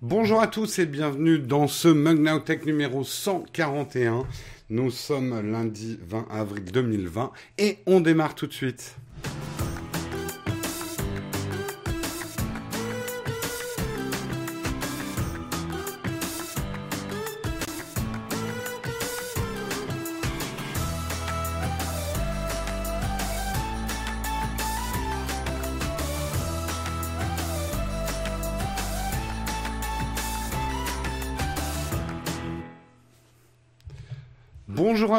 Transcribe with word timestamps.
Bonjour 0.00 0.40
à 0.40 0.46
tous 0.46 0.78
et 0.78 0.86
bienvenue 0.86 1.40
dans 1.40 1.66
ce 1.66 1.88
Mug 1.88 2.44
Tech 2.44 2.64
numéro 2.64 3.02
141. 3.02 4.22
Nous 4.70 4.92
sommes 4.92 5.50
lundi 5.50 5.98
20 6.06 6.28
avril 6.30 6.62
2020 6.66 7.32
et 7.58 7.78
on 7.84 7.98
démarre 7.98 8.36
tout 8.36 8.46
de 8.46 8.52
suite. 8.52 8.96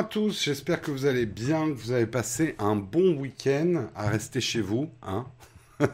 Tous, 0.03 0.43
j'espère 0.43 0.81
que 0.81 0.91
vous 0.91 1.05
allez 1.05 1.25
bien, 1.25 1.69
que 1.69 1.73
vous 1.73 1.91
avez 1.91 2.05
passé 2.05 2.55
un 2.59 2.75
bon 2.75 3.15
week-end 3.15 3.87
à 3.95 4.07
rester 4.09 4.41
chez 4.41 4.61
vous. 4.61 4.89
Hein 5.01 5.25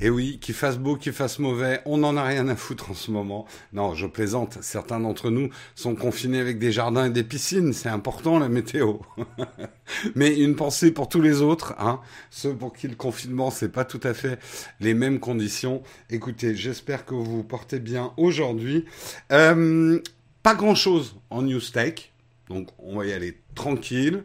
Et 0.00 0.08
oui, 0.10 0.38
qu'il 0.40 0.54
fasse 0.54 0.78
beau, 0.78 0.96
qu'il 0.96 1.12
fasse 1.12 1.38
mauvais, 1.38 1.80
on 1.84 1.98
n'en 1.98 2.16
a 2.16 2.24
rien 2.24 2.48
à 2.48 2.56
foutre 2.56 2.90
en 2.90 2.94
ce 2.94 3.10
moment. 3.10 3.46
Non, 3.72 3.94
je 3.94 4.06
plaisante, 4.06 4.58
certains 4.62 4.98
d'entre 4.98 5.30
nous 5.30 5.50
sont 5.74 5.94
confinés 5.94 6.40
avec 6.40 6.58
des 6.58 6.72
jardins 6.72 7.06
et 7.06 7.10
des 7.10 7.24
piscines, 7.24 7.72
c'est 7.72 7.88
important 7.88 8.38
la 8.38 8.48
météo. 8.48 8.94
Mais 10.14 10.34
une 10.38 10.56
pensée 10.56 10.90
pour 10.90 11.08
tous 11.08 11.20
les 11.20 11.42
autres, 11.42 11.74
hein, 11.78 12.00
ceux 12.30 12.54
pour 12.54 12.72
qui 12.72 12.88
le 12.88 12.96
confinement, 12.96 13.50
c'est 13.50 13.68
pas 13.68 13.84
tout 13.84 14.00
à 14.02 14.14
fait 14.14 14.38
les 14.80 14.94
mêmes 14.94 15.20
conditions. 15.20 15.82
Écoutez, 16.08 16.54
j'espère 16.54 17.04
que 17.04 17.14
vous 17.14 17.24
vous 17.24 17.44
portez 17.44 17.78
bien 17.78 18.12
aujourd'hui. 18.16 18.86
Euh, 19.30 20.00
pas 20.42 20.54
grand-chose 20.54 21.16
en 21.30 21.42
News 21.42 21.60
Tech. 21.60 22.11
Donc 22.52 22.68
on 22.78 22.98
va 22.98 23.06
y 23.06 23.12
aller 23.12 23.38
tranquille. 23.54 24.24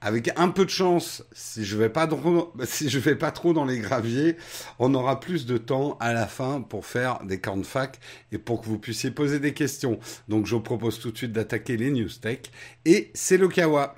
Avec 0.00 0.30
un 0.36 0.50
peu 0.50 0.64
de 0.64 0.70
chance, 0.70 1.24
si 1.32 1.64
je 1.64 1.76
vais 1.76 1.88
pas 1.88 2.06
trop, 2.06 2.52
vais 3.00 3.16
pas 3.16 3.32
trop 3.32 3.52
dans 3.52 3.64
les 3.64 3.80
graviers, 3.80 4.36
on 4.78 4.94
aura 4.94 5.18
plus 5.18 5.44
de 5.44 5.58
temps 5.58 5.96
à 5.98 6.12
la 6.12 6.28
fin 6.28 6.60
pour 6.60 6.86
faire 6.86 7.18
des 7.24 7.40
fac 7.64 7.98
et 8.30 8.38
pour 8.38 8.60
que 8.60 8.66
vous 8.66 8.78
puissiez 8.78 9.10
poser 9.10 9.40
des 9.40 9.54
questions. 9.54 9.98
Donc 10.28 10.46
je 10.46 10.54
vous 10.54 10.60
propose 10.60 11.00
tout 11.00 11.10
de 11.10 11.16
suite 11.16 11.32
d'attaquer 11.32 11.76
les 11.76 11.90
news 11.90 12.08
tech 12.08 12.42
et 12.84 13.10
c'est 13.14 13.38
le 13.38 13.48
Kawa. 13.48 13.96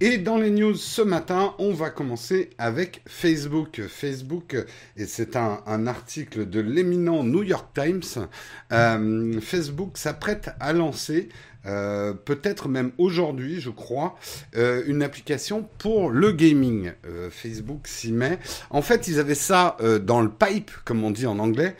Et 0.00 0.18
dans 0.18 0.38
les 0.38 0.50
news 0.50 0.76
ce 0.76 1.02
matin, 1.02 1.54
on 1.58 1.72
va 1.72 1.90
commencer 1.90 2.50
avec 2.56 3.02
Facebook. 3.08 3.82
Facebook, 3.88 4.54
et 4.96 5.06
c'est 5.06 5.34
un, 5.34 5.86
article 5.88 6.48
de 6.48 6.60
l'éminent 6.60 7.24
New 7.24 7.42
York 7.42 7.66
Times, 7.74 8.28
euh, 8.70 9.40
Facebook 9.40 9.98
s'apprête 9.98 10.50
à 10.60 10.72
lancer 10.72 11.28
euh, 11.66 12.14
peut-être 12.14 12.68
même 12.68 12.92
aujourd'hui, 12.96 13.60
je 13.60 13.70
crois, 13.70 14.16
euh, 14.56 14.84
une 14.86 15.02
application 15.02 15.68
pour 15.78 16.10
le 16.10 16.30
gaming. 16.30 16.92
Facebook 17.30 17.88
s'y 17.88 18.12
met. 18.12 18.38
En 18.70 18.82
fait, 18.82 19.08
ils 19.08 19.18
avaient 19.18 19.34
ça 19.34 19.76
dans 20.00 20.22
le 20.22 20.30
pipe, 20.30 20.70
comme 20.84 21.02
on 21.02 21.10
dit 21.10 21.26
en 21.26 21.40
anglais, 21.40 21.74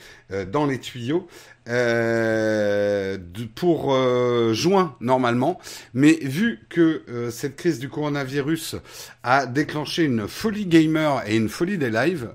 dans 0.51 0.67
les 0.67 0.79
tuyaux. 0.79 1.29
Euh, 1.69 3.19
pour 3.55 3.95
euh, 3.95 4.55
juin 4.55 4.97
normalement. 5.01 5.59
Mais 5.93 6.19
vu 6.23 6.61
que 6.71 7.03
euh, 7.09 7.31
cette 7.31 7.57
crise 7.57 7.79
du 7.79 7.91
coronavirus 7.91 8.77
a 9.23 9.45
déclenché 9.45 10.05
une 10.05 10.29
folie 10.29 10.65
gamer 10.65 11.23
et 11.27 11.37
une 11.37 11.49
folie 11.49 11.77
des 11.77 11.91
lives, 11.91 12.31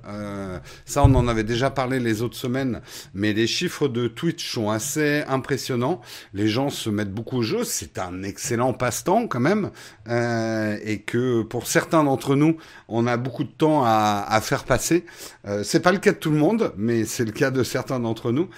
ça 0.85 1.03
on 1.03 1.15
en 1.15 1.27
avait 1.27 1.43
déjà 1.43 1.69
parlé 1.69 1.99
les 1.99 2.21
autres 2.21 2.35
semaines, 2.35 2.81
mais 3.13 3.33
les 3.33 3.47
chiffres 3.47 3.87
de 3.87 4.07
Twitch 4.07 4.51
sont 4.51 4.69
assez 4.69 5.23
impressionnants. 5.27 6.01
Les 6.33 6.47
gens 6.47 6.69
se 6.69 6.89
mettent 6.89 7.13
beaucoup 7.13 7.37
au 7.37 7.41
jeu, 7.41 7.63
c'est 7.63 7.97
un 7.97 8.21
excellent 8.21 8.73
passe-temps 8.73 9.27
quand 9.27 9.39
même, 9.39 9.71
et 10.07 11.01
que 11.05 11.41
pour 11.41 11.65
certains 11.65 12.03
d'entre 12.03 12.35
nous, 12.35 12.57
on 12.87 13.07
a 13.07 13.17
beaucoup 13.17 13.43
de 13.43 13.49
temps 13.49 13.83
à, 13.83 14.25
à 14.27 14.41
faire 14.41 14.65
passer. 14.65 15.05
c'est 15.63 15.81
pas 15.81 15.91
le 15.91 15.99
cas 15.99 16.11
de 16.11 16.17
tout 16.17 16.31
le 16.31 16.37
monde, 16.37 16.73
mais 16.77 17.05
c'est 17.05 17.25
le 17.25 17.31
cas 17.31 17.49
de 17.49 17.63
certains 17.63 17.99
d'entre 17.99 18.31
nous. 18.31 18.49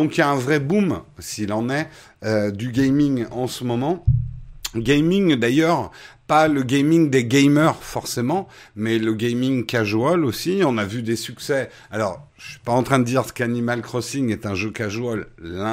Donc 0.00 0.16
il 0.16 0.20
y 0.20 0.22
a 0.22 0.30
un 0.30 0.36
vrai 0.36 0.60
boom, 0.60 1.02
s'il 1.18 1.52
en 1.52 1.68
est, 1.68 1.86
euh, 2.24 2.50
du 2.50 2.72
gaming 2.72 3.26
en 3.32 3.46
ce 3.46 3.64
moment. 3.64 4.02
Gaming 4.74 5.36
d'ailleurs, 5.36 5.90
pas 6.30 6.46
le 6.46 6.62
gaming 6.62 7.10
des 7.10 7.24
gamers 7.24 7.82
forcément, 7.82 8.46
mais 8.76 9.00
le 9.00 9.14
gaming 9.14 9.66
casual 9.66 10.24
aussi. 10.24 10.62
On 10.64 10.78
a 10.78 10.84
vu 10.84 11.02
des 11.02 11.16
succès. 11.16 11.70
Alors, 11.90 12.24
je 12.36 12.50
suis 12.52 12.60
pas 12.60 12.70
en 12.70 12.84
train 12.84 13.00
de 13.00 13.04
dire 13.04 13.34
qu'Animal 13.34 13.82
Crossing 13.82 14.30
est 14.30 14.46
un 14.46 14.54
jeu 14.54 14.70
casual. 14.70 15.26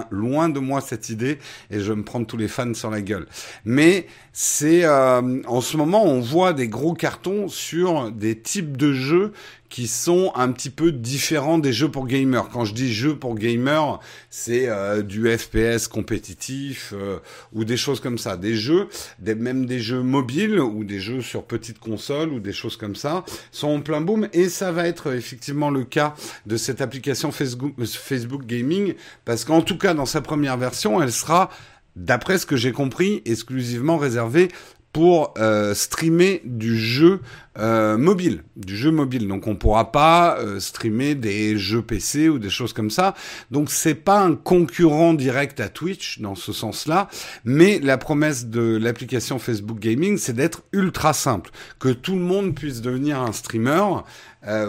Loin 0.09 0.50
de 0.50 0.59
moi 0.59 0.81
cette 0.81 1.09
idée, 1.09 1.38
et 1.69 1.79
je 1.79 1.91
vais 1.91 1.96
me 1.96 2.03
prendre 2.03 2.25
tous 2.25 2.38
les 2.38 2.47
fans 2.47 2.73
sur 2.73 2.90
la 2.90 3.01
gueule. 3.01 3.28
Mais 3.66 4.07
c'est 4.34 4.84
euh, 4.84 5.41
en 5.46 5.62
ce 5.62 5.78
moment, 5.78 6.03
on 6.03 6.22
voit 6.22 6.53
des 6.53 6.67
gros 6.67 6.94
cartons 6.94 7.47
sur 7.47 8.12
des 8.12 8.40
types 8.40 8.78
de 8.78 8.94
jeux 8.94 9.34
qui 9.69 9.88
sont 9.88 10.31
un 10.35 10.51
petit 10.51 10.69
peu 10.69 10.91
différents 10.91 11.57
des 11.57 11.73
jeux 11.73 11.90
pour 11.90 12.07
gamers. 12.07 12.50
Quand 12.50 12.63
je 12.63 12.73
dis 12.73 12.94
jeux 12.94 13.16
pour 13.16 13.35
gamers, 13.35 14.00
c'est 14.29 14.67
euh, 14.67 15.01
du 15.01 15.28
FPS 15.38 15.88
compétitif 15.88 16.94
euh, 16.96 17.19
ou 17.53 17.66
des 17.66 17.78
choses 17.78 18.00
comme 18.00 18.17
ça. 18.17 18.38
Des 18.38 18.56
jeux, 18.56 18.88
même 19.22 19.66
des 19.66 19.79
jeux 19.79 20.01
mobiles 20.01 20.47
ou 20.47 20.84
des 20.84 21.00
jeux 21.00 21.22
sur 21.22 21.44
petite 21.44 21.80
console 21.80 22.30
ou 22.30 22.40
des 22.40 22.53
choses 22.53 22.78
comme 22.78 22.96
ça 22.96 23.24
sont 23.52 23.68
en 23.68 23.81
plein 23.81 24.02
boom. 24.02 24.28
Et 24.34 24.50
ça 24.50 24.72
va 24.72 24.88
être 24.88 25.13
effectivement 25.13 25.69
le 25.69 25.84
cas 25.84 26.16
de 26.46 26.58
cette 26.58 26.81
application 26.81 27.31
Facebook, 27.31 27.74
Facebook 27.84 28.46
Gaming 28.46 28.96
parce 29.25 29.46
qu'en 29.46 29.62
tout 29.62 29.78
cas 29.78 29.94
dans 29.94 30.06
sa 30.06 30.22
première 30.22 30.58
version, 30.58 31.02
elle 31.02 31.12
sera 31.12 31.50
d'après 31.96 32.38
ce 32.38 32.46
que 32.46 32.56
j'ai 32.56 32.72
compris, 32.72 33.22
exclusivement 33.25 33.97
réservée 33.97 34.50
pour 34.93 35.33
euh, 35.37 35.73
streamer 35.75 36.41
du 36.43 36.75
jeu 36.77 37.19
euh, 37.59 37.97
mobile, 37.97 38.43
du 38.55 38.75
jeu 38.75 38.91
mobile. 38.91 39.27
Donc 39.27 39.47
on 39.47 39.55
pourra 39.55 39.91
pas 39.91 40.39
euh, 40.39 40.59
streamer 40.59 41.15
des 41.15 41.57
jeux 41.57 41.81
PC 41.81 42.29
ou 42.29 42.39
des 42.39 42.49
choses 42.49 42.73
comme 42.73 42.89
ça. 42.89 43.13
Donc 43.51 43.69
c'est 43.69 43.95
pas 43.95 44.21
un 44.21 44.35
concurrent 44.35 45.13
direct 45.13 45.59
à 45.59 45.69
Twitch 45.69 46.19
dans 46.19 46.35
ce 46.35 46.53
sens-là, 46.53 47.09
mais 47.45 47.79
la 47.79 47.97
promesse 47.97 48.47
de 48.47 48.77
l'application 48.77 49.39
Facebook 49.39 49.79
Gaming, 49.79 50.17
c'est 50.17 50.33
d'être 50.33 50.63
ultra 50.71 51.13
simple, 51.13 51.51
que 51.79 51.89
tout 51.89 52.15
le 52.15 52.21
monde 52.21 52.55
puisse 52.55 52.81
devenir 52.81 53.21
un 53.21 53.33
streamer. 53.33 54.01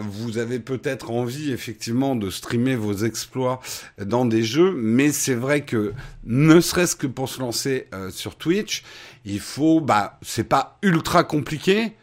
vous 0.01 0.39
avez 0.39 0.59
peut-être 0.59 1.11
envie 1.11 1.53
effectivement 1.53 2.17
de 2.17 2.31
streamer 2.31 2.75
vos 2.75 2.97
exploits 2.97 3.61
dans 4.03 4.25
des 4.25 4.43
jeux, 4.43 4.73
mais 4.77 5.13
c'est 5.13 5.35
vrai 5.35 5.61
que 5.61 5.93
ne 6.25 6.61
serait-ce 6.61 6.97
que 6.97 7.07
pour 7.07 7.29
se 7.29 7.41
lancer 7.41 7.87
sur 8.11 8.37
Twitch, 8.37 8.83
il 9.25 9.41
faut, 9.41 9.81
bah, 9.81 10.19
c'est 10.23 10.45
pas 10.45 10.79
ultra 10.83 11.25
compliqué, 11.25 11.95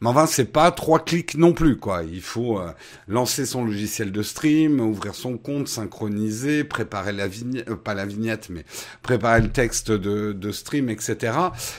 mais 0.00 0.10
enfin, 0.10 0.26
c'est 0.26 0.52
pas 0.52 0.70
trois 0.70 1.02
clics 1.02 1.34
non 1.36 1.54
plus, 1.54 1.78
quoi. 1.78 2.02
Il 2.02 2.20
faut 2.20 2.58
euh, 2.58 2.70
lancer 3.08 3.46
son 3.46 3.64
logiciel 3.64 4.12
de 4.12 4.22
stream, 4.22 4.80
ouvrir 4.80 5.14
son 5.14 5.38
compte, 5.38 5.66
synchroniser, 5.66 6.62
préparer 6.64 7.12
la 7.12 7.26
vignette, 7.26 7.70
euh, 7.70 7.76
pas 7.76 7.94
la 7.94 8.04
vignette, 8.04 8.50
mais 8.50 8.64
préparer 9.02 9.40
le 9.40 9.50
texte 9.50 9.90
de, 9.90 10.32
de 10.32 10.52
stream, 10.52 10.90
etc. 10.90 11.32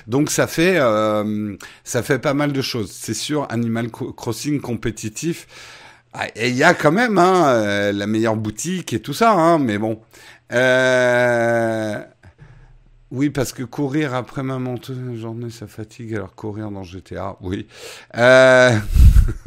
Donc 0.07 0.31
ça 0.31 0.47
fait, 0.47 0.77
euh, 0.79 1.55
ça 1.83 2.01
fait 2.01 2.17
pas 2.17 2.33
mal 2.33 2.51
de 2.51 2.61
choses. 2.63 2.91
C'est 2.91 3.13
sûr, 3.13 3.45
Animal 3.51 3.91
Crossing 3.91 4.59
compétitif. 4.59 5.45
Ah, 6.13 6.27
et 6.35 6.49
il 6.49 6.55
y 6.55 6.63
a 6.63 6.73
quand 6.73 6.93
même 6.93 7.17
hein, 7.19 7.91
la 7.91 8.07
meilleure 8.07 8.37
boutique 8.37 8.93
et 8.93 9.01
tout 9.01 9.13
ça, 9.13 9.33
hein, 9.33 9.59
mais 9.59 9.77
bon. 9.77 10.01
Euh, 10.51 12.03
oui, 13.15 13.29
parce 13.29 13.53
que 13.53 13.63
courir 13.63 14.13
après 14.13 14.43
ma 14.43 14.59
monteuse 14.59 15.17
journée, 15.17 15.49
ça 15.49 15.67
fatigue, 15.67 16.15
alors 16.15 16.35
courir 16.35 16.69
dans 16.69 16.83
GTA, 16.83 17.37
oui. 17.39 17.65
Euh... 18.17 18.77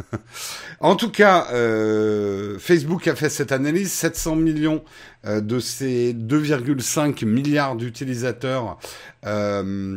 en 0.81 0.97
tout 0.97 1.11
cas, 1.11 1.49
euh, 1.53 2.59
Facebook 2.59 3.07
a 3.09 3.15
fait 3.15 3.29
cette 3.29 3.53
analyse. 3.53 3.93
700 3.93 4.37
millions 4.37 4.83
euh, 5.27 5.43
de 5.43 5.61
ces 5.61 6.15
2,5 6.15 7.27
milliards 7.27 7.77
d'utilisateurs 7.77 8.79
font 9.23 9.89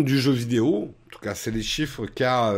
du 0.00 0.18
jeu 0.18 0.32
vidéo. 0.32 0.94
En 1.06 1.10
tout 1.10 1.20
cas, 1.20 1.34
c'est 1.34 1.50
les 1.50 1.62
chiffres 1.62 2.04
qu'a 2.04 2.52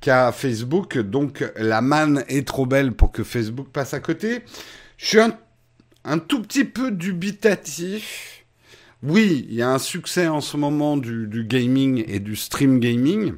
qu'a 0.00 0.32
Facebook. 0.32 0.96
Donc, 0.96 1.44
la 1.56 1.82
manne 1.82 2.24
est 2.28 2.48
trop 2.48 2.64
belle 2.64 2.92
pour 2.92 3.12
que 3.12 3.24
Facebook 3.24 3.68
passe 3.70 3.92
à 3.92 4.00
côté. 4.00 4.42
Je 4.96 5.06
suis 5.06 5.20
un, 5.20 5.36
un 6.04 6.18
tout 6.18 6.40
petit 6.40 6.64
peu 6.64 6.90
dubitatif 6.90 8.39
oui, 9.02 9.46
il 9.48 9.54
y 9.54 9.62
a 9.62 9.70
un 9.70 9.78
succès 9.78 10.28
en 10.28 10.42
ce 10.42 10.58
moment 10.58 10.98
du, 10.98 11.44
gaming 11.48 12.04
et 12.06 12.20
du 12.20 12.36
stream 12.36 12.80
gaming. 12.80 13.32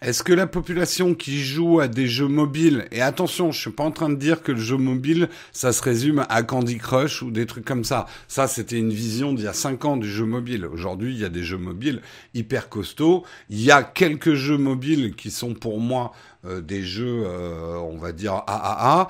Est-ce 0.00 0.24
que 0.24 0.32
la 0.32 0.46
population 0.48 1.14
qui 1.14 1.38
joue 1.38 1.78
à 1.78 1.86
des 1.88 2.08
jeux 2.08 2.26
mobiles, 2.26 2.88
et 2.90 3.02
attention, 3.02 3.52
je 3.52 3.60
suis 3.60 3.70
pas 3.70 3.84
en 3.84 3.92
train 3.92 4.08
de 4.08 4.16
dire 4.16 4.42
que 4.42 4.50
le 4.50 4.58
jeu 4.58 4.76
mobile, 4.76 5.28
ça 5.52 5.72
se 5.72 5.82
résume 5.82 6.24
à 6.28 6.42
Candy 6.42 6.78
Crush 6.78 7.22
ou 7.22 7.30
des 7.30 7.46
trucs 7.46 7.66
comme 7.66 7.84
ça. 7.84 8.06
Ça, 8.26 8.48
c'était 8.48 8.78
une 8.78 8.92
vision 8.92 9.32
d'il 9.32 9.44
y 9.44 9.48
a 9.48 9.52
5 9.52 9.84
ans 9.84 9.96
du 9.96 10.10
jeu 10.10 10.24
mobile. 10.24 10.66
Aujourd'hui, 10.66 11.12
il 11.12 11.20
y 11.20 11.24
a 11.24 11.28
des 11.28 11.44
jeux 11.44 11.58
mobiles 11.58 12.00
hyper 12.34 12.68
costauds. 12.68 13.24
Il 13.48 13.60
y 13.60 13.70
a 13.70 13.84
quelques 13.84 14.34
jeux 14.34 14.58
mobiles 14.58 15.14
qui 15.14 15.30
sont 15.30 15.54
pour 15.54 15.78
moi 15.78 16.12
euh, 16.44 16.60
des 16.60 16.82
jeux, 16.82 17.22
euh, 17.24 17.76
on 17.76 17.96
va 17.96 18.10
dire 18.10 18.42
AAA, 18.46 19.08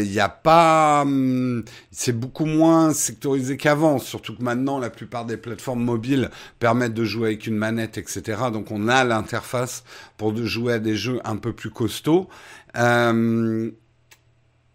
il 0.00 0.10
n'y 0.10 0.20
a 0.20 0.28
pas, 0.28 1.02
hum, 1.02 1.64
c'est 1.90 2.12
beaucoup 2.12 2.44
moins 2.44 2.92
sectorisé 2.92 3.56
qu'avant. 3.56 3.98
Surtout 3.98 4.36
que 4.36 4.42
maintenant, 4.42 4.78
la 4.78 4.90
plupart 4.90 5.24
des 5.24 5.36
plateformes 5.36 5.82
mobiles 5.82 6.30
permettent 6.58 6.94
de 6.94 7.04
jouer 7.04 7.28
avec 7.28 7.46
une 7.46 7.56
manette, 7.56 7.96
etc. 7.96 8.42
Donc 8.52 8.70
on 8.70 8.88
a 8.88 9.02
l'interface 9.04 9.84
pour 10.18 10.32
de 10.32 10.44
jouer 10.44 10.74
à 10.74 10.78
des 10.78 10.96
jeux 10.96 11.20
un 11.24 11.36
peu 11.36 11.52
plus 11.52 11.70
costauds. 11.70 12.28
Euh, 12.76 13.70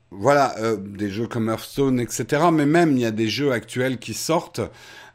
voilà, 0.10 0.56
des 0.78 1.10
jeux 1.10 1.28
comme 1.28 1.50
Hearthstone, 1.50 2.00
etc. 2.00 2.46
Mais 2.52 2.66
même, 2.66 2.94
il 2.94 3.00
y 3.02 3.06
a 3.06 3.12
des 3.12 3.28
jeux 3.28 3.52
actuels 3.52 4.00
qui 4.00 4.14
sortent 4.14 4.62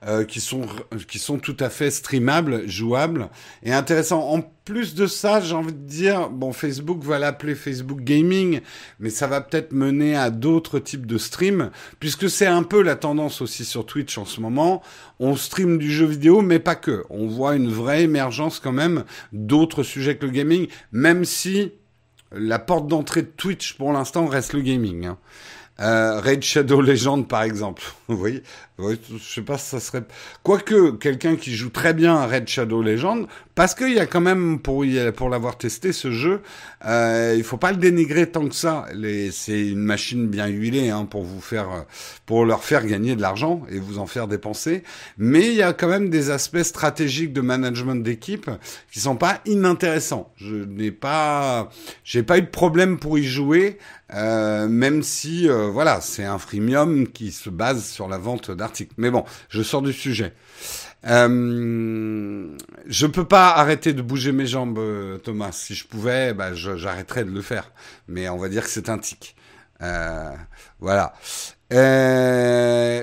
euh, 0.07 0.25
qui 0.25 0.41
sont 0.41 0.67
qui 1.07 1.21
sont 1.21 1.39
tout 1.39 1.57
à 1.61 1.71
fait 1.71 1.91
streamables, 1.93 2.69
jouables 2.69 3.29
et 3.63 3.73
intéressants. 3.73 4.29
En 4.29 4.43
plus 4.65 4.97
de 4.97 5.07
ça, 5.07 5.41
j'ai 5.41 5.55
envie 5.55 5.73
de 5.73 5.87
dire, 5.87 6.29
bon, 6.29 6.53
Facebook 6.53 7.05
va 7.05 7.21
l'appeler 7.21 7.55
Facebook 7.55 8.01
Gaming, 8.01 8.63
mais 8.99 9.11
ça 9.11 9.29
va 9.29 9.41
peut-être 9.41 9.73
mener 9.73 10.17
à 10.17 10.31
d'autres 10.31 10.81
types 10.81 11.07
de 11.07 11.19
streams, 11.19 11.71
puisque 12.01 12.29
c'est 12.29 12.47
un 12.47 12.65
peu 12.65 12.83
la 12.83 12.97
tendance 12.97 13.41
aussi 13.43 13.65
sur 13.65 13.87
Twitch 13.87 14.19
en 14.19 14.25
ce 14.25 14.41
moment. 14.41 14.83
On 15.21 15.37
stream 15.37 15.79
du 15.79 15.91
jeu 15.91 16.07
vidéo, 16.07 16.43
mais 16.43 16.59
pas 16.59 16.75
que. 16.75 17.05
On 17.09 17.29
voit 17.29 17.55
une 17.55 17.69
vraie 17.69 18.03
émergence 18.03 18.59
quand 18.59 18.73
même 18.73 19.05
d'autres 19.33 19.85
sujets 19.85 20.17
que 20.17 20.27
le 20.27 20.33
gaming, 20.33 20.67
même 20.91 21.25
si 21.25 21.73
la 22.33 22.59
porte 22.59 22.89
d'entrée 22.89 23.23
de 23.23 23.33
Twitch 23.37 23.75
pour 23.75 23.93
l'instant 23.93 24.27
reste 24.27 24.53
le 24.53 24.63
gaming. 24.63 25.07
Hein. 25.07 25.19
Euh, 25.81 26.21
Raid 26.21 26.43
Shadow 26.43 26.81
Legend, 26.81 27.27
par 27.27 27.43
exemple. 27.43 27.83
Vous 28.09 28.17
voyez 28.17 28.43
je 28.91 29.23
sais 29.23 29.43
pas 29.43 29.59
si 29.59 29.69
ça 29.71 29.81
serait... 29.81 30.03
Quoique, 30.43 30.93
quelqu'un 30.93 31.37
qui 31.37 31.55
joue 31.55 31.71
très 31.71 31.95
bien 31.95 32.17
à 32.17 32.27
Raid 32.27 32.49
Shadow 32.49 32.83
Legend, 32.83 33.27
parce 33.55 33.75
qu'il 33.75 33.93
y 33.93 33.99
a 33.99 34.07
quand 34.07 34.21
même, 34.21 34.59
pour, 34.61 34.85
pour 35.17 35.29
l'avoir 35.29 35.59
testé, 35.59 35.93
ce 35.93 36.11
jeu, 36.11 36.41
euh, 36.87 37.35
il 37.37 37.45
faut 37.45 37.59
pas 37.59 37.71
le 37.71 37.77
dénigrer 37.77 38.31
tant 38.31 38.49
que 38.49 38.55
ça. 38.55 38.87
C'est 39.31 39.69
une 39.69 39.83
machine 39.83 40.27
bien 40.27 40.47
huilée 40.47 40.89
hein, 40.89 41.05
pour 41.05 41.23
vous 41.23 41.41
faire, 41.41 41.85
pour 42.25 42.47
leur 42.47 42.65
faire 42.65 42.87
gagner 42.87 43.15
de 43.15 43.21
l'argent 43.21 43.63
et 43.71 43.79
vous 43.79 43.99
en 43.99 44.07
faire 44.07 44.27
dépenser. 44.27 44.83
Mais 45.19 45.49
il 45.49 45.55
y 45.55 45.63
a 45.63 45.75
quand 45.75 45.89
même 45.89 46.09
des 46.09 46.31
aspects 46.31 46.63
stratégiques 46.63 47.33
de 47.33 47.43
management 47.43 48.03
d'équipe 48.03 48.51
qui 48.91 49.01
sont 49.01 49.17
pas 49.17 49.41
inintéressants. 49.45 50.33
Je 50.37 50.57
n'ai 50.57 50.91
pas, 50.91 51.71
j'ai 52.05 52.23
pas 52.23 52.39
eu 52.39 52.43
de 52.43 52.47
problème 52.47 52.99
pour 52.99 53.19
y 53.19 53.25
jouer. 53.25 53.79
Euh, 54.15 54.69
même 54.69 55.03
si 55.03 55.49
euh, 55.49 55.69
voilà, 55.69 56.03
c'est 56.03 56.25
un 56.25 56.39
freemium 56.39 57.09
qui 57.09 57.33
se 57.33 57.49
base 57.49 57.85
sur 57.87 58.09
la 58.09 58.19
vente 58.19 58.51
d'articles. 58.51 58.72
Mais 58.97 59.11
bon, 59.11 59.25
je 59.49 59.63
sors 59.63 59.83
du 59.83 59.93
sujet. 59.93 60.33
Euh, 61.07 62.57
je 62.87 63.07
peux 63.07 63.25
pas 63.25 63.51
arrêter 63.51 63.93
de 63.93 64.03
bouger 64.03 64.33
mes 64.33 64.47
jambes, 64.47 64.79
euh, 64.79 65.19
Thomas. 65.19 65.53
Si 65.53 65.75
je 65.75 65.87
pouvais, 65.87 66.35
bah, 66.35 66.55
j'arrêterais 66.55 67.25
de 67.25 67.31
le 67.31 67.43
faire. 67.43 67.73
Mais 68.09 68.29
on 68.29 68.37
va 68.37 68.49
dire 68.49 68.65
que 68.65 68.71
c'est 68.71 68.89
un 68.89 68.99
tic. 68.99 69.37
Euh, 69.83 70.31
voilà. 70.81 71.15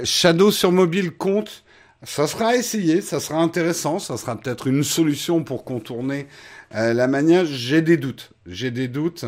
Shadow 0.06 0.52
sur 0.52 0.72
mobile 0.72 1.12
compte. 1.12 1.64
Ça 2.04 2.28
sera 2.28 2.56
essayé, 2.56 3.02
ça 3.02 3.20
sera 3.20 3.42
intéressant, 3.42 4.00
ça 4.00 4.16
sera 4.16 4.38
peut-être 4.38 4.68
une 4.68 4.86
solution 4.86 5.44
pour 5.44 5.66
contourner 5.66 6.28
la 6.72 7.08
manière. 7.08 7.46
J'ai 7.46 7.82
des 7.82 7.98
doutes. 7.98 8.32
J'ai 8.46 8.72
des 8.72 8.88
doutes. 8.88 9.26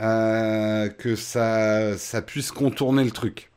Euh, 0.00 0.88
que 0.88 1.14
ça 1.14 2.22
puisse 2.26 2.50
contourner 2.50 3.04
le 3.04 3.10
truc. 3.10 3.50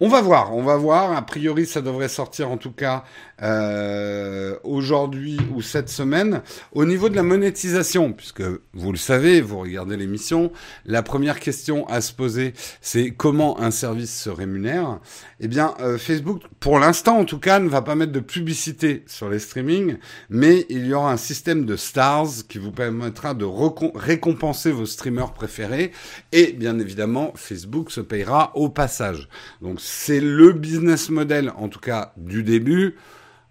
On 0.00 0.08
va 0.08 0.20
voir, 0.20 0.54
on 0.56 0.62
va 0.62 0.76
voir. 0.76 1.12
A 1.16 1.22
priori, 1.22 1.66
ça 1.66 1.80
devrait 1.80 2.08
sortir 2.08 2.50
en 2.50 2.56
tout 2.56 2.72
cas 2.72 3.04
euh, 3.42 4.56
aujourd'hui 4.64 5.38
ou 5.54 5.62
cette 5.62 5.88
semaine. 5.88 6.42
Au 6.72 6.84
niveau 6.84 7.08
de 7.08 7.16
la 7.16 7.22
monétisation, 7.22 8.12
puisque 8.12 8.42
vous 8.74 8.92
le 8.92 8.98
savez, 8.98 9.40
vous 9.40 9.58
regardez 9.58 9.96
l'émission, 9.96 10.52
la 10.84 11.02
première 11.02 11.40
question 11.40 11.86
à 11.88 12.00
se 12.00 12.12
poser, 12.12 12.54
c'est 12.80 13.10
comment 13.10 13.60
un 13.60 13.70
service 13.70 14.14
se 14.14 14.30
rémunère. 14.30 15.00
Eh 15.40 15.48
bien, 15.48 15.74
euh, 15.80 15.98
Facebook, 15.98 16.42
pour 16.60 16.78
l'instant 16.78 17.18
en 17.18 17.24
tout 17.24 17.38
cas, 17.38 17.58
ne 17.58 17.68
va 17.68 17.82
pas 17.82 17.94
mettre 17.94 18.12
de 18.12 18.20
publicité 18.20 19.04
sur 19.06 19.28
les 19.30 19.38
streamings, 19.38 19.96
mais 20.28 20.66
il 20.68 20.86
y 20.86 20.94
aura 20.94 21.12
un 21.12 21.16
système 21.16 21.64
de 21.64 21.76
stars 21.76 22.46
qui 22.48 22.58
vous 22.58 22.72
permettra 22.72 23.34
de 23.34 23.46
récompenser 23.94 24.70
vos 24.70 24.86
streamers 24.86 25.32
préférés. 25.32 25.92
Et 26.32 26.52
bien 26.52 26.78
évidemment, 26.78 27.32
Facebook 27.36 27.90
se 27.90 28.00
payera 28.00 28.52
au 28.54 28.68
passage. 28.68 29.28
Donc 29.60 29.80
c'est 29.80 30.20
le 30.20 30.52
business 30.52 31.10
model, 31.10 31.52
en 31.56 31.68
tout 31.68 31.80
cas 31.80 32.12
du 32.16 32.42
début. 32.42 32.96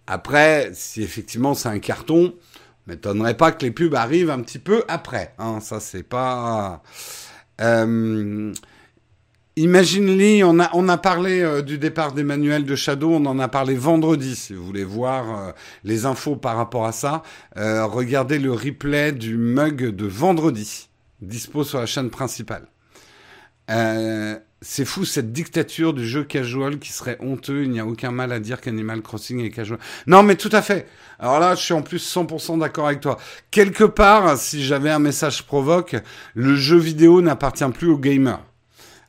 Après, 0.07 0.71
si 0.73 1.03
effectivement 1.03 1.53
c'est 1.53 1.69
un 1.69 1.79
carton, 1.79 2.33
m'étonnerait 2.87 3.37
pas 3.37 3.51
que 3.51 3.63
les 3.63 3.71
pubs 3.71 3.93
arrivent 3.93 4.31
un 4.31 4.41
petit 4.41 4.59
peu 4.59 4.83
après. 4.87 5.33
Hein, 5.37 5.59
ça, 5.61 5.79
c'est 5.79 6.03
pas. 6.03 6.81
Euh... 7.61 8.51
Imagine-ly, 9.55 10.41
on 10.45 10.57
a, 10.59 10.69
on 10.73 10.87
a 10.87 10.97
parlé 10.97 11.41
euh, 11.41 11.61
du 11.61 11.77
départ 11.77 12.13
d'Emmanuel 12.13 12.63
de 12.63 12.75
Shadow, 12.77 13.11
on 13.11 13.25
en 13.25 13.39
a 13.39 13.49
parlé 13.49 13.75
vendredi, 13.75 14.35
si 14.35 14.53
vous 14.53 14.65
voulez 14.65 14.85
voir 14.85 15.47
euh, 15.49 15.51
les 15.83 16.05
infos 16.05 16.37
par 16.37 16.55
rapport 16.55 16.85
à 16.85 16.93
ça. 16.93 17.23
Regardez 17.55 18.39
le 18.39 18.53
replay 18.53 19.11
du 19.11 19.35
mug 19.35 19.93
de 19.93 20.05
vendredi, 20.05 20.89
dispo 21.21 21.65
sur 21.65 21.79
la 21.79 21.85
chaîne 21.85 22.09
principale. 22.09 22.67
C'est 24.61 24.83
fou 24.83 25.05
cette 25.05 25.31
dictature 25.31 25.93
du 25.93 26.05
jeu 26.05 26.25
casual 26.25 26.79
qui 26.79 26.91
serait 26.91 27.17
honteux. 27.21 27.63
Il 27.63 27.71
n'y 27.71 27.79
a 27.79 27.85
aucun 27.85 28.11
mal 28.11 28.33
à 28.33 28.41
dire 28.41 28.59
qu'Animal 28.59 29.01
Crossing 29.01 29.39
est 29.39 29.51
casual. 29.51 29.79
Non, 30.05 30.21
mais 30.21 30.35
tout 30.35 30.49
à 30.51 30.61
fait. 30.61 30.85
Alors 31.17 31.39
là, 31.39 31.55
je 31.55 31.61
suis 31.61 31.73
en 31.73 31.81
plus 31.81 32.05
100% 32.13 32.59
d'accord 32.59 32.87
avec 32.87 32.99
toi. 32.99 33.17
Quelque 33.51 33.85
part, 33.85 34.37
si 34.37 34.61
j'avais 34.63 34.89
un 34.89 34.99
message 34.99 35.43
provoque, 35.43 35.95
le 36.33 36.57
jeu 36.57 36.77
vidéo 36.77 37.21
n'appartient 37.21 37.69
plus 37.73 37.87
aux 37.87 37.97
gamers. 37.97 38.41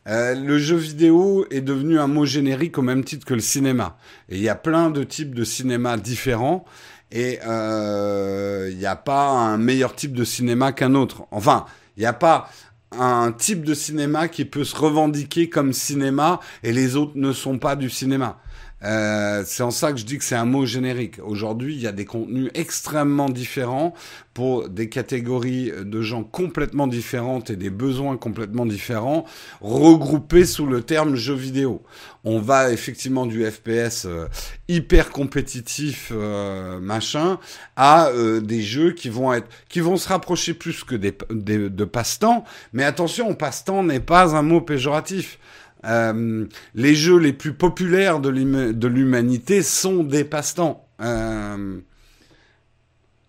Euh, 0.07 0.35
le 0.35 0.57
jeu 0.59 0.77
vidéo 0.77 1.45
est 1.51 1.61
devenu 1.61 1.99
un 1.99 2.07
mot 2.07 2.25
générique 2.25 2.79
au 2.79 2.83
même 2.83 3.03
titre 3.03 3.27
que 3.27 3.35
le 3.35 3.41
cinéma. 3.41 3.99
Et 4.29 4.37
il 4.37 4.43
y 4.43 4.49
a 4.49 4.55
plein 4.55 4.91
de 4.91 5.03
types 5.03 5.35
de 5.35 5.43
cinéma 5.43 5.97
différents. 5.97 6.65
Et 7.11 7.41
euh, 7.45 8.69
il 8.71 8.79
n'y 8.79 8.87
a 8.87 8.97
pas 8.97 9.31
un 9.31 9.57
meilleur 9.57 9.97
type 9.97 10.15
de 10.15 10.23
cinéma 10.23 10.71
qu'un 10.71 10.95
autre. 10.95 11.27
Enfin, 11.33 11.67
il 11.97 12.01
n'y 12.01 12.07
a 12.07 12.13
pas 12.13 12.49
un 12.93 13.33
type 13.33 13.65
de 13.65 13.75
cinéma 13.75 14.29
qui 14.29 14.45
peut 14.45 14.65
se 14.65 14.77
revendiquer 14.77 15.49
comme 15.49 15.73
cinéma 15.73 16.41
et 16.63 16.73
les 16.73 16.97
autres 16.97 17.13
ne 17.15 17.33
sont 17.33 17.59
pas 17.59 17.77
du 17.77 17.89
cinéma. 17.91 18.41
Euh, 18.83 19.43
c'est 19.47 19.63
en 19.63 19.71
ça 19.71 19.93
que 19.93 19.99
je 19.99 20.05
dis 20.05 20.19
que 20.19 20.25
c'est 20.25 20.37
un 20.37 20.45
mot 20.45 20.65
générique. 20.67 21.19
Aujourd'hui, 21.23 21.75
il 21.75 21.81
y 21.81 21.87
a 21.87 21.93
des 21.93 22.05
contenus 22.05 22.51
extrêmement 22.55 23.29
différents 23.29 23.95
pour 24.35 24.69
des 24.69 24.89
catégories 24.89 25.73
de 25.85 26.03
gens 26.03 26.23
complètement 26.23 26.87
différentes 26.87 27.51
et 27.51 27.57
des 27.57 27.69
besoins 27.69 28.17
complètement 28.17 28.65
différents, 28.65 29.25
regroupés 29.61 30.47
sous 30.47 30.67
le 30.67 30.83
terme 30.83 31.15
jeu 31.15 31.35
vidéo. 31.35 31.83
On 32.25 32.39
va 32.39 32.71
effectivement 32.71 33.27
du 33.27 33.45
FPS 33.45 34.05
euh, 34.05 34.29
hyper 34.69 35.11
compétitif 35.11 36.13
euh, 36.15 36.79
machin 36.79 37.39
à 37.77 38.09
euh, 38.09 38.41
des 38.41 38.63
jeux 38.63 38.93
qui 38.93 39.09
vont 39.09 39.33
être 39.33 39.49
qui 39.69 39.81
vont 39.81 39.97
se 39.97 40.09
rapprocher 40.09 40.55
plus 40.55 40.85
que 40.85 40.95
des, 40.95 41.15
des 41.31 41.71
de 41.71 41.85
passe-temps. 41.85 42.45
Mais 42.73 42.85
attention, 42.85 43.35
passe-temps 43.35 43.83
n'est 43.83 44.01
pas 44.01 44.37
un 44.37 44.43
mot 44.43 44.61
péjoratif. 44.61 45.39
Euh, 45.85 46.47
les 46.75 46.95
jeux 46.95 47.19
les 47.19 47.33
plus 47.33 47.55
populaires 47.55 48.21
de 48.21 48.29
l'humanité 48.29 49.63
sont 49.63 50.05
des 50.05 50.25
passe-temps. 50.25 50.87
Euh, 51.01 51.79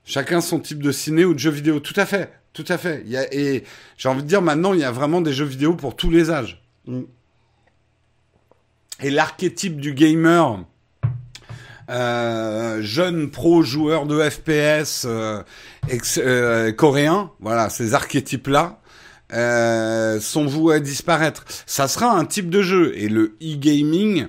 chacun 0.04 0.42
son 0.42 0.60
type 0.60 0.84
de 0.84 0.92
ciné 0.92 1.24
ou 1.26 1.34
de 1.34 1.40
jeu 1.40 1.52
vidéo. 1.52 1.80
Tout 1.80 1.94
à 1.96 2.06
fait, 2.06 2.32
tout 2.54 2.66
à 2.68 2.78
fait. 2.78 3.06
Et 3.32 3.64
j'ai 3.98 4.10
envie 4.10 4.24
de 4.24 4.28
dire 4.28 4.42
maintenant, 4.42 4.74
il 4.74 4.80
y 4.80 4.84
a 4.84 4.92
vraiment 4.92 5.22
des 5.22 5.34
jeux 5.34 5.46
vidéo 5.46 5.76
pour 5.76 5.96
tous 5.96 6.10
les 6.10 6.30
âges. 6.30 6.62
Et 9.04 9.10
l'archétype 9.10 9.80
du 9.80 9.94
gamer, 9.94 10.66
euh, 11.90 12.82
jeune 12.82 13.32
pro 13.32 13.64
joueur 13.64 14.06
de 14.06 14.30
FPS 14.30 15.08
coréen, 16.76 17.32
voilà, 17.40 17.70
ces 17.70 17.94
archétypes-là, 17.94 18.81
euh, 19.34 20.20
sont 20.20 20.46
voués 20.46 20.76
à 20.76 20.80
disparaître. 20.80 21.46
Ça 21.66 21.88
sera 21.88 22.12
un 22.12 22.26
type 22.26 22.50
de 22.50 22.62
jeu 22.62 22.98
et 22.98 23.08
le 23.08 23.38
e-gaming, 23.42 24.28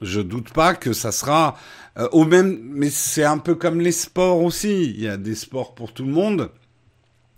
je 0.00 0.20
doute 0.20 0.52
pas 0.52 0.74
que 0.74 0.92
ça 0.92 1.12
sera 1.12 1.56
euh, 1.98 2.08
au 2.12 2.24
même. 2.24 2.58
Mais 2.62 2.90
c'est 2.90 3.24
un 3.24 3.38
peu 3.38 3.54
comme 3.54 3.80
les 3.80 3.92
sports 3.92 4.42
aussi. 4.42 4.84
Il 4.84 5.00
y 5.00 5.08
a 5.08 5.16
des 5.16 5.34
sports 5.34 5.74
pour 5.74 5.92
tout 5.92 6.04
le 6.04 6.12
monde. 6.12 6.50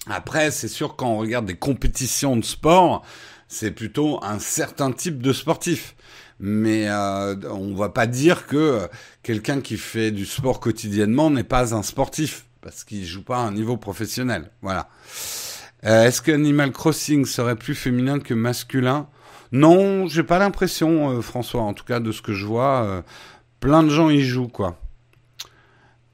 Après, 0.07 0.51
c'est 0.51 0.69
sûr 0.69 0.97
quand 0.97 1.09
on 1.09 1.19
regarde 1.19 1.47
des 1.47 1.57
compétitions 1.57 2.37
de 2.37 2.45
sport, 2.45 3.05
c'est 3.49 3.71
plutôt 3.71 4.23
un 4.23 4.39
certain 4.39 4.93
type 4.93 5.21
de 5.21 5.33
sportif. 5.33 5.95
Mais 6.39 6.89
euh, 6.89 7.37
on 7.51 7.75
va 7.75 7.91
pas 7.91 8.07
dire 8.07 8.47
que 8.47 8.89
quelqu'un 9.23 9.61
qui 9.61 9.77
fait 9.77 10.11
du 10.11 10.25
sport 10.25 10.59
quotidiennement 10.59 11.29
n'est 11.31 11.45
pas 11.45 11.75
un 11.75 11.83
sportif. 11.83 12.47
parce 12.63 12.85
qu'ils 12.85 13.05
jouent 13.05 13.25
pas 13.25 13.39
à 13.39 13.41
un 13.41 13.53
niveau 13.53 13.77
professionnel. 13.77 14.51
Voilà. 14.63 14.89
Euh, 15.87 16.05
est-ce 16.05 16.21
qu'Animal 16.21 16.73
Crossing 16.73 17.25
serait 17.25 17.57
plus 17.57 17.75
féminin 17.75 18.19
que 18.19 18.35
masculin? 18.35 19.07
Non, 19.53 20.07
j'ai 20.07 20.23
pas 20.23 20.39
l'impression, 20.39 21.11
euh, 21.11 21.23
François. 21.23 21.63
En 21.63 21.73
tout 21.73 21.85
cas, 21.85 22.01
de 22.01 22.13
ce 22.13 22.23
que 22.23 22.33
je 22.33 22.47
vois, 22.47 22.83
euh, 22.85 23.03
plein 23.61 23.83
de 23.83 23.89
gens 23.89 24.11
y 24.11 24.21
jouent, 24.21 24.49
quoi. 24.49 24.77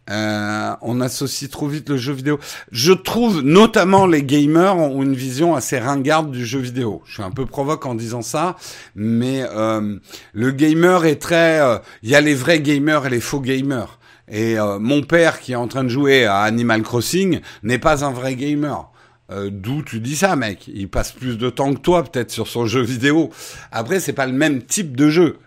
on 0.08 1.00
associe 1.00 1.50
trop 1.50 1.66
vite 1.66 1.88
le 1.88 1.96
jeu 1.96 2.12
vidéo. 2.12 2.38
Je 2.70 2.92
trouve 2.92 3.42
notamment 3.42 4.06
les 4.06 4.22
gamers 4.22 4.76
ont 4.76 5.02
une 5.02 5.14
vision 5.14 5.56
assez 5.56 5.78
ringarde 5.80 6.30
du 6.30 6.46
jeu 6.46 6.60
vidéo. 6.60 7.02
Je 7.06 7.14
suis 7.14 7.22
un 7.24 7.32
peu 7.32 7.44
provoque 7.44 7.86
en 7.86 7.96
disant 7.96 8.22
ça, 8.22 8.54
mais 8.94 9.42
le 10.32 10.50
gamer 10.52 11.06
est 11.06 11.20
très. 11.20 11.60
Il 12.04 12.10
y 12.10 12.14
a 12.14 12.20
les 12.20 12.34
vrais 12.34 12.60
gamers 12.60 13.06
et 13.06 13.10
les 13.10 13.20
faux 13.20 13.40
gamers. 13.40 13.98
Et 14.28 14.56
mon 14.78 15.02
père 15.02 15.40
qui 15.40 15.52
est 15.52 15.56
en 15.56 15.66
train 15.66 15.82
de 15.82 15.88
jouer 15.88 16.24
à 16.24 16.42
Animal 16.42 16.82
Crossing 16.82 17.40
n'est 17.64 17.80
pas 17.80 18.04
un 18.04 18.12
vrai 18.12 18.36
gamer. 18.36 18.88
Euh, 19.30 19.50
d'où 19.52 19.82
tu 19.82 20.00
dis 20.00 20.16
ça, 20.16 20.36
mec? 20.36 20.68
Il 20.68 20.88
passe 20.88 21.12
plus 21.12 21.36
de 21.38 21.50
temps 21.50 21.74
que 21.74 21.80
toi, 21.80 22.04
peut-être, 22.04 22.30
sur 22.30 22.46
son 22.48 22.66
jeu 22.66 22.82
vidéo. 22.82 23.30
Après, 23.72 24.00
c'est 24.00 24.12
pas 24.12 24.26
le 24.26 24.32
même 24.32 24.62
type 24.62 24.96
de 24.96 25.08
jeu. 25.08 25.38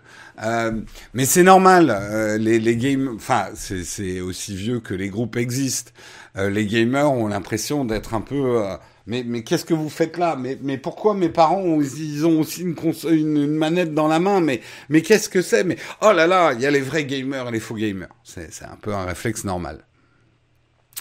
Euh, 0.42 0.72
mais 1.14 1.24
c'est 1.24 1.42
normal. 1.42 1.90
Euh, 1.90 2.38
les, 2.38 2.58
les 2.58 2.76
games, 2.76 3.12
enfin, 3.16 3.48
c'est 3.54 4.20
aussi 4.20 4.54
vieux 4.54 4.80
que 4.80 4.94
les 4.94 5.08
groupes 5.08 5.36
existent. 5.36 5.92
les 6.36 6.66
gamers 6.66 7.10
ont 7.12 7.26
l'impression 7.28 7.84
d'être 7.84 8.14
un 8.14 8.20
peu. 8.20 8.62
mais 9.06 9.24
mais 9.26 9.42
qu'est-ce 9.42 9.64
que 9.64 9.74
vous 9.74 9.90
faites 9.90 10.16
là? 10.18 10.36
Mais 10.36 10.58
mais 10.62 10.78
pourquoi 10.78 11.14
mes 11.14 11.28
parents 11.28 11.80
ils 11.80 12.24
ont 12.26 12.40
aussi 12.40 12.62
une, 12.62 12.76
une, 13.10 13.36
une, 13.36 13.56
manette 13.56 13.94
dans 13.94 14.08
la 14.08 14.20
main? 14.20 14.40
Mais 14.40 14.60
mais 14.88 15.02
qu'est-ce 15.02 15.28
que 15.28 15.42
c'est? 15.42 15.64
Mais 15.64 15.76
oh 16.02 16.12
là 16.12 16.26
là, 16.26 16.52
il 16.54 16.60
y 16.60 16.66
a 16.66 16.70
les 16.70 16.80
vrais 16.80 17.04
gamers 17.04 17.48
et 17.48 17.52
les 17.52 17.60
faux 17.60 17.74
gamers. 17.74 18.08
C'est 18.24 18.52
c'est 18.52 18.64
un 18.66 18.78
peu 18.80 18.94
un 18.94 19.04
réflexe 19.04 19.44
normal. 19.44 19.84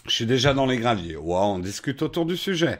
Je 0.10 0.16
suis 0.16 0.26
déjà 0.26 0.54
dans 0.54 0.66
les 0.66 0.78
graviers. 0.78 1.18
On 1.18 1.60
discute 1.60 2.02
autour 2.02 2.26
du 2.26 2.36
sujet. 2.36 2.80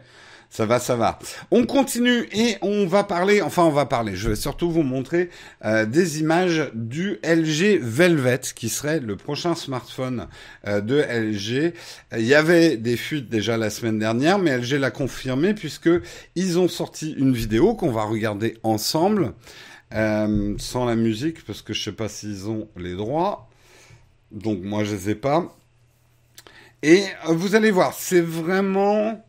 Ça 0.50 0.66
va, 0.66 0.80
ça 0.80 0.96
va. 0.96 1.20
On 1.52 1.66
continue 1.66 2.28
et 2.32 2.58
on 2.64 2.88
va 2.88 3.04
parler, 3.04 3.44
enfin 3.44 3.64
on 3.64 3.70
va 3.70 3.86
parler, 3.86 4.16
je 4.16 4.30
vais 4.30 4.36
surtout 4.36 4.72
vous 4.72 4.82
montrer 4.82 5.30
euh, 5.64 5.86
des 5.86 6.20
images 6.22 6.72
du 6.74 7.20
LG 7.24 7.80
Velvet 7.80 8.42
qui 8.56 8.68
serait 8.68 9.00
le 9.00 9.16
prochain 9.16 9.54
smartphone 9.54 10.28
euh, 10.68 10.82
de 10.82 10.96
LG. 10.96 11.76
Il 12.18 12.26
y 12.26 12.34
avait 12.34 12.78
des 12.78 12.98
fuites 12.98 13.30
déjà 13.30 13.58
la 13.58 13.70
semaine 13.70 14.00
dernière, 14.00 14.40
mais 14.40 14.58
LG 14.58 14.80
l'a 14.80 14.90
confirmé 14.90 15.54
puisque 15.54 15.90
ils 16.34 16.58
ont 16.58 16.68
sorti 16.68 17.12
une 17.12 17.34
vidéo 17.34 17.76
qu'on 17.76 17.92
va 17.92 18.06
regarder 18.06 18.58
ensemble, 18.64 19.34
euh, 19.94 20.56
sans 20.58 20.86
la 20.86 20.96
musique 20.96 21.46
parce 21.46 21.62
que 21.62 21.74
je 21.74 21.84
sais 21.84 21.92
pas 21.92 22.10
s'ils 22.10 22.50
ont 22.50 22.68
les 22.76 22.96
droits. 22.96 23.48
Donc 24.32 24.64
moi 24.64 24.84
je 24.84 24.96
les 24.96 25.12
ai 25.12 25.16
pas. 25.16 25.56
Et 26.84 27.04
euh, 27.28 27.34
vous 27.34 27.56
allez 27.56 27.72
voir, 27.72 27.94
c'est 27.94 28.22
vraiment... 28.22 29.24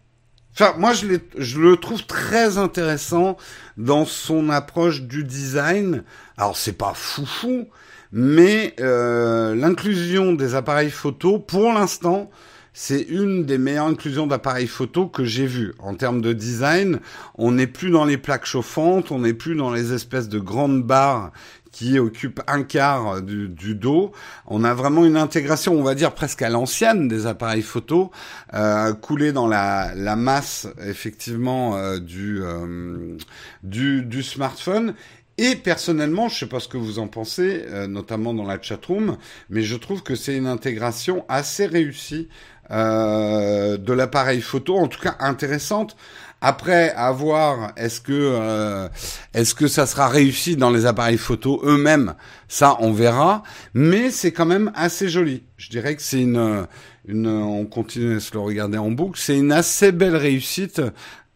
Enfin, 0.52 0.74
moi, 0.78 0.92
je, 0.92 1.06
je, 1.38 1.60
le 1.60 1.76
trouve 1.76 2.04
très 2.06 2.58
intéressant 2.58 3.36
dans 3.76 4.04
son 4.04 4.50
approche 4.50 5.02
du 5.02 5.24
design. 5.24 6.02
Alors, 6.36 6.56
c'est 6.56 6.72
pas 6.72 6.92
foufou, 6.94 7.68
mais 8.12 8.74
euh, 8.80 9.54
l'inclusion 9.54 10.32
des 10.32 10.54
appareils 10.54 10.90
photo, 10.90 11.38
pour 11.38 11.72
l'instant, 11.72 12.30
c'est 12.72 13.00
une 13.02 13.44
des 13.44 13.58
meilleures 13.58 13.86
inclusions 13.86 14.26
d'appareils 14.26 14.66
photo 14.66 15.06
que 15.06 15.24
j'ai 15.24 15.46
vues. 15.46 15.74
En 15.78 15.94
termes 15.94 16.20
de 16.20 16.32
design, 16.32 17.00
on 17.36 17.52
n'est 17.52 17.66
plus 17.66 17.90
dans 17.90 18.04
les 18.04 18.16
plaques 18.16 18.46
chauffantes, 18.46 19.10
on 19.10 19.20
n'est 19.20 19.34
plus 19.34 19.56
dans 19.56 19.72
les 19.72 19.92
espèces 19.92 20.28
de 20.28 20.38
grandes 20.38 20.82
barres 20.82 21.32
qui 21.72 21.98
occupe 21.98 22.40
un 22.46 22.62
quart 22.62 23.22
du, 23.22 23.74
dos. 23.74 24.12
On 24.46 24.64
a 24.64 24.74
vraiment 24.74 25.04
une 25.04 25.16
intégration, 25.16 25.74
on 25.74 25.82
va 25.82 25.94
dire 25.94 26.12
presque 26.12 26.42
à 26.42 26.48
l'ancienne 26.48 27.08
des 27.08 27.26
appareils 27.26 27.62
photo, 27.62 28.10
euh, 28.54 28.92
coulée 28.92 29.32
dans 29.32 29.46
la, 29.46 29.94
la 29.94 30.16
masse 30.16 30.66
effectivement 30.84 31.76
euh, 31.76 31.98
du, 31.98 32.40
euh, 32.42 33.16
du, 33.62 34.02
du 34.02 34.22
smartphone. 34.22 34.94
Et 35.42 35.56
personnellement, 35.56 36.28
je 36.28 36.40
sais 36.40 36.46
pas 36.46 36.60
ce 36.60 36.68
que 36.68 36.76
vous 36.76 36.98
en 36.98 37.08
pensez, 37.08 37.64
euh, 37.68 37.86
notamment 37.86 38.34
dans 38.34 38.44
la 38.44 38.60
chatroom, 38.60 39.16
mais 39.48 39.62
je 39.62 39.74
trouve 39.76 40.02
que 40.02 40.14
c'est 40.14 40.36
une 40.36 40.46
intégration 40.46 41.24
assez 41.30 41.64
réussie 41.64 42.28
euh, 42.70 43.78
de 43.78 43.92
l'appareil 43.94 44.42
photo, 44.42 44.76
en 44.76 44.86
tout 44.86 45.00
cas 45.00 45.16
intéressante. 45.18 45.96
Après, 46.40 46.90
à 46.92 47.12
voir, 47.12 47.72
est-ce 47.76 48.00
que 48.00 48.12
euh, 48.12 48.88
est-ce 49.34 49.54
que 49.54 49.68
ça 49.68 49.86
sera 49.86 50.08
réussi 50.08 50.56
dans 50.56 50.70
les 50.70 50.86
appareils 50.86 51.18
photo 51.18 51.60
eux-mêmes? 51.64 52.14
Ça, 52.48 52.76
on 52.80 52.92
verra. 52.92 53.42
Mais 53.74 54.10
c'est 54.10 54.32
quand 54.32 54.46
même 54.46 54.72
assez 54.74 55.08
joli. 55.08 55.44
Je 55.58 55.68
dirais 55.68 55.96
que 55.96 56.02
c'est 56.02 56.22
une 56.22 56.66
une. 57.06 57.26
On 57.26 57.66
continue 57.66 58.16
à 58.16 58.20
se 58.20 58.32
le 58.32 58.40
regarder 58.40 58.78
en 58.78 58.90
boucle. 58.90 59.20
C'est 59.20 59.36
une 59.36 59.52
assez 59.52 59.92
belle 59.92 60.16
réussite. 60.16 60.80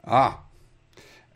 Ah. 0.04 0.40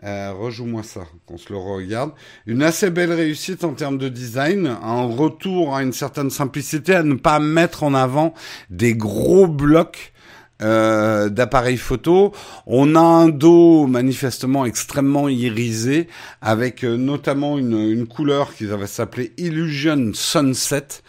Euh, 0.05 0.33
rejoue-moi 0.33 0.85
ça, 0.85 1.01
qu'on 1.27 1.39
se 1.39 1.53
le 1.53 1.59
regarde. 1.59 2.13
Une 2.47 2.63
assez 2.63 2.89
belle 2.89 3.13
réussite 3.13 3.65
en 3.65 3.75
termes 3.75 3.99
de 3.99 4.09
design, 4.09 4.69
un 4.81 5.03
retour 5.03 5.75
à 5.75 5.83
une 5.83 5.93
certaine 5.93 6.31
simplicité, 6.31 6.95
à 6.95 7.03
ne 7.03 7.15
pas 7.15 7.41
mettre 7.41 7.83
en 7.83 7.95
avant 7.95 8.33
des 8.71 8.95
gros 8.95 9.49
blocs 9.49 10.13
euh, 10.63 11.29
d'appareils 11.29 11.77
photo. 11.77 12.33
On 12.67 12.95
a 12.95 13.01
un 13.01 13.29
dos 13.29 13.87
manifestement 13.87 14.65
extrêmement 14.65 15.29
irisé, 15.29 16.09
avec 16.41 16.85
euh, 16.85 16.97
notamment 16.97 17.59
une, 17.59 17.79
une, 17.79 18.07
couleur 18.07 18.55
qui 18.55 18.65
va 18.65 18.87
s'appeler 18.87 19.33
Illusion 19.37 20.11
Sunset, 20.15 21.03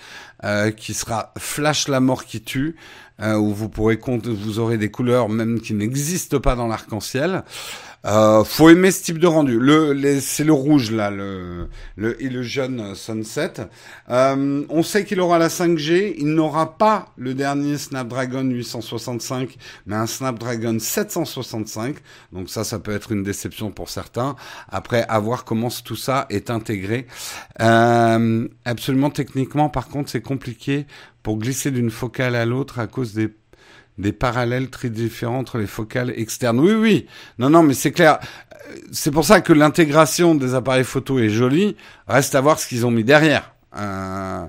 euh, 0.44 0.72
qui 0.72 0.94
sera 0.94 1.34
Flash 1.38 1.88
la 1.88 2.00
mort 2.00 2.26
qui 2.26 2.42
tue, 2.42 2.76
euh, 3.22 3.36
où 3.36 3.54
vous 3.54 3.68
pourrez 3.68 4.00
vous 4.24 4.60
aurez 4.60 4.78
des 4.78 4.90
couleurs 4.90 5.28
même 5.28 5.60
qui 5.60 5.74
n'existent 5.74 6.40
pas 6.40 6.56
dans 6.56 6.68
l'arc-en-ciel. 6.68 7.44
Euh, 8.06 8.44
faut 8.46 8.70
aimer 8.70 8.92
ce 8.92 9.04
type 9.04 9.20
de 9.20 9.28
rendu. 9.28 9.60
Le, 9.60 10.20
c'est 10.22 10.44
le 10.44 10.54
rouge 10.54 10.92
là, 10.92 11.12
le, 11.12 11.68
le 11.98 12.22
Illusion 12.24 12.96
Sunset. 12.96 13.54
Euh, 14.10 14.64
on 14.70 14.84
sait 14.84 15.04
qu'il 15.04 15.20
aura 15.20 15.38
la 15.38 15.50
5G. 15.50 16.16
Il 16.18 16.34
n'aura 16.34 16.78
pas 16.78 17.14
le 17.18 17.34
dernier 17.34 17.78
Snapdragon 17.78 18.44
865, 18.44 19.58
mais 19.86 19.96
un 19.96 20.08
Snapdragon 20.08 20.80
765. 20.80 21.98
Donc 22.32 22.50
ça, 22.50 22.64
ça 22.64 22.80
peut 22.80 22.92
être 22.92 23.12
une 23.12 23.24
déception 23.24 23.72
pour 23.72 23.90
certains. 23.90 24.36
Après, 24.70 25.06
à 25.10 25.20
voir 25.20 25.44
comment 25.44 25.70
tout 25.84 25.96
ça 25.96 26.26
est 26.30 26.50
intégré. 26.50 27.06
Euh, 27.62 28.48
absolument 28.66 29.10
techniquement, 29.10 29.70
par 29.70 29.90
contre, 29.90 30.10
c'est 30.10 30.22
compliqué 30.22 30.86
pour 31.22 31.38
glisser 31.38 31.72
d'une 31.72 31.92
focale 31.92 32.36
à 32.36 32.46
l'autre 32.46 32.80
à 32.80 32.88
cause 32.88 33.14
des 33.14 33.30
des 34.00 34.14
parallèles 34.14 34.70
très 34.70 34.90
différents 34.90 35.38
entre 35.38 35.58
les 35.58 35.68
focales 35.68 36.14
externes. 36.16 36.60
Oui, 36.60 36.74
oui. 36.74 37.06
Non, 37.38 37.50
non, 37.50 37.62
mais 37.62 37.74
c'est 37.74 37.92
clair. 37.92 38.20
C'est 38.92 39.12
pour 39.12 39.26
ça 39.26 39.42
que 39.42 39.54
l'intégration 39.54 40.36
des 40.36 40.56
appareils 40.56 40.84
photo 40.84 41.20
est 41.20 41.30
jolie. 41.30 41.76
Reste 42.08 42.34
à 42.34 42.42
voir 42.42 42.60
ce 42.60 42.68
qu'ils 42.68 42.86
ont 42.86 42.92
mis 42.92 43.04
derrière. 43.04 43.54
Euh, 43.78 44.46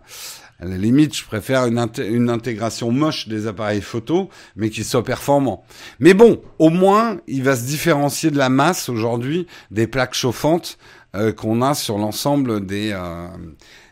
à 0.62 0.66
la 0.66 0.76
limite, 0.76 1.16
je 1.16 1.24
préfère 1.24 1.66
une, 1.66 2.30
intégration 2.30 2.90
moche 2.92 3.28
des 3.28 3.46
appareils 3.46 3.80
photo, 3.80 4.28
mais 4.56 4.70
qui 4.70 4.84
soit 4.84 5.04
performant. 5.04 5.64
Mais 5.98 6.14
bon, 6.14 6.42
au 6.58 6.68
moins, 6.68 7.18
il 7.26 7.42
va 7.42 7.56
se 7.56 7.64
différencier 7.64 8.30
de 8.30 8.36
la 8.36 8.50
masse 8.50 8.88
aujourd'hui 8.88 9.46
des 9.70 9.86
plaques 9.86 10.14
chauffantes 10.14 10.78
euh, 11.16 11.32
qu'on 11.32 11.62
a 11.62 11.74
sur 11.74 11.98
l'ensemble 11.98 12.66
des, 12.66 12.92
euh, 12.92 13.26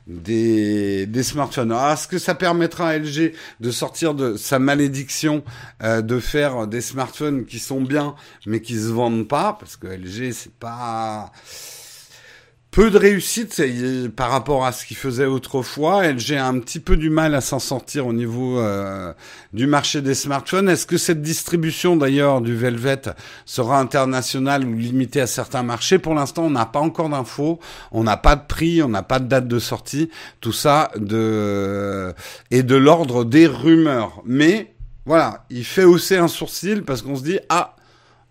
des, 0.09 1.07
des 1.07 1.23
smartphones. 1.23 1.71
Alors, 1.71 1.93
est-ce 1.93 2.09
que 2.09 2.19
ça 2.19 2.35
permettra 2.35 2.88
à 2.88 2.99
LG 2.99 3.33
de 3.61 3.71
sortir 3.71 4.15
de 4.15 4.37
sa 4.37 4.59
malédiction 4.59 5.45
euh, 5.83 6.00
de 6.00 6.19
faire 6.19 6.67
des 6.67 6.81
smartphones 6.81 7.45
qui 7.45 7.59
sont 7.59 7.83
bien 7.83 8.15
mais 8.47 8.61
qui 8.61 8.75
se 8.75 8.88
vendent 8.88 9.29
pas? 9.29 9.57
Parce 9.61 9.77
que 9.77 9.87
LG 9.87 10.33
c'est 10.33 10.55
pas 10.55 11.31
peu 12.78 12.92
de 12.92 12.99
réussite 12.99 13.61
par 14.14 14.30
rapport 14.30 14.64
à 14.64 14.70
ce 14.70 14.87
qu'il 14.87 14.97
faisait 14.97 15.25
autrefois. 15.25 16.06
LG 16.06 16.35
a 16.35 16.47
un 16.47 16.61
petit 16.61 16.78
peu 16.78 16.97
du 16.97 17.11
mal 17.11 17.35
à 17.35 17.40
s'en 17.40 17.58
sortir 17.58 18.06
au 18.06 18.12
niveau 18.12 18.61
euh, 18.61 19.12
du 19.52 19.66
marché 19.66 20.00
des 20.00 20.14
smartphones. 20.14 20.68
Est-ce 20.68 20.87
que 20.87 20.97
cette 20.97 21.20
distribution 21.20 21.97
d'ailleurs 21.97 22.40
du 22.40 22.54
Velvet 22.54 23.02
sera 23.47 23.80
internationale 23.80 24.64
ou 24.64 24.75
limitée 24.75 25.20
à 25.20 25.26
certains 25.26 25.64
marchés? 25.64 25.99
Pour 25.99 26.14
l'instant, 26.14 26.44
on 26.44 26.50
n'a 26.50 26.66
pas 26.66 26.78
encore 26.78 27.08
d'infos, 27.08 27.58
on 27.90 28.04
n'a 28.04 28.16
pas 28.16 28.37
de 28.37 28.47
prix, 28.47 28.80
on 28.80 28.88
n'a 28.88 29.02
pas 29.02 29.18
de 29.18 29.26
date 29.26 29.49
de 29.49 29.58
sortie. 29.58 30.08
Tout 30.40 30.52
ça 30.52 30.92
de 30.94 32.14
est 32.52 32.62
de 32.62 32.76
l'ordre 32.76 33.25
des 33.25 33.49
rumeurs. 33.49 34.23
Mais 34.25 34.73
voilà, 35.04 35.44
il 35.50 35.64
fait 35.64 35.82
hausser 35.82 36.16
un 36.16 36.28
sourcil 36.28 36.85
parce 36.85 37.02
qu'on 37.02 37.16
se 37.16 37.25
dit 37.25 37.40
ah 37.49 37.75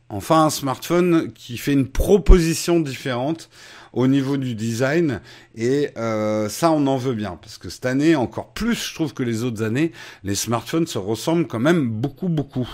enfin 0.08 0.46
un 0.46 0.50
smartphone 0.50 1.34
qui 1.34 1.58
fait 1.58 1.74
une 1.74 1.90
proposition 1.90 2.80
différente 2.80 3.50
au 3.98 4.06
niveau 4.06 4.38
du 4.38 4.54
design. 4.54 5.22
Et 5.56 5.90
euh, 5.98 6.50
ça, 6.50 6.72
on 6.72 6.86
en 6.86 6.98
veut 6.98 7.16
bien. 7.16 7.38
Parce 7.42 7.58
que 7.58 7.68
cette 7.68 7.88
année, 7.88 8.16
encore 8.16 8.54
plus, 8.54 8.90
je 8.90 8.94
trouve 8.94 9.14
que 9.16 9.24
les 9.24 9.44
autres 9.44 9.64
années, 9.64 9.92
les 10.24 10.36
smartphones 10.36 10.86
se 10.86 11.00
ressemblent 11.00 11.48
quand 11.48 11.60
même 11.60 11.90
beaucoup, 11.90 12.30
beaucoup. 12.30 12.70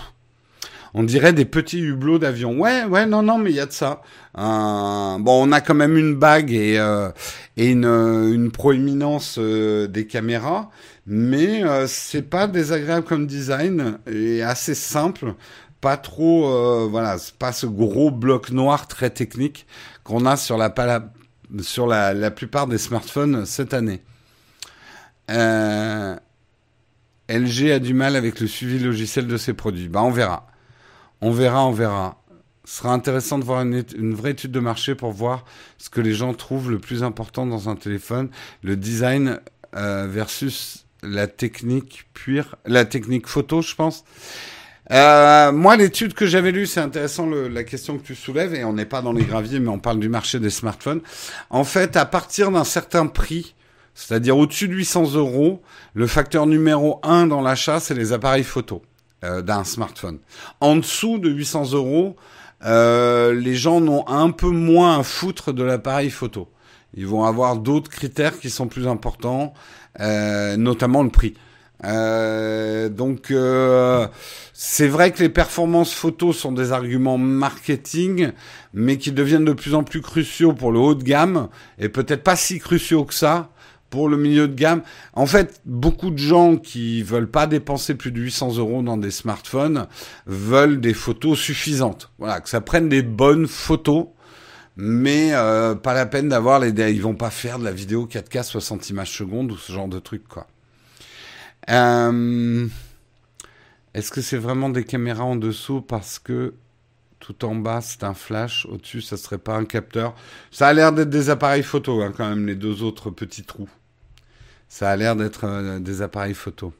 On 0.92 1.02
dirait 1.02 1.32
des 1.32 1.46
petits 1.46 1.80
hublots 1.80 2.18
d'avion. 2.18 2.58
Ouais, 2.60 2.84
ouais, 2.84 3.06
non, 3.06 3.22
non, 3.22 3.38
mais 3.38 3.50
il 3.50 3.56
y 3.56 3.60
a 3.60 3.64
de 3.66 3.72
ça. 3.72 4.02
bon, 4.36 5.24
on 5.26 5.50
a 5.50 5.62
quand 5.62 5.74
même 5.74 5.96
une 5.96 6.14
bague 6.14 6.52
et, 6.52 6.78
euh, 6.78 7.08
une, 7.56 7.86
une 7.86 8.52
proéminence 8.52 9.36
euh, 9.38 9.86
des 9.86 10.06
caméras, 10.06 10.68
mais 11.06 11.62
c'est 11.86 12.28
pas 12.28 12.46
désagréable 12.46 13.06
comme 13.06 13.26
design 13.26 13.98
et 14.06 14.42
assez 14.42 14.74
simple. 14.74 15.34
Pas 15.80 15.96
trop, 15.96 16.88
voilà, 16.88 17.18
c'est 17.18 17.34
pas 17.34 17.52
ce 17.52 17.66
gros 17.66 18.10
bloc 18.10 18.50
noir 18.50 18.88
très 18.88 19.10
technique 19.10 19.66
qu'on 20.04 20.26
a 20.26 20.36
sur 20.36 20.56
la, 20.56 20.72
sur 21.60 21.86
la, 21.86 22.14
la 22.14 22.30
plupart 22.30 22.66
des 22.66 22.78
smartphones 22.78 23.46
cette 23.46 23.74
année. 23.74 24.02
Euh, 25.30 26.16
LG 27.28 27.70
a 27.70 27.78
du 27.78 27.94
mal 27.94 28.16
avec 28.16 28.40
le 28.40 28.46
suivi 28.46 28.78
logiciel 28.78 29.26
de 29.26 29.36
ses 29.36 29.54
produits. 29.54 29.88
Bah, 29.88 30.02
on 30.02 30.10
verra. 30.10 30.46
On 31.20 31.30
verra, 31.30 31.66
on 31.66 31.72
verra. 31.72 32.20
Ce 32.64 32.78
sera 32.78 32.92
intéressant 32.92 33.38
de 33.38 33.44
voir 33.44 33.62
une, 33.62 34.14
vraie 34.14 34.32
étude 34.32 34.50
de 34.50 34.60
marché 34.60 34.94
pour 34.94 35.12
voir 35.12 35.44
ce 35.78 35.90
que 35.90 36.00
les 36.00 36.14
gens 36.14 36.32
trouvent 36.32 36.70
le 36.70 36.78
plus 36.78 37.02
important 37.02 37.46
dans 37.46 37.68
un 37.68 37.76
téléphone, 37.76 38.30
le 38.62 38.76
design 38.76 39.40
euh, 39.76 40.06
versus 40.08 40.86
la 41.02 41.26
technique 41.26 42.06
pure, 42.14 42.56
la 42.64 42.86
technique 42.86 43.26
photo, 43.26 43.60
je 43.60 43.74
pense. 43.74 44.04
Euh, 44.90 45.52
moi, 45.52 45.76
l'étude 45.76 46.14
que 46.14 46.26
j'avais 46.26 46.52
lue, 46.52 46.66
c'est 46.66 46.80
intéressant 46.80 47.26
la 47.26 47.64
question 47.64 47.98
que 47.98 48.02
tu 48.02 48.14
soulèves, 48.14 48.54
et 48.54 48.64
on 48.64 48.74
n'est 48.74 48.84
pas 48.84 49.02
dans 49.02 49.12
les 49.12 49.24
graviers, 49.24 49.60
mais 49.60 49.70
on 49.70 49.78
parle 49.78 49.98
du 49.98 50.08
marché 50.08 50.38
des 50.40 50.50
smartphones. 50.50 51.00
En 51.50 51.64
fait, 51.64 51.96
à 51.96 52.04
partir 52.04 52.50
d'un 52.50 52.64
certain 52.64 53.06
prix, 53.06 53.54
c'est-à-dire 53.94 54.36
au-dessus 54.36 54.68
de 54.68 54.74
800 54.74 55.14
euros, 55.14 55.62
le 55.94 56.06
facteur 56.06 56.46
numéro 56.46 57.00
un 57.02 57.26
dans 57.26 57.40
l'achat, 57.40 57.80
c'est 57.80 57.94
les 57.94 58.12
appareils 58.12 58.44
photo 58.44 58.82
euh, 59.24 59.40
d'un 59.40 59.64
smartphone. 59.64 60.18
En 60.60 60.76
dessous 60.76 61.18
de 61.18 61.30
800 61.30 61.72
euros, 61.72 62.16
euh, 62.64 63.32
les 63.32 63.54
gens 63.54 63.80
n'ont 63.80 64.06
un 64.08 64.30
peu 64.30 64.48
moins 64.48 64.98
à 64.98 65.02
foutre 65.02 65.52
de 65.52 65.62
l'appareil 65.62 66.10
photo. 66.10 66.48
Ils 66.96 67.06
vont 67.06 67.24
avoir 67.24 67.56
d'autres 67.56 67.90
critères 67.90 68.38
qui 68.38 68.50
sont 68.50 68.66
plus 68.66 68.86
importants, 68.86 69.54
euh, 70.00 70.56
notamment 70.56 71.02
le 71.02 71.10
prix. 71.10 71.34
Euh, 71.82 72.88
donc 72.88 73.30
euh, 73.30 74.06
c'est 74.52 74.86
vrai 74.86 75.10
que 75.10 75.22
les 75.22 75.28
performances 75.28 75.92
photos 75.92 76.36
sont 76.36 76.52
des 76.52 76.72
arguments 76.72 77.18
marketing, 77.18 78.30
mais 78.72 78.96
qui 78.96 79.12
deviennent 79.12 79.44
de 79.44 79.52
plus 79.52 79.74
en 79.74 79.82
plus 79.82 80.00
cruciaux 80.00 80.52
pour 80.52 80.72
le 80.72 80.78
haut 80.78 80.94
de 80.94 81.02
gamme 81.02 81.48
et 81.78 81.88
peut-être 81.88 82.22
pas 82.22 82.36
si 82.36 82.58
cruciaux 82.58 83.04
que 83.04 83.14
ça 83.14 83.50
pour 83.90 84.08
le 84.08 84.16
milieu 84.16 84.48
de 84.48 84.54
gamme. 84.54 84.82
En 85.12 85.26
fait, 85.26 85.60
beaucoup 85.66 86.10
de 86.10 86.18
gens 86.18 86.56
qui 86.56 87.02
veulent 87.02 87.30
pas 87.30 87.46
dépenser 87.46 87.94
plus 87.94 88.10
de 88.10 88.20
800 88.20 88.56
euros 88.56 88.82
dans 88.82 88.96
des 88.96 89.12
smartphones 89.12 89.86
veulent 90.26 90.80
des 90.80 90.94
photos 90.94 91.38
suffisantes. 91.38 92.10
Voilà, 92.18 92.40
que 92.40 92.48
ça 92.48 92.60
prenne 92.60 92.88
des 92.88 93.02
bonnes 93.02 93.46
photos, 93.46 94.06
mais 94.76 95.30
euh, 95.32 95.76
pas 95.76 95.94
la 95.94 96.06
peine 96.06 96.28
d'avoir 96.28 96.58
les. 96.58 96.70
Ils 96.92 97.02
vont 97.02 97.14
pas 97.14 97.30
faire 97.30 97.60
de 97.60 97.64
la 97.64 97.72
vidéo 97.72 98.08
4K 98.10 98.42
60 98.42 98.90
images 98.90 99.16
secondes 99.16 99.52
ou 99.52 99.56
ce 99.56 99.72
genre 99.72 99.88
de 99.88 100.00
truc, 100.00 100.26
quoi. 100.26 100.48
Euh, 101.70 102.66
est-ce 103.94 104.10
que 104.10 104.20
c'est 104.20 104.38
vraiment 104.38 104.68
des 104.68 104.84
caméras 104.84 105.24
en 105.24 105.36
dessous 105.36 105.80
parce 105.80 106.18
que 106.18 106.54
tout 107.20 107.44
en 107.44 107.54
bas 107.54 107.80
c'est 107.80 108.04
un 108.04 108.12
flash, 108.12 108.66
au-dessus 108.66 109.00
ça 109.00 109.16
serait 109.16 109.38
pas 109.38 109.54
un 109.54 109.64
capteur? 109.64 110.14
Ça 110.50 110.68
a 110.68 110.72
l'air 110.72 110.92
d'être 110.92 111.10
des 111.10 111.30
appareils 111.30 111.62
photo 111.62 112.02
hein, 112.02 112.12
quand 112.14 112.28
même, 112.28 112.46
les 112.46 112.56
deux 112.56 112.82
autres 112.82 113.10
petits 113.10 113.44
trous. 113.44 113.68
Ça 114.68 114.90
a 114.90 114.96
l'air 114.96 115.16
d'être 115.16 115.44
euh, 115.44 115.78
des 115.78 116.02
appareils 116.02 116.34
photo. 116.34 116.72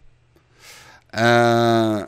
Euh, 1.17 2.05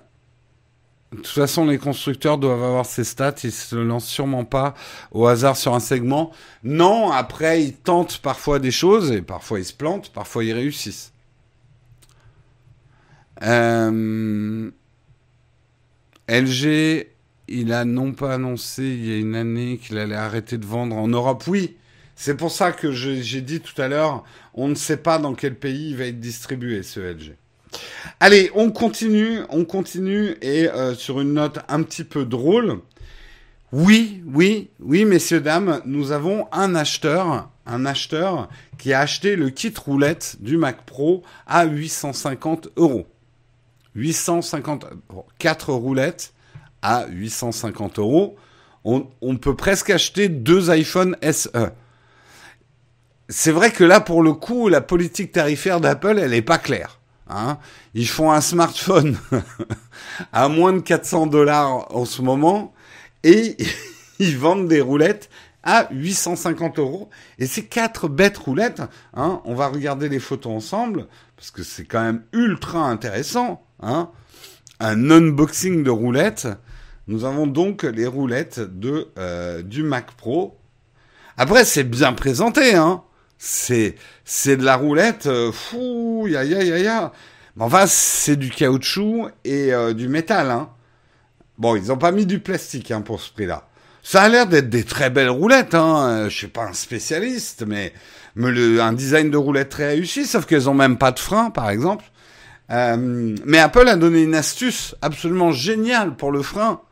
de 1.12 1.16
toute 1.18 1.26
façon, 1.28 1.64
les 1.64 1.78
constructeurs 1.78 2.36
doivent 2.38 2.62
avoir 2.62 2.84
ces 2.84 3.04
stats. 3.04 3.34
Ils 3.44 3.52
se 3.52 3.76
lancent 3.76 4.08
sûrement 4.08 4.44
pas 4.44 4.74
au 5.12 5.26
hasard 5.26 5.56
sur 5.56 5.74
un 5.74 5.80
segment. 5.80 6.32
Non, 6.64 7.12
après, 7.12 7.62
ils 7.62 7.74
tentent 7.74 8.18
parfois 8.18 8.58
des 8.58 8.72
choses 8.72 9.12
et 9.12 9.22
parfois 9.22 9.60
ils 9.60 9.64
se 9.64 9.72
plantent, 9.72 10.12
parfois 10.12 10.44
ils 10.44 10.52
réussissent. 10.52 11.12
Euh, 13.42 14.70
LG, 16.28 17.06
il 17.48 17.72
a 17.72 17.84
non 17.84 18.12
pas 18.12 18.34
annoncé 18.34 18.82
il 18.82 19.06
y 19.06 19.12
a 19.12 19.18
une 19.18 19.36
année 19.36 19.78
qu'il 19.78 19.98
allait 19.98 20.14
arrêter 20.16 20.58
de 20.58 20.66
vendre 20.66 20.96
en 20.96 21.08
Europe. 21.08 21.44
Oui, 21.46 21.76
c'est 22.16 22.36
pour 22.36 22.50
ça 22.50 22.72
que 22.72 22.92
j'ai 22.92 23.40
dit 23.42 23.60
tout 23.60 23.80
à 23.80 23.88
l'heure, 23.88 24.24
on 24.54 24.68
ne 24.68 24.74
sait 24.74 24.96
pas 24.96 25.18
dans 25.18 25.34
quel 25.34 25.54
pays 25.54 25.90
il 25.90 25.96
va 25.96 26.04
être 26.06 26.20
distribué 26.20 26.82
ce 26.82 27.00
LG. 27.00 27.36
Allez, 28.20 28.50
on 28.54 28.70
continue, 28.70 29.40
on 29.50 29.64
continue 29.64 30.36
et 30.40 30.68
euh, 30.68 30.94
sur 30.94 31.20
une 31.20 31.34
note 31.34 31.58
un 31.68 31.82
petit 31.82 32.04
peu 32.04 32.24
drôle. 32.24 32.80
Oui, 33.72 34.22
oui, 34.26 34.70
oui, 34.80 35.04
messieurs, 35.04 35.40
dames, 35.40 35.82
nous 35.84 36.12
avons 36.12 36.46
un 36.52 36.74
acheteur, 36.74 37.50
un 37.66 37.84
acheteur 37.84 38.48
qui 38.78 38.92
a 38.92 39.00
acheté 39.00 39.36
le 39.36 39.50
kit 39.50 39.74
roulette 39.84 40.36
du 40.40 40.56
Mac 40.56 40.86
Pro 40.86 41.22
à 41.46 41.66
850 41.66 42.68
euros. 42.76 43.06
850, 43.96 44.86
4 45.38 45.72
roulettes 45.72 46.32
à 46.82 47.06
850 47.08 47.98
euros. 47.98 48.36
On, 48.84 49.08
on 49.20 49.36
peut 49.36 49.56
presque 49.56 49.90
acheter 49.90 50.28
deux 50.28 50.70
iPhone 50.70 51.16
SE 51.32 51.50
c'est 53.28 53.50
vrai 53.50 53.70
que 53.70 53.84
là, 53.84 54.00
pour 54.00 54.22
le 54.22 54.32
coup, 54.32 54.68
la 54.68 54.80
politique 54.80 55.32
tarifaire 55.32 55.80
d'Apple, 55.80 56.18
elle 56.18 56.30
n'est 56.30 56.42
pas 56.42 56.58
claire. 56.58 57.00
Hein. 57.28 57.58
Ils 57.94 58.08
font 58.08 58.30
un 58.30 58.40
smartphone 58.40 59.18
à 60.32 60.48
moins 60.48 60.72
de 60.72 60.78
400 60.78 61.26
dollars 61.26 61.94
en 61.94 62.04
ce 62.04 62.22
moment 62.22 62.72
et 63.24 63.56
ils 64.20 64.38
vendent 64.38 64.68
des 64.68 64.80
roulettes 64.80 65.28
à 65.64 65.88
850 65.90 66.78
euros. 66.78 67.10
Et 67.38 67.46
ces 67.46 67.64
quatre 67.64 68.06
bêtes 68.08 68.38
roulettes, 68.38 68.82
hein, 69.14 69.40
on 69.44 69.54
va 69.54 69.66
regarder 69.66 70.08
les 70.08 70.20
photos 70.20 70.52
ensemble 70.52 71.08
parce 71.36 71.50
que 71.50 71.64
c'est 71.64 71.84
quand 71.84 72.02
même 72.02 72.22
ultra 72.32 72.88
intéressant. 72.88 73.65
Hein. 73.80 74.10
Un 74.80 75.10
unboxing 75.10 75.82
de 75.82 75.90
roulettes. 75.90 76.48
Nous 77.08 77.24
avons 77.24 77.46
donc 77.46 77.84
les 77.84 78.06
roulettes 78.06 78.60
de 78.60 79.08
euh, 79.18 79.62
du 79.62 79.82
Mac 79.82 80.12
Pro. 80.12 80.58
Après, 81.36 81.64
c'est 81.64 81.84
bien 81.84 82.12
présenté, 82.12 82.74
hein 82.74 83.02
c'est 83.38 84.56
de 84.56 84.64
la 84.64 84.76
roulette, 84.76 85.26
euh, 85.26 85.52
fou, 85.52 86.26
ya 86.28 86.44
ya 86.44 86.62
ya 86.62 86.78
ya. 86.78 87.12
Enfin, 87.58 87.84
c'est 87.86 88.36
du 88.36 88.50
caoutchouc 88.50 89.28
et 89.44 89.72
euh, 89.72 89.94
du 89.94 90.08
métal. 90.08 90.50
Hein. 90.50 90.68
Bon, 91.58 91.76
ils 91.76 91.90
ont 91.90 91.96
pas 91.96 92.12
mis 92.12 92.26
du 92.26 92.38
plastique 92.38 92.90
hein, 92.90 93.00
pour 93.00 93.20
ce 93.20 93.32
prix-là. 93.32 93.68
Ça 94.02 94.22
a 94.22 94.28
l'air 94.28 94.46
d'être 94.46 94.68
des 94.68 94.84
très 94.84 95.10
belles 95.10 95.30
roulettes. 95.30 95.74
Hein. 95.74 96.08
Euh, 96.08 96.28
je 96.28 96.36
suis 96.36 96.48
pas 96.48 96.64
un 96.64 96.74
spécialiste, 96.74 97.64
mais, 97.66 97.92
mais 98.34 98.80
un 98.80 98.92
design 98.92 99.30
de 99.30 99.36
roulette 99.36 99.70
très 99.70 99.88
réussi, 99.88 100.26
sauf 100.26 100.44
qu'elles 100.46 100.68
ont 100.68 100.74
même 100.74 100.98
pas 100.98 101.12
de 101.12 101.18
frein, 101.18 101.50
par 101.50 101.70
exemple. 101.70 102.04
Euh, 102.70 103.36
mais 103.44 103.58
Apple 103.58 103.88
a 103.88 103.96
donné 103.96 104.22
une 104.22 104.34
astuce 104.34 104.94
absolument 105.02 105.52
géniale 105.52 106.16
pour 106.16 106.32
le 106.32 106.42
frein. 106.42 106.80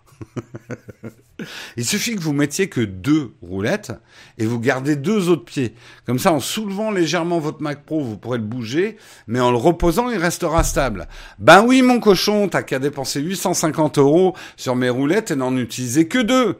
Il 1.76 1.84
suffit 1.84 2.14
que 2.14 2.20
vous 2.20 2.32
mettiez 2.32 2.68
que 2.68 2.80
deux 2.80 3.32
roulettes 3.42 3.92
et 4.38 4.46
vous 4.46 4.60
gardez 4.60 4.94
deux 4.94 5.28
autres 5.28 5.44
pieds. 5.44 5.74
Comme 6.06 6.20
ça, 6.20 6.32
en 6.32 6.38
soulevant 6.40 6.92
légèrement 6.92 7.40
votre 7.40 7.60
Mac 7.60 7.84
Pro, 7.84 8.00
vous 8.02 8.16
pourrez 8.16 8.38
le 8.38 8.44
bouger, 8.44 8.96
mais 9.26 9.40
en 9.40 9.50
le 9.50 9.56
reposant, 9.56 10.10
il 10.10 10.18
restera 10.18 10.62
stable. 10.62 11.08
Ben 11.38 11.64
oui, 11.64 11.82
mon 11.82 11.98
cochon, 11.98 12.48
t'as 12.48 12.62
qu'à 12.62 12.78
dépenser 12.78 13.20
850 13.20 13.98
euros 13.98 14.36
sur 14.56 14.76
mes 14.76 14.90
roulettes 14.90 15.32
et 15.32 15.36
n'en 15.36 15.56
utiliser 15.56 16.06
que 16.06 16.20
deux. 16.20 16.58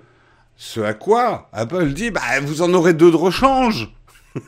Ce 0.56 0.80
à 0.80 0.94
quoi 0.94 1.48
Apple 1.52 1.92
dit, 1.92 2.10
bah, 2.10 2.20
vous 2.42 2.62
en 2.62 2.74
aurez 2.74 2.94
deux 2.94 3.10
de 3.10 3.16
rechange. 3.16 3.92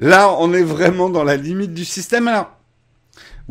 Là, 0.00 0.34
on 0.38 0.54
est 0.54 0.62
vraiment 0.62 1.10
dans 1.10 1.24
la 1.24 1.36
limite 1.36 1.74
du 1.74 1.84
système. 1.84 2.28
Alors, 2.28 2.56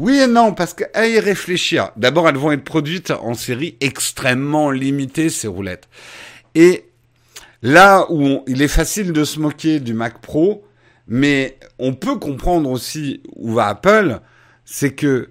oui 0.01 0.17
et 0.17 0.25
non, 0.25 0.55
parce 0.55 0.73
qu'à 0.73 1.07
y 1.07 1.19
réfléchir, 1.19 1.91
d'abord 1.95 2.27
elles 2.27 2.35
vont 2.35 2.51
être 2.51 2.63
produites 2.63 3.11
en 3.11 3.35
série 3.35 3.77
extrêmement 3.81 4.71
limitée, 4.71 5.29
ces 5.29 5.47
roulettes. 5.47 5.87
Et 6.55 6.85
là 7.61 8.07
où 8.09 8.43
il 8.47 8.63
est 8.63 8.67
facile 8.67 9.13
de 9.13 9.23
se 9.23 9.39
moquer 9.39 9.79
du 9.79 9.93
Mac 9.93 10.19
Pro, 10.19 10.65
mais 11.07 11.59
on 11.77 11.93
peut 11.93 12.17
comprendre 12.17 12.71
aussi 12.71 13.21
où 13.35 13.53
va 13.53 13.67
Apple, 13.67 14.21
c'est 14.65 14.95
que 14.95 15.29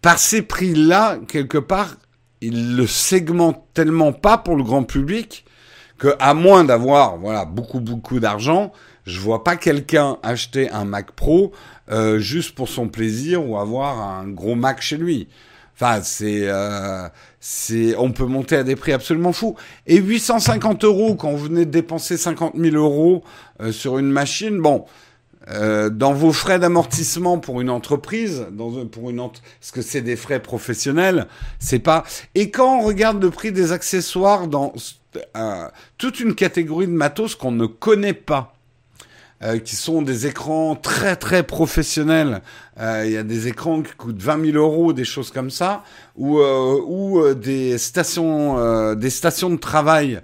par 0.00 0.18
ces 0.18 0.40
prix-là, 0.40 1.18
quelque 1.28 1.58
part, 1.58 1.96
ils 2.40 2.74
le 2.74 2.86
segmentent 2.86 3.62
tellement 3.74 4.14
pas 4.14 4.38
pour 4.38 4.56
le 4.56 4.64
grand 4.64 4.84
public 4.84 5.44
que, 5.98 6.16
à 6.18 6.32
moins 6.32 6.64
d'avoir, 6.64 7.18
voilà, 7.18 7.44
beaucoup, 7.44 7.80
beaucoup 7.80 8.20
d'argent, 8.20 8.72
je 9.04 9.20
vois 9.20 9.44
pas 9.44 9.56
quelqu'un 9.56 10.16
acheter 10.22 10.70
un 10.70 10.86
Mac 10.86 11.12
Pro 11.12 11.52
euh, 11.92 12.18
juste 12.18 12.54
pour 12.54 12.68
son 12.68 12.88
plaisir 12.88 13.46
ou 13.48 13.58
avoir 13.58 14.00
un 14.00 14.26
gros 14.28 14.54
Mac 14.54 14.80
chez 14.80 14.96
lui. 14.96 15.28
Enfin, 15.74 16.00
c'est, 16.02 16.42
euh, 16.42 17.08
c'est, 17.40 17.96
on 17.96 18.12
peut 18.12 18.26
monter 18.26 18.56
à 18.56 18.62
des 18.62 18.76
prix 18.76 18.92
absolument 18.92 19.32
fous. 19.32 19.56
Et 19.86 19.96
850 19.96 20.84
euros 20.84 21.14
quand 21.14 21.30
vous 21.32 21.44
venez 21.44 21.64
de 21.64 21.70
dépenser 21.70 22.16
50 22.16 22.54
000 22.56 22.76
euros 22.76 23.22
euh, 23.60 23.72
sur 23.72 23.98
une 23.98 24.10
machine, 24.10 24.60
bon, 24.60 24.84
euh, 25.50 25.90
dans 25.90 26.12
vos 26.12 26.32
frais 26.32 26.60
d'amortissement 26.60 27.38
pour 27.38 27.60
une 27.60 27.70
entreprise, 27.70 28.46
dans, 28.52 28.86
pour 28.86 29.10
une 29.10 29.16
parce 29.16 29.72
que 29.72 29.82
c'est 29.82 30.00
des 30.00 30.14
frais 30.14 30.40
professionnels, 30.40 31.26
c'est 31.58 31.80
pas. 31.80 32.04
Et 32.36 32.50
quand 32.50 32.78
on 32.78 32.82
regarde 32.82 33.20
le 33.20 33.30
prix 33.30 33.50
des 33.50 33.72
accessoires 33.72 34.46
dans 34.46 34.72
euh, 35.36 35.68
toute 35.98 36.20
une 36.20 36.36
catégorie 36.36 36.86
de 36.86 36.92
matos 36.92 37.34
qu'on 37.34 37.50
ne 37.50 37.66
connaît 37.66 38.12
pas, 38.12 38.54
euh, 39.42 39.58
qui 39.58 39.76
sont 39.76 40.02
des 40.02 40.26
écrans 40.26 40.76
très 40.76 41.16
très 41.16 41.42
professionnels. 41.42 42.42
Il 42.78 43.10
y 43.10 43.16
a 43.16 43.22
des 43.22 43.48
écrans 43.48 43.82
qui 43.82 43.92
coûtent 43.92 44.20
20 44.20 44.52
000 44.52 44.56
euros, 44.56 44.92
des 44.92 45.04
choses 45.04 45.30
comme 45.30 45.50
ça, 45.50 45.84
ou 46.16 46.40
ou 46.40 47.34
des 47.34 47.76
stations 47.76 48.94
des 48.94 49.10
stations 49.10 49.50
de 49.50 49.56
travail 49.56 50.20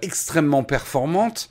extrêmement 0.00 0.62
performantes. 0.62 1.50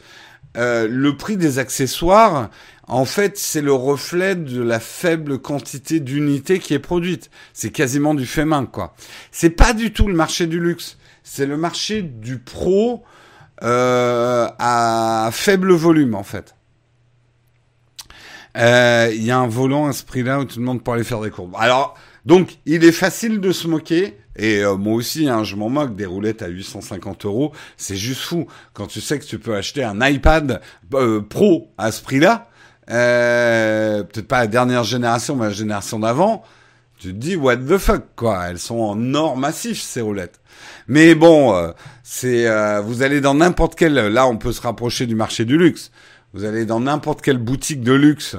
Euh, 0.58 0.88
le 0.90 1.16
prix 1.16 1.38
des 1.38 1.60
accessoires, 1.60 2.50
en 2.88 3.06
fait, 3.06 3.38
c'est 3.38 3.62
le 3.62 3.74
reflet 3.74 4.36
de 4.36 4.62
la 4.62 4.80
faible 4.80 5.40
quantité 5.40 6.00
d'unités 6.00 6.60
qui 6.60 6.74
est 6.74 6.80
produite. 6.80 7.30
C'est 7.54 7.70
quasiment 7.70 8.16
du 8.16 8.26
fait 8.26 8.46
main, 8.46 8.66
quoi. 8.66 8.96
C'est 9.32 9.52
pas 9.52 9.74
du 9.74 9.94
tout 9.94 10.08
le 10.08 10.16
marché 10.16 10.48
du 10.48 10.60
luxe. 10.60 10.98
C'est 11.24 11.46
le 11.46 11.58
marché 11.58 12.02
du 12.02 12.40
pro 12.40 13.04
euh, 13.62 14.48
à 14.58 15.30
faible 15.32 15.74
volume, 15.74 16.16
en 16.16 16.24
fait. 16.24 16.56
Euh, 18.58 19.12
il 19.13 19.24
y 19.24 19.32
a 19.32 19.38
un 19.38 19.48
volant 19.48 19.88
à 19.88 19.93
ce 19.93 20.04
prix-là 20.04 20.39
où 20.39 20.46
tout 20.46 20.60
le 20.60 20.65
monde 20.65 20.84
peut 20.84 20.91
aller 20.91 21.04
faire 21.04 21.22
des 21.22 21.30
courbes. 21.30 21.56
Alors, 21.58 21.96
donc, 22.28 22.58
il 22.65 22.84
est 22.84 22.91
facile 22.91 23.39
de 23.39 23.54
se 23.54 23.70
moquer. 23.70 24.17
Et 24.36 24.62
euh, 24.62 24.76
moi 24.76 24.96
aussi, 24.96 25.30
hein, 25.30 25.46
je 25.46 25.56
m'en 25.56 25.70
moque 25.70 25.96
des 25.96 26.06
roulettes 26.06 26.41
à 26.41 26.48
850 26.48 27.26
euros. 27.26 27.54
C'est 27.78 27.96
juste 27.96 28.22
fou 28.22 28.48
quand 28.74 28.88
tu 28.88 29.00
sais 29.00 29.17
que 29.17 29.24
tu 29.24 29.39
peux 29.39 29.56
acheter 29.56 29.84
un 29.84 30.06
iPad 30.06 30.62
euh, 30.93 31.22
Pro 31.22 31.72
à 31.78 31.91
ce 31.93 32.02
prix-là. 32.04 32.50
Euh, 32.89 34.04
peut-être 34.04 34.28
pas 34.28 34.39
la 34.39 34.48
dernière 34.48 34.84
génération, 34.84 35.38
mais 35.38 35.46
la 35.46 35.54
génération 35.54 36.00
d'avant. 36.00 36.43
Tu 37.00 37.13
te 37.13 37.17
dis 37.17 37.38
what 37.38 37.58
the 37.58 37.78
fuck 37.78 38.04
quoi. 38.17 38.48
Elles 38.50 38.60
sont 38.60 38.80
en 38.80 39.13
or 39.13 39.38
massif 39.38 39.82
ces 39.82 40.02
roulettes. 40.02 40.41
Mais 40.88 41.15
bon, 41.15 41.74
c'est 42.02 42.48
vous 42.82 43.04
allez 43.04 43.22
dans 43.22 43.36
n'importe 43.36 43.76
quel. 43.76 43.93
Là, 43.93 44.26
on 44.26 44.38
peut 44.38 44.52
se 44.52 44.62
rapprocher 44.62 45.06
du 45.06 45.13
marché 45.13 45.46
du 45.46 45.58
luxe. 45.60 45.91
Vous 46.38 46.45
allez 46.45 46.65
dans 46.65 46.80
n'importe 46.80 47.23
quelle 47.23 47.39
boutique 47.39 47.82
de 47.82 47.93
luxe 47.93 48.36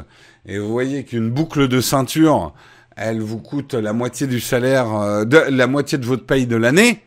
et 0.47 0.57
vous 0.61 0.71
voyez 0.71 1.03
qu'une 1.03 1.31
boucle 1.31 1.67
de 1.67 1.81
ceinture 1.81 2.55
elle 2.95 3.21
vous 3.21 3.39
coûte 3.39 3.75
la 3.75 3.93
moitié 3.93 4.29
du 4.29 4.39
salaire, 4.39 4.95
euh, 4.95 5.25
de, 5.25 5.37
la 5.37 5.67
moitié 5.67 5.99
de 5.99 6.07
votre 6.07 6.25
paye 6.25 6.47
de 6.47 6.55
l'année, 6.55 7.03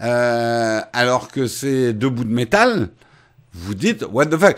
euh, 0.00 0.80
alors 0.94 1.28
que 1.30 1.46
c'est 1.46 1.92
deux 1.92 2.08
bouts 2.08 2.24
de 2.24 2.32
métal, 2.32 2.88
vous 3.52 3.74
dites 3.74 4.06
what 4.10 4.24
the 4.24 4.38
fuck? 4.38 4.56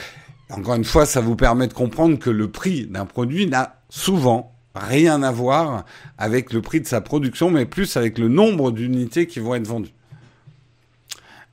Encore 0.50 0.76
une 0.76 0.84
fois, 0.84 1.04
ça 1.04 1.20
vous 1.20 1.34
permet 1.34 1.66
de 1.66 1.74
comprendre 1.74 2.16
que 2.16 2.30
le 2.30 2.48
prix 2.48 2.86
d'un 2.86 3.04
produit 3.04 3.48
n'a 3.48 3.80
souvent 3.88 4.54
rien 4.76 5.24
à 5.24 5.32
voir 5.32 5.84
avec 6.16 6.52
le 6.52 6.62
prix 6.62 6.80
de 6.80 6.86
sa 6.86 7.00
production, 7.00 7.50
mais 7.50 7.66
plus 7.66 7.96
avec 7.96 8.18
le 8.18 8.28
nombre 8.28 8.70
d'unités 8.70 9.26
qui 9.26 9.40
vont 9.40 9.56
être 9.56 9.66
vendues. 9.66 9.94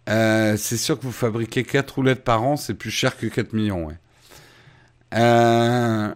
Euh, 0.08 0.56
c'est 0.56 0.78
sûr 0.78 0.99
que 0.99 1.04
vous 1.04 1.12
fabriquez 1.12 1.63
4 1.63 1.95
roulettes 1.95 2.23
par 2.23 2.43
an, 2.43 2.58
c'est 2.58 2.76
plus 2.76 2.91
cher 2.91 3.17
que 3.17 3.26
4 3.26 3.54
millions. 3.54 3.88
Ouais. 3.88 3.95
Euh, 5.13 6.13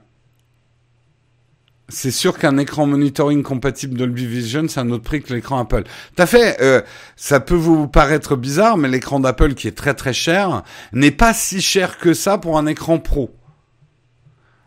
c'est 1.89 2.11
sûr 2.11 2.37
qu'un 2.37 2.57
écran 2.57 2.85
monitoring 2.85 3.43
compatible 3.43 3.97
Dolby 3.97 4.25
Vision, 4.25 4.67
c'est 4.67 4.79
un 4.79 4.89
autre 4.89 5.03
prix 5.03 5.21
que 5.21 5.33
l'écran 5.33 5.59
Apple. 5.59 5.83
T'as 6.15 6.25
fait, 6.25 6.61
euh, 6.61 6.81
ça 7.15 7.39
peut 7.39 7.55
vous 7.55 7.87
paraître 7.87 8.35
bizarre, 8.35 8.77
mais 8.77 8.89
l'écran 8.89 9.19
d'Apple 9.19 9.53
qui 9.53 9.67
est 9.67 9.77
très 9.77 9.93
très 9.93 10.13
cher 10.13 10.63
n'est 10.91 11.11
pas 11.11 11.33
si 11.33 11.61
cher 11.61 11.97
que 11.97 12.13
ça 12.13 12.37
pour 12.37 12.57
un 12.57 12.65
écran 12.65 12.99
pro. 12.99 13.33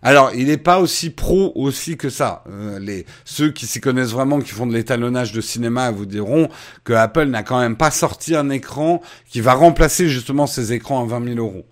Alors, 0.02 0.30
il 0.34 0.46
n'est 0.46 0.56
pas 0.56 0.80
aussi 0.80 1.10
pro 1.10 1.52
aussi 1.54 1.98
que 1.98 2.08
ça. 2.08 2.42
Euh, 2.48 3.02
ceux 3.26 3.50
qui 3.50 3.66
s'y 3.66 3.82
connaissent 3.82 4.12
vraiment, 4.12 4.38
qui 4.38 4.52
font 4.52 4.66
de 4.66 4.72
l'étalonnage 4.72 5.32
de 5.32 5.42
cinéma, 5.42 5.90
vous 5.90 6.06
diront 6.06 6.48
que 6.84 6.94
Apple 6.94 7.26
n'a 7.26 7.42
quand 7.42 7.60
même 7.60 7.76
pas 7.76 7.90
sorti 7.90 8.34
un 8.34 8.48
écran 8.48 9.02
qui 9.28 9.42
va 9.42 9.52
remplacer 9.52 10.08
justement 10.08 10.46
ces 10.46 10.72
écrans 10.72 11.02
à 11.02 11.06
20 11.06 11.34
000 11.34 11.38
euros. 11.38 11.66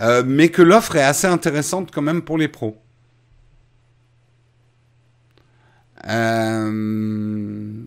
Euh, 0.00 0.22
mais 0.26 0.48
que 0.48 0.62
l'offre 0.62 0.96
est 0.96 1.02
assez 1.02 1.26
intéressante 1.26 1.90
quand 1.92 2.02
même 2.02 2.22
pour 2.22 2.38
les 2.38 2.48
pros. 2.48 2.78
Euh, 6.08 7.84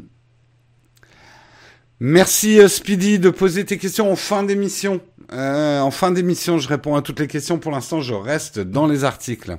merci 2.00 2.60
euh, 2.60 2.68
Speedy 2.68 3.20
de 3.20 3.30
poser 3.30 3.66
tes 3.66 3.78
questions 3.78 4.12
en 4.12 4.16
fin 4.16 4.44
d'émission. 4.44 5.02
En 5.32 5.92
fin 5.92 6.12
d'émission, 6.12 6.60
je 6.60 6.68
réponds 6.68 6.96
à 6.96 7.02
toutes 7.02 7.20
les 7.20 7.28
questions. 7.28 7.58
Pour 7.58 7.72
l'instant, 7.72 8.00
je 8.00 8.14
reste 8.14 8.60
dans 8.60 8.86
les 8.86 9.04
articles. 9.04 9.58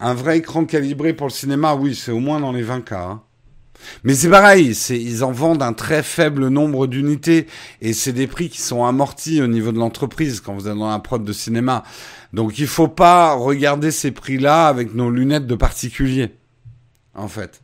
Un 0.00 0.14
vrai 0.14 0.38
écran 0.38 0.64
calibré 0.64 1.12
pour 1.12 1.26
le 1.26 1.32
cinéma, 1.32 1.74
oui, 1.74 1.94
c'est 1.94 2.10
au 2.10 2.20
moins 2.20 2.40
dans 2.40 2.52
les 2.52 2.62
20 2.62 2.80
cas. 2.80 3.02
Hein. 3.02 3.22
Mais 4.04 4.14
c'est 4.14 4.28
pareil, 4.28 4.74
c'est, 4.74 5.00
ils 5.00 5.24
en 5.24 5.32
vendent 5.32 5.62
un 5.62 5.72
très 5.72 6.02
faible 6.02 6.48
nombre 6.48 6.86
d'unités 6.86 7.46
et 7.80 7.92
c'est 7.92 8.12
des 8.12 8.26
prix 8.26 8.48
qui 8.48 8.60
sont 8.60 8.84
amortis 8.84 9.42
au 9.42 9.46
niveau 9.46 9.72
de 9.72 9.78
l'entreprise 9.78 10.40
quand 10.40 10.54
vous 10.54 10.68
êtes 10.68 10.76
dans 10.76 10.88
un 10.88 11.00
prod 11.00 11.24
de 11.24 11.32
cinéma. 11.32 11.82
Donc 12.32 12.58
il 12.58 12.66
faut 12.66 12.88
pas 12.88 13.34
regarder 13.34 13.90
ces 13.90 14.10
prix-là 14.10 14.68
avec 14.68 14.94
nos 14.94 15.10
lunettes 15.10 15.46
de 15.46 15.54
particulier, 15.54 16.30
en 17.14 17.28
fait. 17.28 17.62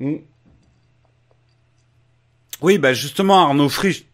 Hmm. 0.00 0.16
Oui, 2.60 2.78
bah 2.78 2.94
justement 2.94 3.42
Arnaud 3.42 3.68
Frisch, 3.68 4.06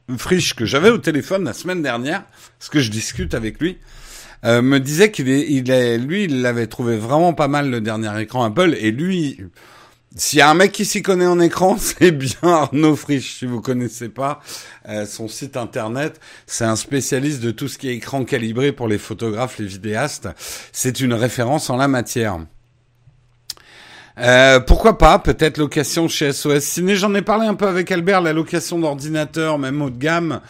que 0.57 0.65
j'avais 0.65 0.91
au 0.91 0.99
téléphone 0.99 1.45
la 1.45 1.53
semaine 1.53 1.83
dernière, 1.83 2.25
parce 2.59 2.69
que 2.69 2.81
je 2.81 2.91
discute 2.91 3.35
avec 3.35 3.61
lui, 3.61 3.79
euh, 4.45 4.63
me 4.63 4.81
disait 4.81 5.11
qu'il 5.11 5.29
est, 5.29 5.47
il 5.49 5.71
est, 5.71 5.99
lui, 5.99 6.25
il 6.25 6.45
avait 6.47 6.67
trouvé 6.67 6.97
vraiment 6.97 7.35
pas 7.35 7.49
mal 7.49 7.71
le 7.71 7.81
dernier 7.81 8.21
écran 8.21 8.45
Apple, 8.45 8.75
et 8.79 8.91
lui, 8.91 9.39
s'il 10.17 10.41
y 10.41 10.43
a 10.43 10.51
un 10.51 10.55
mec 10.55 10.73
qui 10.73 10.85
s'y 10.85 11.03
connaît 11.03 11.27
en 11.27 11.39
écran, 11.39 11.77
c'est 11.79 12.11
bien 12.11 12.37
Arnaud 12.43 12.97
Frisch. 12.97 13.39
Si 13.39 13.47
vous 13.47 13.61
connaissez 13.61 14.09
pas 14.09 14.41
euh, 14.89 15.07
son 15.07 15.29
site 15.29 15.57
internet, 15.57 16.21
c'est 16.47 16.65
un 16.65 16.77
spécialiste 16.77 17.41
de 17.41 17.53
tout 17.53 17.69
ce 17.69 17.79
qui 17.79 17.89
est 17.89 17.95
écran 17.95 18.25
calibré 18.25 18.73
pour 18.73 18.89
les 18.89 18.99
photographes, 18.99 19.59
les 19.59 19.67
vidéastes. 19.67 20.29
C'est 20.73 21.01
une 21.01 21.15
référence 21.15 21.71
en 21.71 21.77
la 21.77 21.87
matière. 21.87 22.39
Euh, 24.19 24.59
pourquoi 24.59 24.99
pas 24.99 25.21
Peut-être 25.21 25.59
location 25.59 26.09
chez 26.09 26.33
SOS 26.33 26.65
Ciné. 26.65 26.97
J'en 26.97 27.15
ai 27.15 27.23
parlé 27.23 27.47
un 27.47 27.55
peu 27.55 27.69
avec 27.69 27.93
Albert. 27.93 28.21
La 28.21 28.33
location 28.33 28.81
d'ordinateur, 28.81 29.59
même 29.59 29.81
haut 29.81 29.91
de 29.91 29.97
gamme, 29.97 30.41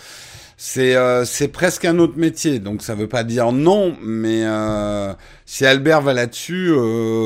c'est 0.56 0.96
euh, 0.96 1.24
presque 1.52 1.84
un 1.84 1.98
autre 1.98 2.16
métier. 2.16 2.60
Donc 2.60 2.80
ça 2.80 2.94
veut 2.94 3.08
pas 3.08 3.24
dire 3.24 3.52
non, 3.52 3.94
mais 4.02 4.42
si 5.44 5.66
Albert 5.66 6.00
va 6.00 6.14
là-dessus, 6.14 6.72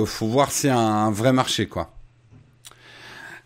faut 0.04 0.26
voir 0.26 0.50
s'il 0.50 0.70
y 0.70 0.72
a 0.72 0.76
un 0.76 1.12
vrai 1.12 1.32
marché, 1.32 1.66
quoi. 1.66 1.93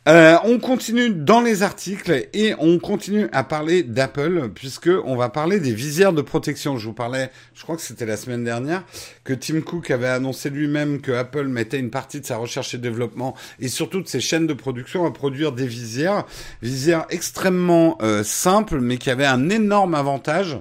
Euh, 0.08 0.38
on 0.44 0.58
continue 0.58 1.10
dans 1.10 1.42
les 1.42 1.62
articles 1.62 2.28
et 2.32 2.54
on 2.58 2.78
continue 2.78 3.28
à 3.32 3.44
parler 3.44 3.82
d'Apple 3.82 4.48
puisque 4.54 4.88
on 5.04 5.16
va 5.16 5.28
parler 5.28 5.60
des 5.60 5.74
visières 5.74 6.14
de 6.14 6.22
protection. 6.22 6.78
Je 6.78 6.86
vous 6.86 6.94
parlais, 6.94 7.30
je 7.52 7.62
crois 7.62 7.76
que 7.76 7.82
c'était 7.82 8.06
la 8.06 8.16
semaine 8.16 8.42
dernière, 8.42 8.84
que 9.24 9.34
Tim 9.34 9.60
Cook 9.60 9.90
avait 9.90 10.08
annoncé 10.08 10.48
lui-même 10.48 11.02
que 11.02 11.12
Apple 11.12 11.48
mettait 11.48 11.78
une 11.78 11.90
partie 11.90 12.22
de 12.22 12.26
sa 12.26 12.38
recherche 12.38 12.72
et 12.72 12.78
développement 12.78 13.34
et 13.60 13.68
surtout 13.68 14.00
de 14.00 14.08
ses 14.08 14.20
chaînes 14.20 14.46
de 14.46 14.54
production 14.54 15.04
à 15.04 15.10
produire 15.10 15.52
des 15.52 15.66
visières, 15.66 16.24
visières 16.62 17.04
extrêmement 17.10 17.98
euh, 18.00 18.24
simples 18.24 18.80
mais 18.80 18.96
qui 18.96 19.10
avaient 19.10 19.26
un 19.26 19.50
énorme 19.50 19.94
avantage. 19.94 20.58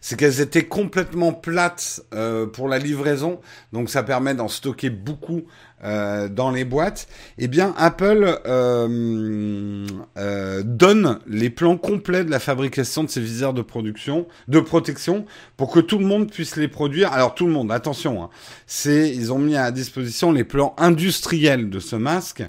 C'est 0.00 0.16
qu'elles 0.16 0.42
étaient 0.42 0.66
complètement 0.66 1.32
plates 1.32 2.02
euh, 2.12 2.46
pour 2.46 2.68
la 2.68 2.78
livraison, 2.78 3.40
donc 3.72 3.88
ça 3.88 4.02
permet 4.02 4.34
d'en 4.34 4.48
stocker 4.48 4.90
beaucoup 4.90 5.46
euh, 5.84 6.28
dans 6.28 6.50
les 6.50 6.64
boîtes, 6.64 7.08
eh 7.38 7.48
bien 7.48 7.74
Apple 7.76 8.40
euh, 8.46 9.86
euh, 10.16 10.62
donne 10.64 11.18
les 11.26 11.50
plans 11.50 11.76
complets 11.76 12.24
de 12.24 12.30
la 12.30 12.38
fabrication 12.38 13.04
de 13.04 13.10
ces 13.10 13.20
visières 13.20 13.52
de 13.52 13.62
production, 13.62 14.26
de 14.48 14.60
protection, 14.60 15.26
pour 15.56 15.70
que 15.70 15.80
tout 15.80 15.98
le 15.98 16.06
monde 16.06 16.30
puisse 16.30 16.56
les 16.56 16.68
produire. 16.68 17.12
Alors 17.12 17.34
tout 17.34 17.46
le 17.46 17.52
monde, 17.52 17.70
attention, 17.70 18.22
hein, 18.22 18.30
c'est 18.66 19.10
ils 19.10 19.32
ont 19.32 19.38
mis 19.38 19.56
à 19.56 19.70
disposition 19.70 20.32
les 20.32 20.44
plans 20.44 20.74
industriels 20.78 21.68
de 21.68 21.80
ce 21.80 21.96
masque. 21.96 22.42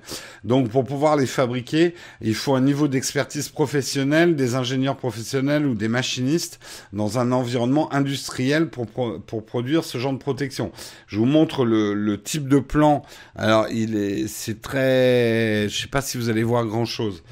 Donc 0.43 0.69
pour 0.69 0.85
pouvoir 0.85 1.17
les 1.17 1.25
fabriquer, 1.25 1.93
il 2.21 2.35
faut 2.35 2.55
un 2.55 2.61
niveau 2.61 2.87
d'expertise 2.87 3.49
professionnelle, 3.49 4.35
des 4.35 4.55
ingénieurs 4.55 4.97
professionnels 4.97 5.65
ou 5.65 5.75
des 5.75 5.89
machinistes 5.89 6.59
dans 6.93 7.19
un 7.19 7.31
environnement 7.31 7.91
industriel 7.93 8.69
pour 8.69 8.85
pour 8.85 9.45
produire 9.45 9.83
ce 9.83 9.97
genre 9.97 10.13
de 10.13 10.17
protection. 10.17 10.71
Je 11.07 11.17
vous 11.17 11.25
montre 11.25 11.65
le, 11.65 11.93
le 11.93 12.21
type 12.21 12.47
de 12.47 12.59
plan 12.59 13.03
alors, 13.35 13.67
il 13.69 13.95
est, 13.95 14.27
c'est 14.27 14.61
très, 14.61 15.67
je 15.69 15.81
sais 15.81 15.87
pas 15.87 16.01
si 16.01 16.17
vous 16.17 16.29
allez 16.29 16.43
voir 16.43 16.65
grand 16.65 16.85
chose. 16.85 17.23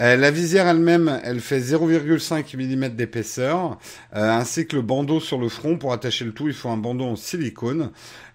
Euh, 0.00 0.16
la 0.16 0.30
visière 0.30 0.68
elle-même, 0.68 1.20
elle 1.24 1.40
fait 1.40 1.58
0,5 1.58 2.56
mm 2.56 2.90
d'épaisseur, 2.90 3.78
euh, 4.14 4.30
ainsi 4.30 4.66
que 4.66 4.76
le 4.76 4.82
bandeau 4.82 5.18
sur 5.20 5.38
le 5.38 5.48
front. 5.48 5.76
Pour 5.76 5.92
attacher 5.92 6.24
le 6.24 6.32
tout, 6.32 6.46
il 6.48 6.54
faut 6.54 6.68
un 6.68 6.76
bandeau 6.76 7.04
en 7.04 7.16
silicone. 7.16 7.90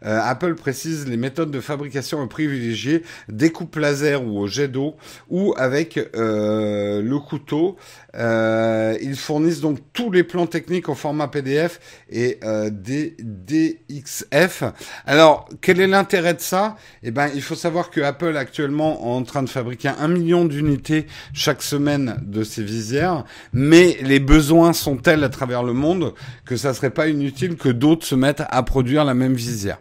Euh, 0.05 0.19
Apple 0.21 0.55
précise 0.55 1.07
les 1.07 1.15
méthodes 1.15 1.51
de 1.51 1.61
fabrication 1.61 2.27
privilégiées, 2.27 3.03
découpe 3.29 3.77
laser 3.77 4.25
ou 4.25 4.39
au 4.39 4.47
jet 4.47 4.67
d'eau, 4.67 4.97
ou 5.29 5.53
avec 5.57 5.95
le 6.13 7.17
couteau. 7.19 7.77
ils 8.13 9.15
fournissent 9.15 9.61
donc 9.61 9.79
tous 9.93 10.11
les 10.11 10.23
plans 10.23 10.47
techniques 10.47 10.89
au 10.89 10.95
format 10.95 11.29
PDF 11.29 11.79
et 12.09 12.39
DXF. 12.71 14.63
Alors, 15.05 15.47
quel 15.61 15.79
est 15.79 15.87
l'intérêt 15.87 16.33
de 16.33 16.41
ça? 16.41 16.75
Eh 17.01 17.11
ben, 17.11 17.29
il 17.33 17.41
faut 17.41 17.55
savoir 17.55 17.89
que 17.89 18.01
Apple 18.01 18.35
actuellement 18.35 18.99
est 18.99 19.17
en 19.17 19.23
train 19.23 19.43
de 19.43 19.49
fabriquer 19.49 19.91
un 19.97 20.09
million 20.09 20.43
d'unités 20.43 21.07
chaque 21.33 21.52
semaine 21.61 22.17
de 22.21 22.43
ces 22.43 22.63
visières, 22.63 23.25
mais 23.51 23.97
les 24.01 24.19
besoins 24.19 24.73
sont 24.73 24.97
tels 24.97 25.23
à 25.23 25.29
travers 25.29 25.63
le 25.63 25.73
monde 25.73 26.13
que 26.45 26.57
ça 26.57 26.73
serait 26.73 26.89
pas 26.89 27.07
inutile 27.07 27.55
que 27.55 27.69
d'autres 27.69 28.05
se 28.05 28.15
mettent 28.15 28.43
à 28.49 28.63
produire 28.63 29.05
la 29.05 29.13
même 29.13 29.33
visière? 29.33 29.79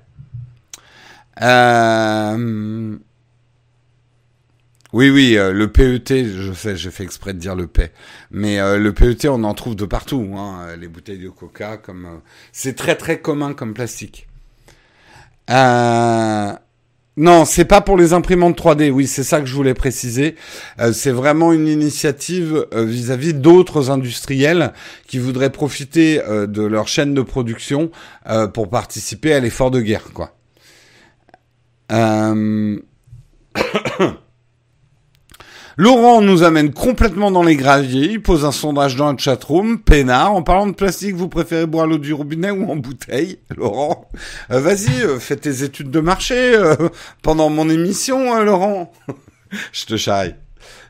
Euh, 1.40 2.96
oui, 4.92 5.08
oui, 5.08 5.38
euh, 5.38 5.52
le 5.52 5.72
PET, 5.72 6.26
je 6.26 6.52
sais, 6.52 6.76
j'ai 6.76 6.90
fait 6.90 7.04
exprès 7.04 7.32
de 7.32 7.38
dire 7.38 7.54
le 7.54 7.66
P, 7.66 7.90
mais 8.30 8.60
euh, 8.60 8.78
le 8.78 8.92
PET, 8.92 9.26
on 9.28 9.42
en 9.44 9.54
trouve 9.54 9.74
de 9.74 9.86
partout. 9.86 10.34
Hein, 10.36 10.76
les 10.78 10.88
bouteilles 10.88 11.18
de 11.18 11.30
Coca, 11.30 11.78
comme 11.78 12.20
c'est 12.52 12.76
très 12.76 12.94
très 12.96 13.20
commun 13.20 13.54
comme 13.54 13.72
plastique. 13.72 14.28
Euh, 17.18 17.22
non, 17.22 17.44
c'est 17.44 17.64
pas 17.64 17.80
pour 17.80 17.96
les 17.96 18.12
imprimantes 18.12 18.58
3D. 18.58 18.90
Oui, 18.90 19.06
c'est 19.06 19.22
ça 19.24 19.40
que 19.40 19.46
je 19.46 19.54
voulais 19.54 19.74
préciser. 19.74 20.36
Euh, 20.80 20.92
c'est 20.92 21.10
vraiment 21.10 21.52
une 21.52 21.68
initiative 21.68 22.66
euh, 22.74 22.84
vis-à-vis 22.84 23.34
d'autres 23.34 23.90
industriels 23.90 24.72
qui 25.06 25.18
voudraient 25.18 25.52
profiter 25.52 26.22
euh, 26.22 26.46
de 26.46 26.62
leur 26.62 26.88
chaîne 26.88 27.14
de 27.14 27.22
production 27.22 27.90
pour 28.54 28.68
participer 28.68 29.34
à 29.34 29.40
l'effort 29.40 29.70
de 29.70 29.80
guerre, 29.80 30.12
quoi. 30.12 30.34
Laurent 35.76 36.20
nous 36.20 36.42
amène 36.42 36.72
complètement 36.72 37.30
dans 37.30 37.42
les 37.42 37.56
graviers. 37.56 38.10
Il 38.12 38.22
pose 38.22 38.44
un 38.44 38.52
sondage 38.52 38.96
dans 38.96 39.10
le 39.10 39.18
chatroom. 39.18 39.78
Pénard, 39.80 40.34
en 40.34 40.42
parlant 40.42 40.66
de 40.66 40.74
plastique, 40.74 41.14
vous 41.14 41.28
préférez 41.28 41.66
boire 41.66 41.86
l'eau 41.86 41.98
du 41.98 42.12
robinet 42.12 42.50
ou 42.50 42.70
en 42.70 42.76
bouteille? 42.76 43.38
Laurent, 43.56 44.08
euh, 44.50 44.60
vas-y, 44.60 45.02
euh, 45.02 45.18
fais 45.18 45.36
tes 45.36 45.62
études 45.62 45.90
de 45.90 46.00
marché 46.00 46.54
euh, 46.54 46.76
pendant 47.22 47.48
mon 47.48 47.70
émission, 47.70 48.34
hein, 48.34 48.44
Laurent. 48.44 48.92
je 49.72 49.86
te 49.86 49.96
charrie. 49.96 50.34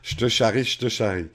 Je 0.01 0.15
te 0.15 0.27
charrie, 0.27 0.63
je 0.63 0.77
te 0.77 0.89
charrie. 0.89 1.27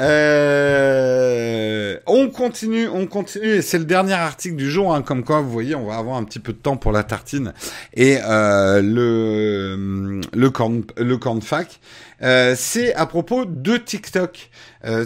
Euh, 0.00 1.98
on 2.06 2.28
continue, 2.30 2.88
on 2.88 3.06
continue. 3.06 3.62
C'est 3.62 3.78
le 3.78 3.84
dernier 3.84 4.12
article 4.14 4.54
du 4.56 4.70
jour, 4.70 4.94
hein, 4.94 5.02
comme 5.02 5.24
quoi 5.24 5.40
vous 5.40 5.50
voyez, 5.50 5.74
on 5.74 5.86
va 5.86 5.96
avoir 5.96 6.16
un 6.16 6.24
petit 6.24 6.38
peu 6.38 6.52
de 6.52 6.58
temps 6.58 6.76
pour 6.76 6.92
la 6.92 7.02
tartine 7.02 7.52
et 7.94 8.18
euh, 8.24 8.80
le 8.80 10.20
le 10.32 10.50
corn 10.50 10.84
le 10.96 11.16
cornfac. 11.16 11.80
Euh, 12.22 12.54
c'est 12.56 12.94
à 12.94 13.06
propos 13.06 13.44
de 13.44 13.76
TikTok. 13.76 14.50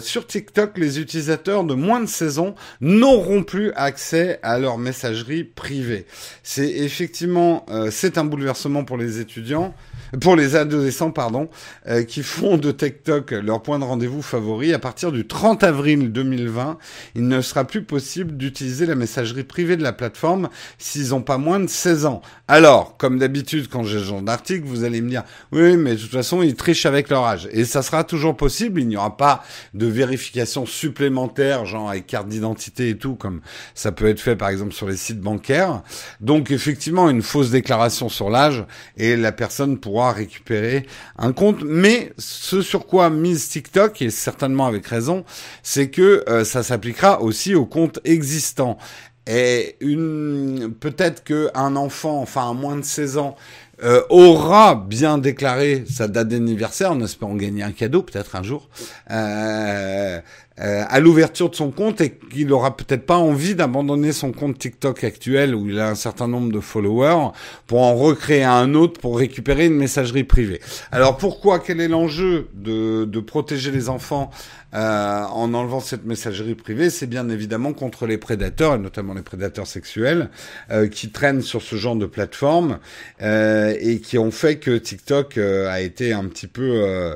Sur 0.01 0.27
TikTok, 0.27 0.77
les 0.77 0.99
utilisateurs 0.99 1.63
de 1.63 1.73
moins 1.73 1.99
de 1.99 2.05
16 2.05 2.37
ans 2.39 2.53
n'auront 2.79 3.43
plus 3.43 3.71
accès 3.73 4.39
à 4.43 4.59
leur 4.59 4.77
messagerie 4.77 5.43
privée. 5.43 6.05
C'est 6.43 6.69
effectivement, 6.69 7.65
c'est 7.89 8.19
un 8.19 8.23
bouleversement 8.23 8.85
pour 8.85 8.97
les 8.97 9.19
étudiants 9.19 9.73
pour 10.21 10.35
les 10.35 10.55
adolescents, 10.55 11.11
pardon, 11.11 11.49
euh, 11.87 12.03
qui 12.03 12.23
font 12.23 12.57
de 12.57 12.71
TikTok 12.71 13.31
leur 13.31 13.61
point 13.61 13.79
de 13.79 13.83
rendez-vous 13.83 14.21
favori. 14.21 14.73
À 14.73 14.79
partir 14.79 15.11
du 15.11 15.25
30 15.25 15.63
avril 15.63 16.11
2020, 16.11 16.77
il 17.15 17.27
ne 17.27 17.41
sera 17.41 17.65
plus 17.65 17.83
possible 17.83 18.37
d'utiliser 18.37 18.85
la 18.85 18.95
messagerie 18.95 19.43
privée 19.43 19.77
de 19.77 19.83
la 19.83 19.93
plateforme 19.93 20.49
s'ils 20.77 21.09
n'ont 21.09 21.21
pas 21.21 21.37
moins 21.37 21.59
de 21.59 21.67
16 21.67 22.05
ans. 22.05 22.21
Alors, 22.47 22.97
comme 22.97 23.17
d'habitude, 23.17 23.67
quand 23.69 23.83
j'ai 23.83 23.99
ce 23.99 24.03
genre 24.03 24.21
d'article, 24.21 24.65
vous 24.65 24.83
allez 24.83 25.01
me 25.01 25.09
dire, 25.09 25.23
oui, 25.51 25.77
mais 25.77 25.95
de 25.95 26.01
toute 26.01 26.11
façon, 26.11 26.43
ils 26.43 26.55
trichent 26.55 26.85
avec 26.85 27.09
leur 27.09 27.25
âge. 27.25 27.47
Et 27.51 27.65
ça 27.65 27.81
sera 27.81 28.03
toujours 28.03 28.35
possible. 28.37 28.81
Il 28.81 28.87
n'y 28.87 28.97
aura 28.97 29.17
pas 29.17 29.43
de 29.73 29.87
vérification 29.87 30.65
supplémentaire, 30.65 31.65
genre 31.65 31.89
avec 31.89 32.05
carte 32.07 32.27
d'identité 32.27 32.89
et 32.89 32.97
tout, 32.97 33.15
comme 33.15 33.41
ça 33.73 33.91
peut 33.91 34.07
être 34.07 34.19
fait 34.19 34.35
par 34.35 34.49
exemple 34.49 34.73
sur 34.73 34.87
les 34.87 34.97
sites 34.97 35.21
bancaires. 35.21 35.81
Donc, 36.21 36.51
effectivement, 36.51 37.09
une 37.09 37.21
fausse 37.21 37.49
déclaration 37.49 38.09
sur 38.09 38.29
l'âge 38.29 38.65
et 38.97 39.15
la 39.15 39.31
personne 39.31 39.79
pourra 39.79 40.02
récupérer 40.11 40.85
un 41.17 41.31
compte. 41.31 41.63
Mais 41.63 42.13
ce 42.17 42.61
sur 42.61 42.85
quoi 42.85 43.09
mise 43.09 43.49
TikTok, 43.49 44.01
et 44.01 44.09
certainement 44.09 44.65
avec 44.65 44.85
raison, 44.85 45.23
c'est 45.61 45.89
que 45.89 46.23
euh, 46.27 46.43
ça 46.43 46.63
s'appliquera 46.63 47.21
aussi 47.21 47.55
aux 47.55 47.65
comptes 47.65 47.99
existants. 48.03 48.77
Et 49.25 49.77
une 49.79 50.73
peut-être 50.77 51.23
que 51.23 51.49
un 51.55 51.77
enfant, 51.77 52.21
enfin 52.21 52.49
à 52.49 52.53
moins 52.53 52.75
de 52.75 52.83
16 52.83 53.17
ans, 53.17 53.37
euh, 53.83 54.01
aura 54.09 54.75
bien 54.75 55.17
déclaré 55.17 55.83
sa 55.89 56.07
date 56.07 56.27
d'anniversaire 56.27 56.91
en 56.91 57.01
espérant 57.01 57.35
gagner 57.35 57.63
un 57.63 57.71
cadeau 57.71 58.03
peut-être 58.03 58.35
un 58.35 58.43
jour. 58.43 58.69
Euh, 59.11 60.19
euh, 60.59 60.83
à 60.87 60.99
l'ouverture 60.99 61.49
de 61.49 61.55
son 61.55 61.71
compte 61.71 61.99
et 62.01 62.11
qu'il 62.11 62.51
aura 62.51 62.77
peut-être 62.77 63.05
pas 63.05 63.17
envie 63.17 63.55
d'abandonner 63.55 64.11
son 64.11 64.31
compte 64.31 64.59
TikTok 64.59 65.03
actuel 65.03 65.55
où 65.55 65.69
il 65.69 65.79
a 65.79 65.89
un 65.89 65.95
certain 65.95 66.27
nombre 66.27 66.51
de 66.51 66.59
followers 66.59 67.31
pour 67.65 67.81
en 67.81 67.95
recréer 67.95 68.43
un 68.43 68.75
autre 68.75 68.99
pour 68.99 69.17
récupérer 69.17 69.65
une 69.65 69.75
messagerie 69.75 70.23
privée. 70.23 70.61
Alors 70.91 71.17
pourquoi? 71.17 71.59
Quel 71.59 71.81
est 71.81 71.87
l'enjeu 71.87 72.49
de, 72.53 73.05
de 73.05 73.19
protéger 73.19 73.71
les 73.71 73.89
enfants 73.89 74.29
euh, 74.73 75.23
en 75.23 75.53
enlevant 75.53 75.79
cette 75.79 76.05
messagerie 76.05 76.55
privée? 76.55 76.89
C'est 76.89 77.07
bien 77.07 77.29
évidemment 77.29 77.73
contre 77.73 78.05
les 78.05 78.17
prédateurs 78.17 78.75
et 78.75 78.79
notamment 78.79 79.13
les 79.13 79.21
prédateurs 79.21 79.67
sexuels 79.67 80.29
euh, 80.69 80.87
qui 80.87 81.09
traînent 81.09 81.41
sur 81.41 81.61
ce 81.61 81.75
genre 81.75 81.95
de 81.95 82.05
plateforme 82.05 82.79
euh, 83.21 83.73
et 83.79 83.99
qui 83.99 84.17
ont 84.17 84.31
fait 84.31 84.57
que 84.57 84.77
TikTok 84.77 85.37
euh, 85.37 85.69
a 85.69 85.81
été 85.81 86.13
un 86.13 86.25
petit 86.25 86.47
peu 86.47 87.15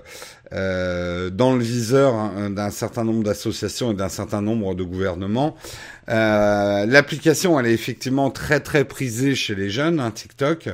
euh, 0.54 1.30
dans 1.30 1.56
le 1.56 1.64
viseur 1.64 2.16
hein, 2.16 2.50
d'un 2.50 2.70
certain 2.70 3.04
nombre 3.04 3.24
d'associations 3.24 3.92
et 3.92 3.96
d'un 3.96 4.10
certain 4.10 4.42
nombre 4.42 4.76
de 4.76 4.84
gouvernements. 4.84 5.56
Euh, 6.10 6.86
L'application, 6.86 7.60
elle 7.60 7.66
est 7.66 7.74
effectivement 7.74 8.30
très 8.30 8.62
très 8.62 8.86
prisée 8.86 9.36
chez 9.36 9.56
les 9.56 9.70
jeunes, 9.70 10.00
hein, 10.00 10.12
TikTok, 10.12 10.70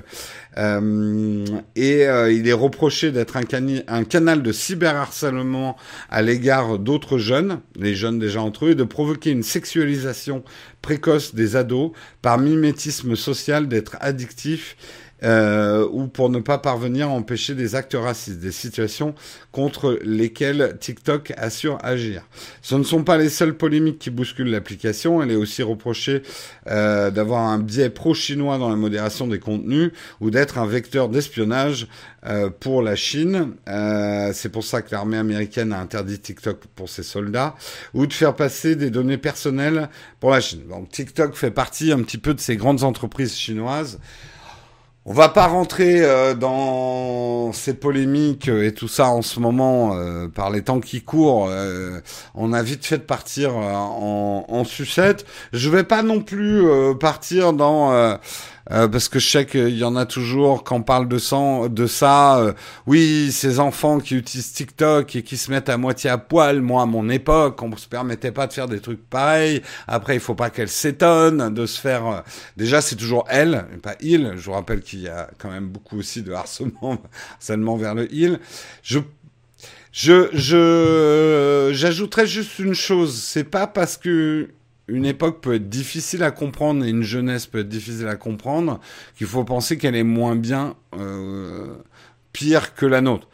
euh, 0.58 1.46
et 1.76 2.04
il 2.04 2.48
est 2.48 2.54
reproché 2.54 3.12
d'être 3.12 3.36
un, 3.36 3.42
un, 3.88 4.04
canal 4.04 4.44
de 4.44 4.52
cyberharcèlement 4.52 5.76
à 6.12 6.22
l'égard 6.22 6.78
d'autres 6.78 7.18
jeunes, 7.18 7.60
les 7.76 7.96
jeunes 7.96 8.20
déjà 8.20 8.42
entre 8.42 8.68
eux, 8.68 8.72
et 8.72 8.76
de 8.76 8.84
provoquer 8.84 9.32
une 9.32 9.44
sexualisation 9.44 10.44
précoce 10.84 11.34
des 11.34 11.56
ados 11.56 11.94
par 12.22 12.38
mimétisme 12.38 13.16
social, 13.16 13.68
d'être 13.68 13.98
addictif 14.02 14.78
euh, 15.24 15.88
ou 15.92 16.08
pour 16.08 16.30
ne 16.30 16.40
pas 16.40 16.58
parvenir 16.58 17.08
à 17.08 17.12
empêcher 17.12 17.56
des 17.56 17.76
actes 17.76 17.96
racistes, 18.00 18.40
des 18.40 18.52
situations 18.52 19.16
contre 19.52 20.00
lesquelles 20.04 20.78
TikTok 20.80 21.34
assure 21.38 21.78
agir. 21.84 22.24
Ce 22.62 22.76
ne 22.76 22.84
sont 22.84 23.04
pas 23.04 23.18
les 23.18 23.30
seules 23.30 23.56
polémiques 23.56 24.00
qui 24.00 24.10
bousculent 24.10 24.52
l'application, 24.52 25.22
elle 25.22 25.32
est 25.32 25.36
aussi 25.36 25.64
reprochée 25.64 26.24
euh, 26.68 27.12
d'avoir 27.12 27.44
un 27.44 27.60
biais 27.60 27.90
pro-chinois 27.90 28.58
dans 28.58 28.70
la 28.70 28.76
modération 28.76 29.28
des 29.28 29.40
contenus 29.40 29.92
ou 30.20 30.30
d'être 30.30 30.58
un 30.58 30.66
vecteur 30.66 31.10
d'espionnage 31.10 31.88
euh, 32.26 32.50
pour 32.50 32.82
la 32.82 32.96
Chine. 32.96 33.54
Euh, 33.68 34.32
c'est 34.34 34.50
pour 34.50 34.64
ça 34.64 34.82
que 34.82 34.92
l'armée 34.92 35.18
américaine 35.18 35.74
a 35.74 35.80
interdit 35.80 36.20
TikTok 36.20 36.58
pour 36.76 36.90
ses 36.90 37.04
soldats, 37.04 37.56
ou 37.94 38.08
de 38.08 38.14
faire 38.14 38.36
passer 38.36 38.76
des 38.76 38.90
données 38.90 39.18
personnelles 39.18 39.90
pour 40.20 40.32
la 40.32 40.40
Chine. 40.40 40.68
Donc 40.70 40.90
TikTok 40.90 41.36
fait 41.36 41.52
partie 41.52 41.92
un 41.92 42.02
petit 42.02 42.18
peu 42.18 42.34
de 42.34 42.40
ces 42.40 42.56
grandes 42.56 42.84
entreprises 42.84 43.36
chinoises 43.36 44.00
On 45.06 45.12
va 45.12 45.28
pas 45.28 45.48
rentrer 45.48 46.02
euh, 46.02 46.34
dans 46.34 47.52
ces 47.52 47.74
polémiques 47.74 48.48
et 48.48 48.74
tout 48.74 48.88
ça 48.88 49.10
en 49.10 49.22
ce 49.22 49.42
moment 49.42 49.98
euh, 49.98 50.30
par 50.30 50.50
les 50.50 50.62
temps 50.62 50.80
qui 50.80 51.02
courent. 51.02 51.48
Euh, 51.50 52.00
on 52.36 52.54
a 52.54 52.63
vite 52.63 52.86
fait 52.86 53.00
de 53.00 53.04
partir 53.04 53.58
en, 53.58 54.46
en, 54.48 54.63
sucette. 54.63 55.26
Je 55.52 55.70
vais 55.70 55.84
pas 55.84 56.04
non 56.04 56.22
plus 56.22 56.63
partir 57.02 57.52
dans 57.52 58.18
euh, 58.71 58.88
parce 58.88 59.10
que 59.10 59.19
je 59.19 59.30
sais 59.30 59.45
qu'il 59.45 59.78
y 59.78 59.84
en 59.84 59.95
a 59.95 60.06
toujours 60.06 60.63
quand 60.63 60.78
on 60.78 60.84
parle 60.84 61.08
de, 61.08 61.17
ça. 61.17 62.39
Euh, 62.39 62.54
oui, 62.88 63.32
ces 63.32 63.60
enfants 63.60 63.99
qui 63.99 64.15
utilisent 64.15 64.54
TikTok 64.54 65.15
et 65.15 65.23
qui 65.23 65.36
se 65.38 65.52
mettent 65.52 65.69
à 65.69 65.78
moitié 65.78 66.10
à 66.10 66.17
poil. 66.17 66.62
Moi, 66.62 66.82
à 66.82 66.86
mon 66.86 67.10
époque, 67.10 67.62
on 67.62 67.76
se 67.76 67.88
permettait 67.88 68.32
pas 68.32 68.47
de 68.47 68.54
faire 68.54 68.67
des 68.67 68.80
trucs 68.80 69.08
pareils. 69.10 69.62
Après, 69.88 70.15
il 70.15 70.21
faut 70.21 70.36
pas 70.36 70.49
qu'elle 70.49 70.69
s'étonne 70.69 71.54
de 71.54 71.65
se 71.65 71.80
faire. 71.80 72.08
Euh, 72.08 72.21
déjà, 72.56 72.82
c'est 72.82 72.95
toujours 72.95 73.26
elle, 73.30 73.65
pas 73.82 73.95
il. 74.02 74.34
Je 74.38 74.45
vous 74.45 74.54
rappelle 74.54 74.82
qu'il 74.82 75.02
y 75.02 75.10
a 75.10 75.30
quand 75.38 75.52
même 75.52 75.67
beaucoup 75.67 75.97
aussi 75.97 76.21
de 76.21 76.32
harcèlement, 76.32 76.97
harcèlement 77.36 77.76
vers 77.76 77.95
le 77.95 78.13
il. 78.13 78.39
Je 78.82 78.99
je, 79.91 80.30
je, 80.34 81.69
j'ajouterais 81.71 82.26
juste 82.26 82.58
une 82.58 82.73
chose. 82.73 83.21
C'est 83.21 83.43
pas 83.43 83.67
parce 83.67 83.95
que 83.95 84.49
une 84.88 85.06
époque 85.06 85.41
peut 85.41 85.56
être 85.56 85.69
difficile 85.69 86.24
à 86.24 86.32
comprendre 86.32 86.86
et 86.86 86.89
une 86.89 87.04
jeunesse 87.04 87.48
peut 87.48 87.60
être 87.60 87.69
difficile 87.69 88.08
à 88.08 88.15
comprendre, 88.15 88.80
qu'il 89.17 89.28
faut 89.28 89.43
penser 89.43 89.78
qu'elle 89.78 89.96
est 89.96 90.04
moins 90.04 90.36
bien, 90.36 90.76
euh, 90.98 91.76
pire 92.34 92.76
que 92.76 92.86
la 92.86 93.02
nôtre. 93.02 93.28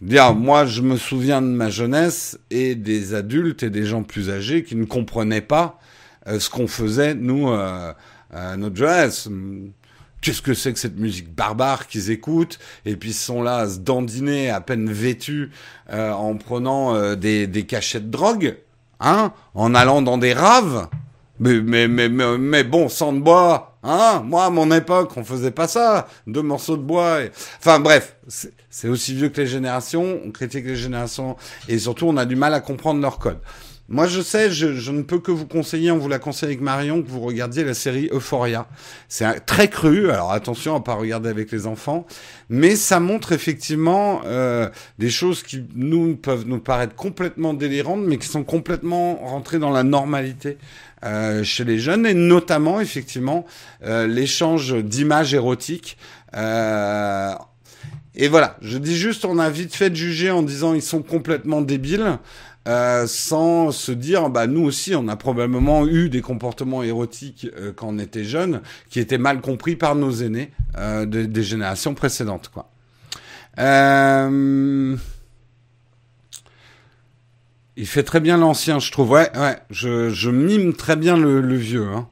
Je 0.00 0.06
veux 0.06 0.10
dire, 0.10 0.34
moi, 0.34 0.66
je 0.66 0.82
me 0.82 0.96
souviens 0.96 1.42
de 1.42 1.46
ma 1.46 1.70
jeunesse 1.70 2.38
et 2.50 2.74
des 2.74 3.14
adultes 3.14 3.62
et 3.62 3.70
des 3.70 3.84
gens 3.86 4.02
plus 4.02 4.30
âgés 4.30 4.62
qui 4.62 4.76
ne 4.76 4.84
comprenaient 4.84 5.40
pas 5.40 5.78
euh, 6.26 6.38
ce 6.38 6.50
qu'on 6.50 6.66
faisait, 6.66 7.14
nous, 7.14 7.48
euh, 7.48 7.92
à 8.32 8.56
notre 8.56 8.76
jeunesse. 8.76 9.28
Qu'est-ce 10.20 10.42
que 10.42 10.52
c'est 10.52 10.74
que 10.74 10.78
cette 10.78 10.98
musique 10.98 11.34
barbare 11.34 11.86
qu'ils 11.86 12.10
écoutent? 12.10 12.58
Et 12.84 12.94
puis 12.96 13.10
ils 13.10 13.14
sont 13.14 13.42
là 13.42 13.56
à 13.56 13.68
se 13.68 13.78
dandiner 13.78 14.50
à 14.50 14.60
peine 14.60 14.92
vêtus 14.92 15.50
en 15.90 16.36
prenant 16.36 17.16
des, 17.16 17.46
des 17.46 17.64
cachets 17.64 18.00
de 18.00 18.10
drogue 18.10 18.54
hein, 19.00 19.32
en 19.54 19.74
allant 19.74 20.02
dans 20.02 20.18
des 20.18 20.32
raves. 20.32 20.88
Mais, 21.38 21.60
mais, 21.60 21.88
mais, 21.88 22.08
mais, 22.08 22.64
bon, 22.64 22.90
sans 22.90 23.14
de 23.14 23.20
bois, 23.20 23.78
hein, 23.82 24.22
moi, 24.24 24.44
à 24.44 24.50
mon 24.50 24.70
époque, 24.70 25.12
on 25.16 25.24
faisait 25.24 25.50
pas 25.50 25.66
ça, 25.68 26.06
deux 26.26 26.42
morceaux 26.42 26.76
de 26.76 26.82
bois. 26.82 27.22
Et... 27.22 27.32
Enfin, 27.58 27.80
bref, 27.80 28.16
c'est 28.68 28.88
aussi 28.88 29.14
vieux 29.14 29.30
que 29.30 29.40
les 29.40 29.46
générations, 29.46 30.20
on 30.24 30.30
critique 30.30 30.66
les 30.66 30.76
générations, 30.76 31.36
et 31.66 31.78
surtout, 31.78 32.06
on 32.06 32.16
a 32.18 32.26
du 32.26 32.36
mal 32.36 32.52
à 32.52 32.60
comprendre 32.60 33.00
leur 33.00 33.18
code. 33.18 33.38
Moi, 33.92 34.06
je 34.06 34.20
sais, 34.20 34.52
je, 34.52 34.74
je, 34.74 34.92
ne 34.92 35.02
peux 35.02 35.18
que 35.18 35.32
vous 35.32 35.46
conseiller, 35.46 35.90
on 35.90 35.98
vous 35.98 36.08
la 36.08 36.20
conseille 36.20 36.50
avec 36.50 36.60
Marion, 36.60 37.02
que 37.02 37.08
vous 37.08 37.18
regardiez 37.18 37.64
la 37.64 37.74
série 37.74 38.08
Euphoria. 38.12 38.68
C'est 39.08 39.40
très 39.46 39.66
cru, 39.66 40.12
alors 40.12 40.30
attention 40.30 40.76
à 40.76 40.80
pas 40.80 40.94
regarder 40.94 41.28
avec 41.28 41.50
les 41.50 41.66
enfants, 41.66 42.06
mais 42.48 42.76
ça 42.76 43.00
montre 43.00 43.32
effectivement 43.32 44.20
euh, 44.26 44.68
des 45.00 45.10
choses 45.10 45.42
qui 45.42 45.64
nous 45.74 46.14
peuvent 46.14 46.44
nous 46.46 46.60
paraître 46.60 46.94
complètement 46.94 47.52
délirantes, 47.52 48.02
mais 48.06 48.18
qui 48.18 48.28
sont 48.28 48.44
complètement 48.44 49.16
rentrées 49.16 49.58
dans 49.58 49.70
la 49.70 49.82
normalité 49.82 50.56
euh, 51.02 51.42
chez 51.42 51.64
les 51.64 51.80
jeunes, 51.80 52.06
et 52.06 52.14
notamment 52.14 52.80
effectivement 52.80 53.44
euh, 53.84 54.06
l'échange 54.06 54.72
d'images 54.84 55.34
érotiques. 55.34 55.98
Euh, 56.36 57.34
et 58.14 58.28
voilà, 58.28 58.56
je 58.60 58.76
dis 58.76 58.96
juste, 58.96 59.24
on 59.24 59.38
a 59.38 59.48
vite 59.50 59.74
fait 59.74 59.88
de 59.88 59.94
juger 59.94 60.30
en 60.30 60.42
disant 60.42 60.74
ils 60.74 60.82
sont 60.82 61.02
complètement 61.02 61.62
débiles. 61.62 62.18
Euh, 62.68 63.06
sans 63.06 63.72
se 63.72 63.90
dire, 63.90 64.28
bah 64.28 64.46
nous 64.46 64.62
aussi, 64.62 64.94
on 64.94 65.08
a 65.08 65.16
probablement 65.16 65.86
eu 65.86 66.10
des 66.10 66.20
comportements 66.20 66.82
érotiques 66.82 67.46
euh, 67.56 67.72
quand 67.74 67.88
on 67.88 67.98
était 67.98 68.24
jeune, 68.24 68.60
qui 68.90 69.00
étaient 69.00 69.16
mal 69.16 69.40
compris 69.40 69.76
par 69.76 69.94
nos 69.94 70.12
aînés 70.12 70.50
euh, 70.76 71.06
des 71.06 71.42
générations 71.42 71.94
précédentes, 71.94 72.50
quoi. 72.52 72.70
Il 77.76 77.86
fait 77.86 78.02
très 78.02 78.20
bien 78.20 78.36
l'ancien, 78.36 78.78
je 78.78 78.92
trouve. 78.92 79.10
Ouais, 79.10 79.30
ouais. 79.38 79.58
Je, 79.70 80.30
mime 80.30 80.74
très 80.74 80.96
bien 80.96 81.16
le, 81.16 81.56
vieux. 81.56 81.88
Hein. 81.88 82.08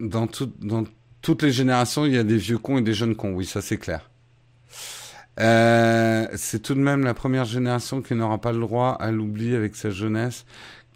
dans, 0.00 0.28
dans 0.60 0.84
toutes 1.20 1.42
les 1.42 1.52
générations, 1.52 2.06
il 2.06 2.14
y 2.14 2.18
a 2.18 2.24
des 2.24 2.38
vieux 2.38 2.58
cons 2.58 2.78
et 2.78 2.82
des 2.82 2.94
jeunes 2.94 3.16
cons. 3.16 3.32
Oui, 3.32 3.44
ça 3.44 3.60
c'est 3.60 3.76
clair. 3.76 4.07
Euh, 5.40 6.26
c'est 6.34 6.62
tout 6.62 6.74
de 6.74 6.80
même 6.80 7.04
la 7.04 7.14
première 7.14 7.44
génération 7.44 8.02
qui 8.02 8.14
n'aura 8.14 8.38
pas 8.38 8.52
le 8.52 8.60
droit 8.60 8.96
à 9.00 9.10
l'oubli 9.10 9.54
avec 9.54 9.76
sa 9.76 9.90
jeunesse, 9.90 10.44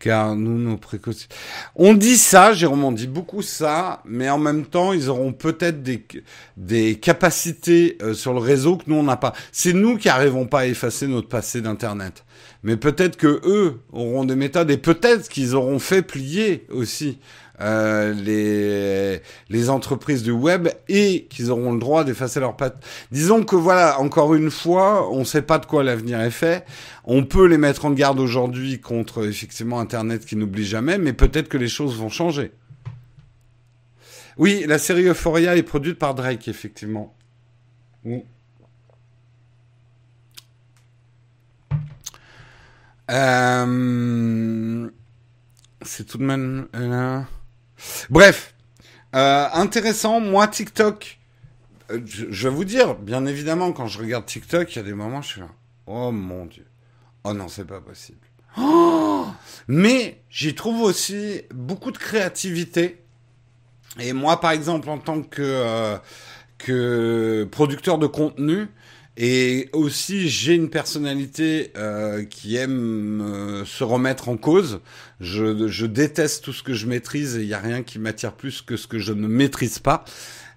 car 0.00 0.34
nous, 0.34 0.58
nos 0.58 0.76
précautions. 0.76 1.28
On 1.76 1.94
dit 1.94 2.16
ça, 2.16 2.52
Jérôme, 2.52 2.82
on 2.82 2.92
dit 2.92 3.06
beaucoup 3.06 3.42
ça, 3.42 4.02
mais 4.04 4.28
en 4.28 4.38
même 4.38 4.66
temps, 4.66 4.92
ils 4.92 5.08
auront 5.08 5.32
peut-être 5.32 5.82
des, 5.82 6.04
des 6.56 6.96
capacités 6.96 7.98
euh, 8.02 8.14
sur 8.14 8.32
le 8.32 8.40
réseau 8.40 8.76
que 8.76 8.84
nous, 8.88 8.96
on 8.96 9.04
n'a 9.04 9.16
pas. 9.16 9.32
C'est 9.52 9.72
nous 9.72 9.96
qui 9.96 10.08
n'arrivons 10.08 10.46
pas 10.46 10.60
à 10.60 10.66
effacer 10.66 11.06
notre 11.06 11.28
passé 11.28 11.60
d'Internet. 11.60 12.24
Mais 12.64 12.76
peut-être 12.76 13.16
que 13.16 13.40
eux 13.44 13.80
auront 13.92 14.24
des 14.24 14.36
méthodes 14.36 14.70
et 14.70 14.76
peut-être 14.76 15.28
qu'ils 15.28 15.54
auront 15.54 15.78
fait 15.78 16.02
plier 16.02 16.66
aussi 16.70 17.18
euh, 17.62 19.18
les, 19.48 19.70
entreprises 19.70 20.24
du 20.24 20.32
web 20.32 20.68
et 20.88 21.26
qu'ils 21.30 21.50
auront 21.52 21.72
le 21.72 21.78
droit 21.78 22.02
d'effacer 22.02 22.40
leurs 22.40 22.56
pattes. 22.56 22.84
Disons 23.12 23.44
que 23.44 23.54
voilà, 23.54 24.00
encore 24.00 24.34
une 24.34 24.50
fois, 24.50 25.08
on 25.12 25.20
ne 25.20 25.24
sait 25.24 25.42
pas 25.42 25.58
de 25.58 25.66
quoi 25.66 25.84
l'avenir 25.84 26.20
est 26.20 26.30
fait. 26.30 26.64
On 27.04 27.24
peut 27.24 27.46
les 27.46 27.58
mettre 27.58 27.84
en 27.84 27.92
garde 27.92 28.18
aujourd'hui 28.18 28.80
contre 28.80 29.24
effectivement 29.26 29.78
Internet 29.78 30.26
qui 30.26 30.34
n'oublie 30.34 30.64
jamais, 30.64 30.98
mais 30.98 31.12
peut-être 31.12 31.48
que 31.48 31.56
les 31.56 31.68
choses 31.68 31.96
vont 31.96 32.08
changer. 32.08 32.50
Oui, 34.36 34.64
la 34.66 34.78
série 34.78 35.06
Euphoria 35.06 35.56
est 35.56 35.62
produite 35.62 35.98
par 35.98 36.14
Drake, 36.14 36.48
effectivement. 36.48 37.14
Euh, 43.10 44.90
c'est 45.82 46.06
tout 46.06 46.18
de 46.18 46.24
même... 46.24 46.66
Euh, 46.74 47.20
Bref, 48.10 48.54
euh, 49.14 49.48
intéressant. 49.52 50.20
Moi, 50.20 50.48
TikTok, 50.48 51.18
euh, 51.90 52.00
je, 52.04 52.48
vais 52.48 52.54
vous 52.54 52.64
dire, 52.64 52.94
bien 52.94 53.26
évidemment, 53.26 53.72
quand 53.72 53.86
je 53.86 53.98
regarde 53.98 54.26
TikTok, 54.26 54.74
il 54.74 54.76
y 54.76 54.80
a 54.80 54.84
des 54.84 54.94
moments, 54.94 55.22
je 55.22 55.28
suis 55.28 55.40
là, 55.40 55.48
oh 55.86 56.10
mon 56.10 56.46
dieu, 56.46 56.66
oh 57.24 57.32
non, 57.32 57.48
c'est 57.48 57.66
pas 57.66 57.80
possible. 57.80 58.18
Oh 58.58 59.26
Mais 59.68 60.22
j'y 60.28 60.54
trouve 60.54 60.82
aussi 60.82 61.42
beaucoup 61.54 61.90
de 61.90 61.98
créativité. 61.98 63.02
Et 63.98 64.12
moi, 64.12 64.40
par 64.40 64.52
exemple, 64.52 64.88
en 64.88 64.98
tant 64.98 65.22
que 65.22 65.42
euh, 65.42 65.98
que 66.58 67.48
producteur 67.50 67.98
de 67.98 68.06
contenu, 68.06 68.68
et 69.16 69.68
aussi, 69.74 70.30
j'ai 70.30 70.54
une 70.54 70.70
personnalité 70.70 71.72
euh, 71.76 72.24
qui 72.24 72.56
aime 72.56 73.20
euh, 73.20 73.64
se 73.66 73.84
remettre 73.84 74.30
en 74.30 74.38
cause. 74.38 74.80
Je, 75.20 75.68
je, 75.68 75.84
déteste 75.84 76.44
tout 76.44 76.54
ce 76.54 76.62
que 76.62 76.72
je 76.72 76.86
maîtrise 76.86 77.36
et 77.36 77.42
il 77.42 77.46
n'y 77.46 77.54
a 77.54 77.58
rien 77.58 77.82
qui 77.82 77.98
m'attire 77.98 78.32
plus 78.32 78.62
que 78.62 78.76
ce 78.78 78.86
que 78.86 78.98
je 78.98 79.12
ne 79.12 79.28
maîtrise 79.28 79.78
pas. 79.78 80.04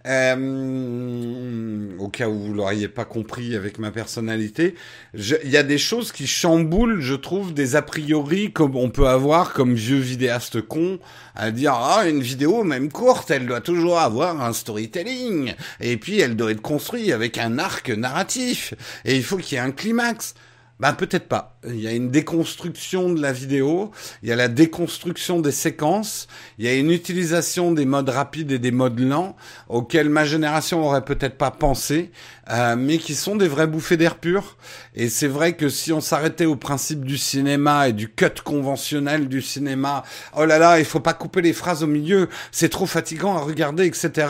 Euh, 0.05 1.97
au 1.97 2.09
cas 2.09 2.27
où 2.27 2.37
vous 2.37 2.53
l'auriez 2.53 2.87
pas 2.87 3.05
compris 3.05 3.55
avec 3.55 3.79
ma 3.79 3.89
personnalité, 3.89 4.75
il 5.15 5.49
y 5.49 5.57
a 5.57 5.63
des 5.63 5.79
choses 5.79 6.11
qui 6.11 6.27
chamboulent, 6.27 7.01
je 7.01 7.15
trouve, 7.15 7.53
des 7.53 7.75
a 7.75 7.81
priori 7.81 8.51
comme 8.51 8.75
on 8.75 8.89
peut 8.89 9.07
avoir 9.07 9.53
comme 9.53 9.73
vieux 9.73 9.97
vidéaste 9.97 10.61
con 10.61 10.99
à 11.35 11.49
dire 11.51 11.73
ah 11.73 12.07
une 12.07 12.21
vidéo 12.21 12.63
même 12.63 12.91
courte, 12.91 13.31
elle 13.31 13.47
doit 13.47 13.61
toujours 13.61 13.99
avoir 13.99 14.41
un 14.41 14.53
storytelling 14.53 15.53
et 15.79 15.97
puis 15.97 16.19
elle 16.19 16.35
doit 16.35 16.51
être 16.51 16.61
construite 16.61 17.11
avec 17.11 17.37
un 17.37 17.57
arc 17.57 17.89
narratif 17.89 18.73
et 19.05 19.15
il 19.15 19.23
faut 19.23 19.37
qu'il 19.37 19.57
y 19.57 19.57
ait 19.57 19.63
un 19.63 19.71
climax. 19.71 20.35
Ben 20.79 20.93
peut-être 20.93 21.27
pas. 21.27 21.54
Il 21.67 21.79
y 21.79 21.87
a 21.87 21.91
une 21.91 22.09
déconstruction 22.09 23.11
de 23.11 23.21
la 23.21 23.31
vidéo, 23.31 23.91
il 24.21 24.29
y 24.29 24.31
a 24.31 24.35
la 24.35 24.47
déconstruction 24.47 25.39
des 25.39 25.51
séquences, 25.51 26.27
il 26.59 26.65
y 26.65 26.67
a 26.67 26.75
une 26.75 26.91
utilisation 26.91 27.71
des 27.71 27.85
modes 27.85 28.09
rapides 28.09 28.51
et 28.51 28.59
des 28.59 28.71
modes 28.71 28.99
lents 28.99 29.35
auxquels 29.67 30.09
ma 30.09 30.25
génération 30.25 30.85
aurait 30.85 31.05
peut-être 31.05 31.37
pas 31.37 31.51
pensé, 31.51 32.11
euh, 32.51 32.75
mais 32.77 32.97
qui 32.99 33.15
sont 33.15 33.35
des 33.35 33.47
vrais 33.47 33.67
bouffées 33.67 33.97
d'air 33.97 34.15
pur. 34.15 34.57
Et 34.93 35.09
c'est 35.09 35.27
vrai 35.27 35.53
que 35.53 35.69
si 35.69 35.91
on 35.91 36.01
s'arrêtait 36.01 36.45
au 36.45 36.55
principe 36.55 37.03
du 37.03 37.17
cinéma 37.17 37.89
et 37.89 37.93
du 37.93 38.09
cut 38.09 38.41
conventionnel 38.43 39.27
du 39.27 39.41
cinéma, 39.41 40.03
oh 40.37 40.45
là 40.45 40.59
là, 40.59 40.79
il 40.79 40.85
faut 40.85 40.99
pas 40.99 41.13
couper 41.13 41.41
les 41.41 41.53
phrases 41.53 41.83
au 41.83 41.87
milieu, 41.87 42.29
c'est 42.51 42.69
trop 42.69 42.85
fatigant 42.85 43.35
à 43.35 43.41
regarder, 43.41 43.85
etc. 43.85 44.27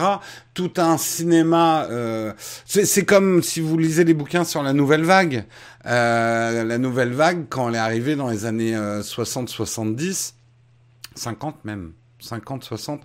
Tout 0.54 0.72
un 0.78 0.96
cinéma, 0.96 1.86
euh, 1.90 2.32
c'est 2.64 3.04
comme 3.04 3.42
si 3.42 3.60
vous 3.60 3.76
lisez 3.76 4.04
les 4.04 4.14
bouquins 4.14 4.44
sur 4.44 4.62
la 4.62 4.72
nouvelle 4.72 5.04
vague. 5.04 5.44
Euh, 5.86 6.64
la 6.64 6.78
nouvelle 6.78 7.12
vague, 7.12 7.25
quand 7.34 7.68
elle 7.68 7.74
est 7.74 7.78
arrivée 7.78 8.16
dans 8.16 8.28
les 8.28 8.44
années 8.44 8.74
60-70, 8.74 10.00
euh, 10.00 10.12
50 11.14 11.64
même, 11.64 11.92
50-60, 12.22 13.00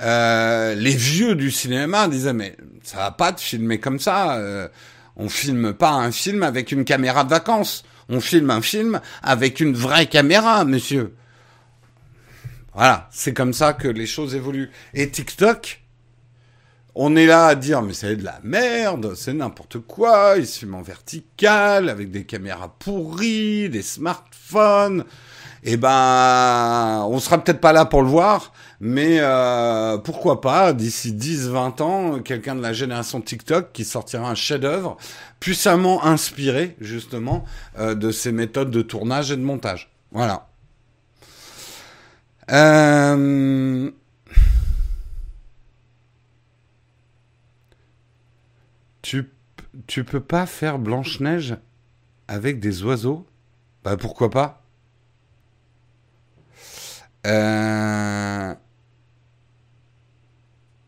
euh, 0.00 0.74
les 0.74 0.94
vieux 0.94 1.34
du 1.34 1.50
cinéma 1.50 2.08
disaient 2.08 2.32
mais 2.32 2.56
ça 2.82 2.98
va 2.98 3.10
pas 3.10 3.32
de 3.32 3.40
filmer 3.40 3.78
comme 3.78 4.00
ça. 4.00 4.36
Euh, 4.36 4.68
on 5.16 5.28
filme 5.28 5.72
pas 5.72 5.92
un 5.92 6.10
film 6.10 6.42
avec 6.42 6.72
une 6.72 6.84
caméra 6.84 7.24
de 7.24 7.30
vacances. 7.30 7.84
On 8.08 8.20
filme 8.20 8.50
un 8.50 8.60
film 8.60 9.00
avec 9.22 9.60
une 9.60 9.74
vraie 9.74 10.06
caméra, 10.06 10.64
monsieur. 10.64 11.14
Voilà, 12.74 13.08
c'est 13.12 13.32
comme 13.32 13.52
ça 13.52 13.72
que 13.72 13.86
les 13.86 14.06
choses 14.06 14.34
évoluent. 14.34 14.70
Et 14.94 15.08
TikTok, 15.08 15.83
on 16.94 17.16
est 17.16 17.26
là 17.26 17.46
à 17.46 17.54
dire 17.54 17.82
mais 17.82 17.92
c'est 17.92 18.16
de 18.16 18.24
la 18.24 18.38
merde, 18.42 19.14
c'est 19.14 19.32
n'importe 19.32 19.78
quoi, 19.78 20.34
ils 20.38 20.46
se 20.46 20.60
filment 20.60 20.76
en 20.76 20.82
vertical 20.82 21.88
avec 21.88 22.10
des 22.10 22.24
caméras 22.24 22.74
pourries, 22.78 23.68
des 23.68 23.82
smartphones. 23.82 25.04
Eh 25.66 25.78
ben, 25.78 27.06
on 27.08 27.18
sera 27.20 27.42
peut-être 27.42 27.60
pas 27.60 27.72
là 27.72 27.86
pour 27.86 28.02
le 28.02 28.08
voir, 28.08 28.52
mais 28.80 29.16
euh, 29.20 29.96
pourquoi 29.96 30.42
pas 30.42 30.74
d'ici 30.74 31.12
10-20 31.12 31.82
ans, 31.82 32.18
quelqu'un 32.20 32.54
de 32.54 32.60
la 32.60 32.74
génération 32.74 33.22
TikTok 33.22 33.72
qui 33.72 33.86
sortira 33.86 34.28
un 34.28 34.34
chef-d'œuvre 34.34 34.98
puissamment 35.40 36.04
inspiré 36.04 36.76
justement 36.80 37.46
euh, 37.78 37.94
de 37.94 38.10
ces 38.10 38.30
méthodes 38.30 38.70
de 38.70 38.82
tournage 38.82 39.30
et 39.30 39.36
de 39.36 39.42
montage. 39.42 39.90
Voilà. 40.12 40.48
Euh... 42.50 43.90
Tu, 49.04 49.30
tu 49.86 50.02
peux 50.02 50.22
pas 50.22 50.46
faire 50.46 50.78
Blanche-Neige 50.78 51.58
avec 52.26 52.58
des 52.58 52.84
oiseaux? 52.84 53.26
Bah 53.84 53.98
pourquoi 53.98 54.30
pas? 54.30 54.62
Euh... 57.26 58.54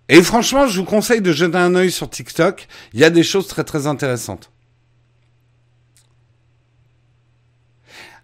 Et 0.09 0.23
franchement, 0.23 0.67
je 0.67 0.81
vous 0.81 0.87
conseille 0.87 1.21
de 1.21 1.31
jeter 1.31 1.59
un 1.59 1.75
œil 1.75 1.91
sur 1.91 2.09
TikTok. 2.09 2.69
Il 2.95 3.01
y 3.01 3.05
a 3.05 3.11
des 3.11 3.23
choses 3.23 3.49
très 3.49 3.64
très 3.64 3.87
intéressantes. 3.87 4.51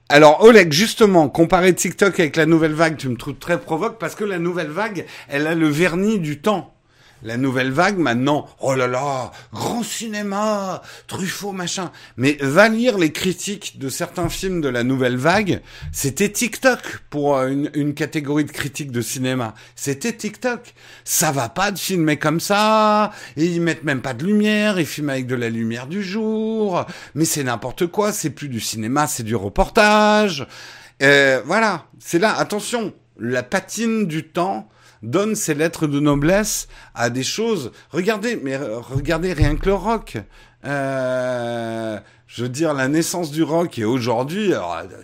Alors 0.08 0.42
Oleg, 0.42 0.72
justement, 0.72 1.28
comparer 1.28 1.74
TikTok 1.74 2.18
avec 2.18 2.36
la 2.36 2.46
nouvelle 2.46 2.72
vague, 2.72 2.96
tu 2.96 3.10
me 3.10 3.16
trouves 3.18 3.34
très 3.34 3.60
provoque 3.60 3.98
parce 3.98 4.14
que 4.14 4.24
la 4.24 4.38
nouvelle 4.38 4.70
vague, 4.70 5.04
elle 5.28 5.46
a 5.46 5.54
le 5.54 5.68
vernis 5.68 6.18
du 6.18 6.40
temps 6.40 6.74
la 7.22 7.36
nouvelle 7.36 7.70
vague 7.70 7.98
maintenant, 7.98 8.48
oh 8.60 8.74
là 8.74 8.86
là, 8.86 9.32
grand 9.52 9.82
cinéma, 9.82 10.82
Truffaut, 11.06 11.52
machin. 11.52 11.90
Mais 12.16 12.36
va 12.40 12.68
lire 12.68 12.98
les 12.98 13.12
critiques 13.12 13.78
de 13.78 13.88
certains 13.88 14.28
films 14.28 14.60
de 14.60 14.68
la 14.68 14.82
nouvelle 14.82 15.16
vague, 15.16 15.62
c'était 15.92 16.30
TikTok 16.30 17.00
pour 17.10 17.36
euh, 17.36 17.48
une, 17.48 17.70
une 17.74 17.94
catégorie 17.94 18.44
de 18.44 18.52
critiques 18.52 18.92
de 18.92 19.00
cinéma. 19.00 19.54
C'était 19.76 20.12
TikTok. 20.12 20.74
Ça 21.04 21.32
va 21.32 21.48
pas 21.48 21.70
de 21.70 21.78
filmer 21.78 22.16
comme 22.16 22.40
ça, 22.40 23.12
et 23.36 23.46
ils 23.46 23.60
mettent 23.60 23.84
même 23.84 24.02
pas 24.02 24.14
de 24.14 24.24
lumière, 24.24 24.78
ils 24.78 24.86
filment 24.86 25.10
avec 25.10 25.26
de 25.26 25.34
la 25.34 25.48
lumière 25.48 25.86
du 25.86 26.02
jour, 26.02 26.84
mais 27.14 27.24
c'est 27.24 27.44
n'importe 27.44 27.86
quoi, 27.86 28.12
c'est 28.12 28.30
plus 28.30 28.48
du 28.48 28.60
cinéma, 28.60 29.06
c'est 29.06 29.22
du 29.22 29.36
reportage. 29.36 30.46
Euh, 31.02 31.42
voilà, 31.44 31.86
c'est 31.98 32.18
là, 32.18 32.34
attention, 32.36 32.92
la 33.18 33.42
patine 33.42 34.06
du 34.06 34.28
temps 34.28 34.68
donne 35.02 35.34
ses 35.34 35.54
lettres 35.54 35.86
de 35.86 36.00
noblesse 36.00 36.68
à 36.94 37.10
des 37.10 37.22
choses. 37.22 37.72
Regardez, 37.90 38.36
mais 38.36 38.56
regardez 38.56 39.32
rien 39.32 39.56
que 39.56 39.66
le 39.66 39.74
rock. 39.74 40.18
Euh, 40.64 41.98
je 42.28 42.42
veux 42.44 42.48
dire, 42.48 42.72
la 42.72 42.88
naissance 42.88 43.30
du 43.30 43.42
rock 43.42 43.78
et 43.78 43.84
aujourd'hui, 43.84 44.52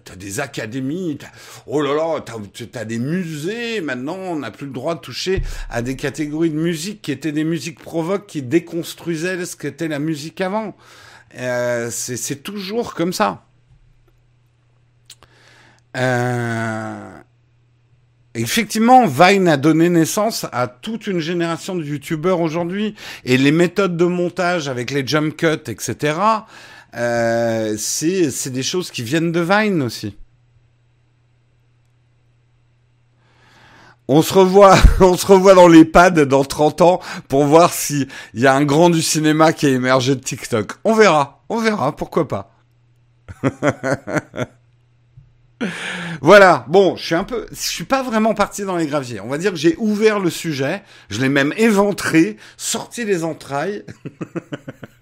t'as 0.05 0.16
des 0.16 0.40
académies, 0.40 1.18
oh 1.66 1.82
là 1.82 1.94
là, 1.94 2.20
t'as 2.20 2.80
as 2.80 2.84
des 2.84 2.99
musées. 2.99 3.80
Maintenant, 3.80 4.16
on 4.16 4.36
n'a 4.36 4.51
plus 4.51 4.66
le 4.66 4.72
droit 4.72 4.94
de 4.94 5.01
toucher 5.01 5.42
à 5.68 5.82
des 5.82 5.96
catégories 5.96 6.51
de 6.51 6.57
musique 6.57 7.03
qui 7.03 7.12
étaient 7.12 7.32
des 7.32 7.44
musiques 7.44 7.80
provoques 7.80 8.26
qui 8.26 8.42
déconstruisaient 8.42 9.44
ce 9.44 9.57
qu'était 9.57 9.88
la 9.88 9.99
musique 9.99 10.40
avant. 10.40 10.74
Euh, 11.36 11.90
c'est 11.90 12.42
toujours 12.42 12.94
comme 12.94 13.12
ça. 13.12 13.44
Euh, 15.96 17.11
Effectivement, 18.41 19.05
Vine 19.05 19.49
a 19.49 19.57
donné 19.57 19.89
naissance 19.89 20.47
à 20.53 20.68
toute 20.68 21.09
une 21.09 21.18
génération 21.18 21.74
de 21.74 21.82
youtubeurs 21.82 22.41
aujourd'hui. 22.41 22.95
Et 23.24 23.36
les 23.36 23.51
méthodes 23.51 23.97
de 23.97 24.05
montage 24.05 24.68
avec 24.68 24.93
les 24.93 25.05
jump 25.05 25.36
cuts, 25.36 25.66
etc., 25.66 26.16
euh, 26.95 27.74
c'est 27.76 28.51
des 28.51 28.62
choses 28.62 28.93
qui 28.93 29.03
viennent 29.03 29.32
de 29.32 29.41
Vine 29.41 29.82
aussi. 29.82 30.16
On 34.07 34.22
se 34.22 34.32
revoit, 34.32 34.76
on 35.01 35.16
se 35.16 35.26
revoit 35.26 35.55
dans 35.55 35.66
les 35.66 35.84
pads 35.84 36.11
dans 36.11 36.45
30 36.45 36.80
ans 36.82 37.01
pour 37.26 37.43
voir 37.45 37.72
s'il 37.72 38.07
y 38.34 38.47
a 38.47 38.55
un 38.55 38.64
grand 38.64 38.89
du 38.89 39.03
cinéma 39.03 39.53
qui 39.53 39.66
a 39.66 39.70
émergé 39.70 40.14
de 40.14 40.20
TikTok. 40.20 40.74
On 40.84 40.95
verra, 40.95 41.43
on 41.49 41.59
verra, 41.59 41.97
pourquoi 41.97 42.28
pas. 42.28 42.55
Voilà, 46.20 46.64
bon, 46.68 46.96
je 46.96 47.04
suis 47.04 47.14
un 47.14 47.24
peu, 47.24 47.46
je 47.50 47.56
suis 47.56 47.84
pas 47.84 48.02
vraiment 48.02 48.34
parti 48.34 48.64
dans 48.64 48.76
les 48.76 48.86
graviers. 48.86 49.20
On 49.20 49.28
va 49.28 49.38
dire 49.38 49.52
que 49.52 49.56
j'ai 49.56 49.76
ouvert 49.78 50.20
le 50.20 50.30
sujet, 50.30 50.82
je 51.11 51.20
l'ai 51.20 51.28
même 51.28 51.52
éventré, 51.56 52.36
sorti 52.56 53.04
les 53.04 53.24
entrailles. 53.24 53.84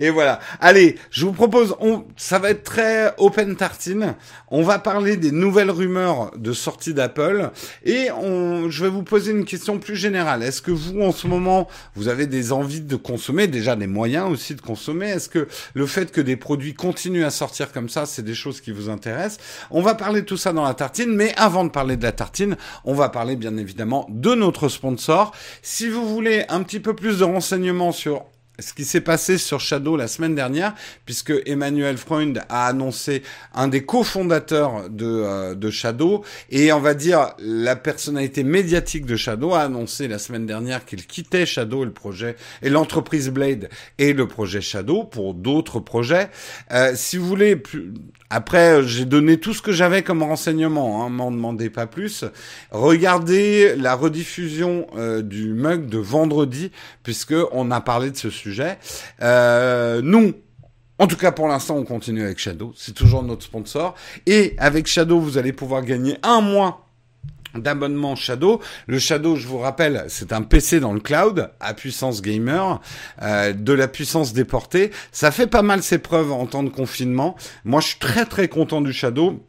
Et 0.00 0.10
voilà. 0.10 0.40
Allez, 0.60 0.96
je 1.10 1.24
vous 1.24 1.32
propose, 1.32 1.76
on, 1.80 2.04
ça 2.16 2.38
va 2.38 2.50
être 2.50 2.64
très 2.64 3.14
open 3.18 3.56
tartine. 3.56 4.14
On 4.48 4.62
va 4.62 4.78
parler 4.78 5.16
des 5.16 5.30
nouvelles 5.30 5.70
rumeurs 5.70 6.32
de 6.36 6.52
sortie 6.52 6.94
d'Apple 6.94 7.50
et 7.84 8.10
on, 8.10 8.70
je 8.70 8.84
vais 8.84 8.90
vous 8.90 9.02
poser 9.02 9.30
une 9.30 9.44
question 9.44 9.78
plus 9.78 9.96
générale. 9.96 10.42
Est-ce 10.42 10.62
que 10.62 10.72
vous, 10.72 11.00
en 11.00 11.12
ce 11.12 11.26
moment, 11.26 11.68
vous 11.94 12.08
avez 12.08 12.26
des 12.26 12.52
envies 12.52 12.80
de 12.80 12.96
consommer, 12.96 13.46
déjà 13.46 13.76
des 13.76 13.86
moyens 13.86 14.30
aussi 14.30 14.54
de 14.54 14.60
consommer? 14.60 15.08
Est-ce 15.08 15.28
que 15.28 15.46
le 15.74 15.86
fait 15.86 16.10
que 16.10 16.20
des 16.20 16.36
produits 16.36 16.74
continuent 16.74 17.24
à 17.24 17.30
sortir 17.30 17.72
comme 17.72 17.88
ça, 17.88 18.06
c'est 18.06 18.22
des 18.22 18.34
choses 18.34 18.60
qui 18.60 18.72
vous 18.72 18.90
intéressent? 18.90 19.38
On 19.70 19.82
va 19.82 19.94
parler 19.94 20.22
de 20.22 20.26
tout 20.26 20.36
ça 20.36 20.52
dans 20.52 20.64
la 20.64 20.74
tartine, 20.74 21.14
mais 21.14 21.32
avant 21.36 21.64
de 21.64 21.70
parler 21.70 21.96
de 21.96 22.02
la 22.02 22.12
tartine, 22.12 22.56
on 22.84 22.94
va 22.94 23.08
parler 23.08 23.36
bien 23.36 23.56
évidemment 23.56 24.06
de 24.10 24.34
notre 24.34 24.68
sponsor. 24.68 25.32
Si 25.62 25.88
vous 25.88 26.08
voulez 26.08 26.44
un 26.48 26.62
petit 26.62 26.80
peu 26.80 26.94
plus 26.94 27.20
de 27.20 27.24
renseignements 27.24 27.92
sur 27.92 28.24
ce 28.62 28.72
qui 28.72 28.84
s'est 28.84 29.00
passé 29.00 29.38
sur 29.38 29.60
Shadow 29.60 29.96
la 29.96 30.08
semaine 30.08 30.34
dernière, 30.34 30.74
puisque 31.04 31.32
Emmanuel 31.46 31.98
Freund 31.98 32.42
a 32.48 32.66
annoncé 32.66 33.22
un 33.54 33.68
des 33.68 33.84
cofondateurs 33.84 34.88
de, 34.88 35.06
euh, 35.06 35.54
de 35.54 35.70
Shadow, 35.70 36.24
et 36.50 36.72
on 36.72 36.80
va 36.80 36.94
dire 36.94 37.34
la 37.38 37.76
personnalité 37.76 38.44
médiatique 38.44 39.04
de 39.04 39.16
Shadow 39.16 39.54
a 39.54 39.60
annoncé 39.60 40.08
la 40.08 40.18
semaine 40.18 40.46
dernière 40.46 40.84
qu'il 40.84 41.06
quittait 41.06 41.44
Shadow 41.44 41.82
et 41.82 41.86
le 41.86 41.92
projet, 41.92 42.36
et 42.62 42.70
l'entreprise 42.70 43.28
Blade 43.30 43.68
et 43.98 44.12
le 44.12 44.26
projet 44.26 44.60
Shadow 44.60 45.04
pour 45.04 45.34
d'autres 45.34 45.80
projets. 45.80 46.30
Euh, 46.72 46.92
si 46.94 47.16
vous 47.16 47.26
voulez 47.26 47.60
après, 48.30 48.82
j'ai 48.84 49.04
donné 49.04 49.36
tout 49.36 49.52
ce 49.52 49.60
que 49.60 49.72
j'avais 49.72 50.02
comme 50.02 50.22
renseignement, 50.22 51.04
hein, 51.04 51.10
m'en 51.10 51.30
demandez 51.30 51.68
pas 51.68 51.86
plus. 51.86 52.24
Regardez 52.70 53.76
la 53.76 53.94
rediffusion 53.94 54.86
euh, 54.96 55.20
du 55.20 55.52
mug 55.52 55.86
de 55.88 55.98
vendredi, 55.98 56.70
puisque 57.02 57.34
on 57.52 57.70
a 57.70 57.82
parlé 57.82 58.10
de 58.10 58.16
ce 58.16 58.30
sujet. 58.30 58.51
Euh, 59.22 60.00
nous, 60.02 60.34
en 60.98 61.06
tout 61.06 61.16
cas, 61.16 61.32
pour 61.32 61.48
l'instant, 61.48 61.76
on 61.76 61.84
continue 61.84 62.22
avec 62.22 62.38
Shadow. 62.38 62.72
C'est 62.76 62.94
toujours 62.94 63.22
notre 63.22 63.42
sponsor. 63.42 63.94
Et 64.26 64.54
avec 64.58 64.86
Shadow, 64.86 65.18
vous 65.18 65.38
allez 65.38 65.52
pouvoir 65.52 65.84
gagner 65.84 66.16
un 66.22 66.40
mois 66.40 66.86
d'abonnement 67.54 68.16
Shadow. 68.16 68.60
Le 68.86 68.98
Shadow, 68.98 69.36
je 69.36 69.46
vous 69.46 69.58
rappelle, 69.58 70.04
c'est 70.08 70.32
un 70.32 70.42
PC 70.42 70.80
dans 70.80 70.92
le 70.92 71.00
cloud 71.00 71.50
à 71.60 71.74
puissance 71.74 72.22
gamer, 72.22 72.80
euh, 73.22 73.52
de 73.52 73.72
la 73.72 73.88
puissance 73.88 74.32
déportée. 74.32 74.90
Ça 75.10 75.30
fait 75.30 75.46
pas 75.46 75.62
mal 75.62 75.82
ses 75.82 75.98
preuves 75.98 76.32
en 76.32 76.46
temps 76.46 76.62
de 76.62 76.70
confinement. 76.70 77.36
Moi, 77.64 77.80
je 77.80 77.88
suis 77.88 77.98
très 77.98 78.24
très 78.24 78.48
content 78.48 78.80
du 78.80 78.92
Shadow. 78.92 79.42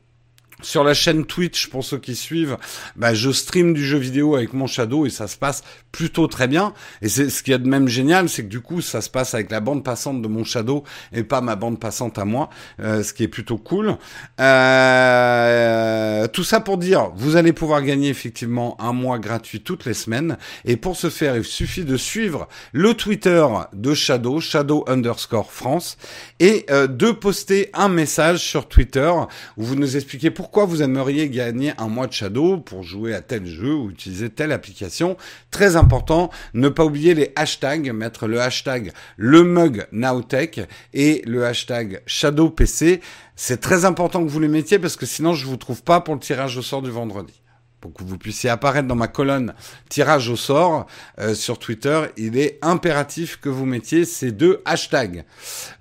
Sur 0.63 0.85
la 0.85 0.93
chaîne 0.93 1.25
Twitch, 1.25 1.67
pour 1.67 1.83
ceux 1.83 1.97
qui 1.97 2.15
suivent, 2.15 2.57
bah, 2.95 3.13
je 3.13 3.31
stream 3.31 3.73
du 3.73 3.85
jeu 3.85 3.97
vidéo 3.97 4.35
avec 4.35 4.53
mon 4.53 4.65
Shadow 4.65 5.05
et 5.05 5.09
ça 5.09 5.27
se 5.27 5.35
passe 5.35 5.61
plutôt 5.91 6.27
très 6.27 6.47
bien. 6.47 6.73
Et 7.01 7.09
c'est 7.09 7.29
ce 7.29 7.43
qu'il 7.43 7.51
y 7.51 7.53
a 7.53 7.57
de 7.57 7.67
même 7.67 7.89
génial, 7.89 8.29
c'est 8.29 8.43
que 8.43 8.49
du 8.49 8.61
coup, 8.61 8.79
ça 8.79 9.01
se 9.01 9.09
passe 9.09 9.33
avec 9.33 9.51
la 9.51 9.59
bande 9.59 9.83
passante 9.83 10.21
de 10.21 10.27
mon 10.29 10.45
Shadow 10.45 10.85
et 11.11 11.23
pas 11.23 11.41
ma 11.41 11.57
bande 11.57 11.81
passante 11.81 12.17
à 12.17 12.23
moi, 12.23 12.49
euh, 12.79 13.03
ce 13.03 13.13
qui 13.13 13.23
est 13.23 13.27
plutôt 13.27 13.57
cool. 13.57 13.97
Euh, 14.39 16.27
tout 16.29 16.45
ça 16.45 16.61
pour 16.61 16.77
dire, 16.77 17.11
vous 17.15 17.35
allez 17.35 17.51
pouvoir 17.51 17.83
gagner 17.83 18.07
effectivement 18.07 18.79
un 18.79 18.93
mois 18.93 19.19
gratuit 19.19 19.59
toutes 19.59 19.83
les 19.83 19.93
semaines. 19.93 20.37
Et 20.63 20.77
pour 20.77 20.95
ce 20.95 21.09
faire, 21.09 21.35
il 21.35 21.43
suffit 21.43 21.83
de 21.83 21.97
suivre 21.97 22.47
le 22.71 22.93
Twitter 22.93 23.45
de 23.73 23.93
Shadow, 23.93 24.39
Shadow 24.39 24.85
underscore 24.87 25.51
France, 25.51 25.97
et 26.39 26.65
euh, 26.69 26.87
de 26.87 27.11
poster 27.11 27.69
un 27.73 27.89
message 27.89 28.39
sur 28.39 28.69
Twitter 28.69 29.11
où 29.57 29.63
vous 29.63 29.75
nous 29.75 29.97
expliquez 29.97 30.31
pourquoi 30.31 30.52
pourquoi 30.53 30.69
vous 30.69 30.83
aimeriez 30.83 31.29
gagner 31.29 31.73
un 31.79 31.87
mois 31.87 32.05
de 32.05 32.13
Shadow 32.13 32.57
pour 32.57 32.83
jouer 32.83 33.15
à 33.15 33.21
tel 33.21 33.43
jeu 33.43 33.73
ou 33.73 33.89
utiliser 33.89 34.29
telle 34.29 34.51
application? 34.51 35.17
Très 35.49 35.77
important, 35.77 36.29
ne 36.53 36.69
pas 36.69 36.85
oublier 36.85 37.15
les 37.15 37.33
hashtags, 37.35 37.91
mettre 37.91 38.27
le 38.27 38.39
hashtag 38.39 38.91
le 39.17 39.43
mug 39.43 39.87
Nowtech 39.91 40.61
et 40.93 41.23
le 41.25 41.43
hashtag 41.43 42.03
Shadow 42.05 42.51
PC. 42.51 43.01
C'est 43.35 43.61
très 43.61 43.83
important 43.83 44.23
que 44.23 44.29
vous 44.29 44.39
les 44.39 44.47
mettiez 44.47 44.77
parce 44.77 44.95
que 44.95 45.07
sinon 45.07 45.33
je 45.33 45.47
vous 45.47 45.57
trouve 45.57 45.81
pas 45.81 46.01
pour 46.01 46.13
le 46.13 46.19
tirage 46.19 46.55
au 46.55 46.61
sort 46.61 46.83
du 46.83 46.91
vendredi 46.91 47.33
pour 47.81 47.91
que 47.91 48.03
vous 48.03 48.19
puissiez 48.19 48.51
apparaître 48.51 48.87
dans 48.87 48.95
ma 48.95 49.07
colonne 49.07 49.55
tirage 49.89 50.29
au 50.29 50.35
sort 50.35 50.85
euh, 51.17 51.33
sur 51.33 51.57
Twitter, 51.57 52.03
il 52.15 52.37
est 52.37 52.59
impératif 52.61 53.39
que 53.41 53.49
vous 53.49 53.65
mettiez 53.65 54.05
ces 54.05 54.31
deux 54.31 54.61
hashtags. 54.65 55.25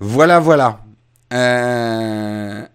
Voilà, 0.01 0.41
voilà. 0.41 0.81
Euh... 1.35 2.67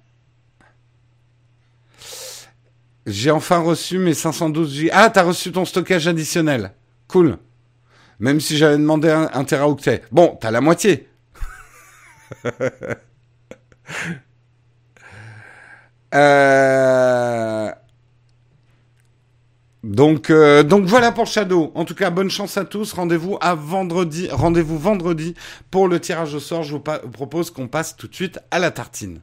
J'ai 3.07 3.31
enfin 3.31 3.57
reçu 3.59 3.97
mes 3.97 4.13
512 4.13 4.83
Go. 4.83 4.89
Ah, 4.91 5.09
t'as 5.09 5.23
reçu 5.23 5.53
ton 5.53 5.63
stockage 5.63 6.07
additionnel. 6.09 6.73
Cool. 7.07 7.37
Même 8.19 8.41
si 8.41 8.57
j'avais 8.57 8.77
demandé 8.77 9.09
un, 9.09 9.29
un 9.33 9.45
teraoctet. 9.45 10.03
Bon, 10.11 10.37
t'as 10.39 10.51
la 10.51 10.59
moitié. 10.59 11.07
euh... 16.13 17.71
Donc, 19.83 20.29
euh, 20.29 20.63
donc 20.63 20.83
voilà 20.83 21.13
pour 21.13 21.27
Shadow. 21.27 21.71
En 21.75 21.85
tout 21.85 21.95
cas, 21.95 22.09
bonne 22.09 22.29
chance 22.29 22.57
à 22.57 22.65
tous. 22.65 22.91
Rendez-vous 22.91 23.37
à 23.39 23.55
vendredi. 23.55 24.27
Rendez-vous 24.29 24.77
vendredi 24.77 25.33
pour 25.71 25.87
le 25.87 26.01
tirage 26.01 26.33
au 26.33 26.41
sort. 26.41 26.63
Je 26.63 26.73
vous 26.73 26.81
propose 26.81 27.51
qu'on 27.51 27.69
passe 27.69 27.95
tout 27.95 28.09
de 28.09 28.15
suite 28.15 28.39
à 28.51 28.59
la 28.59 28.71
tartine. 28.71 29.21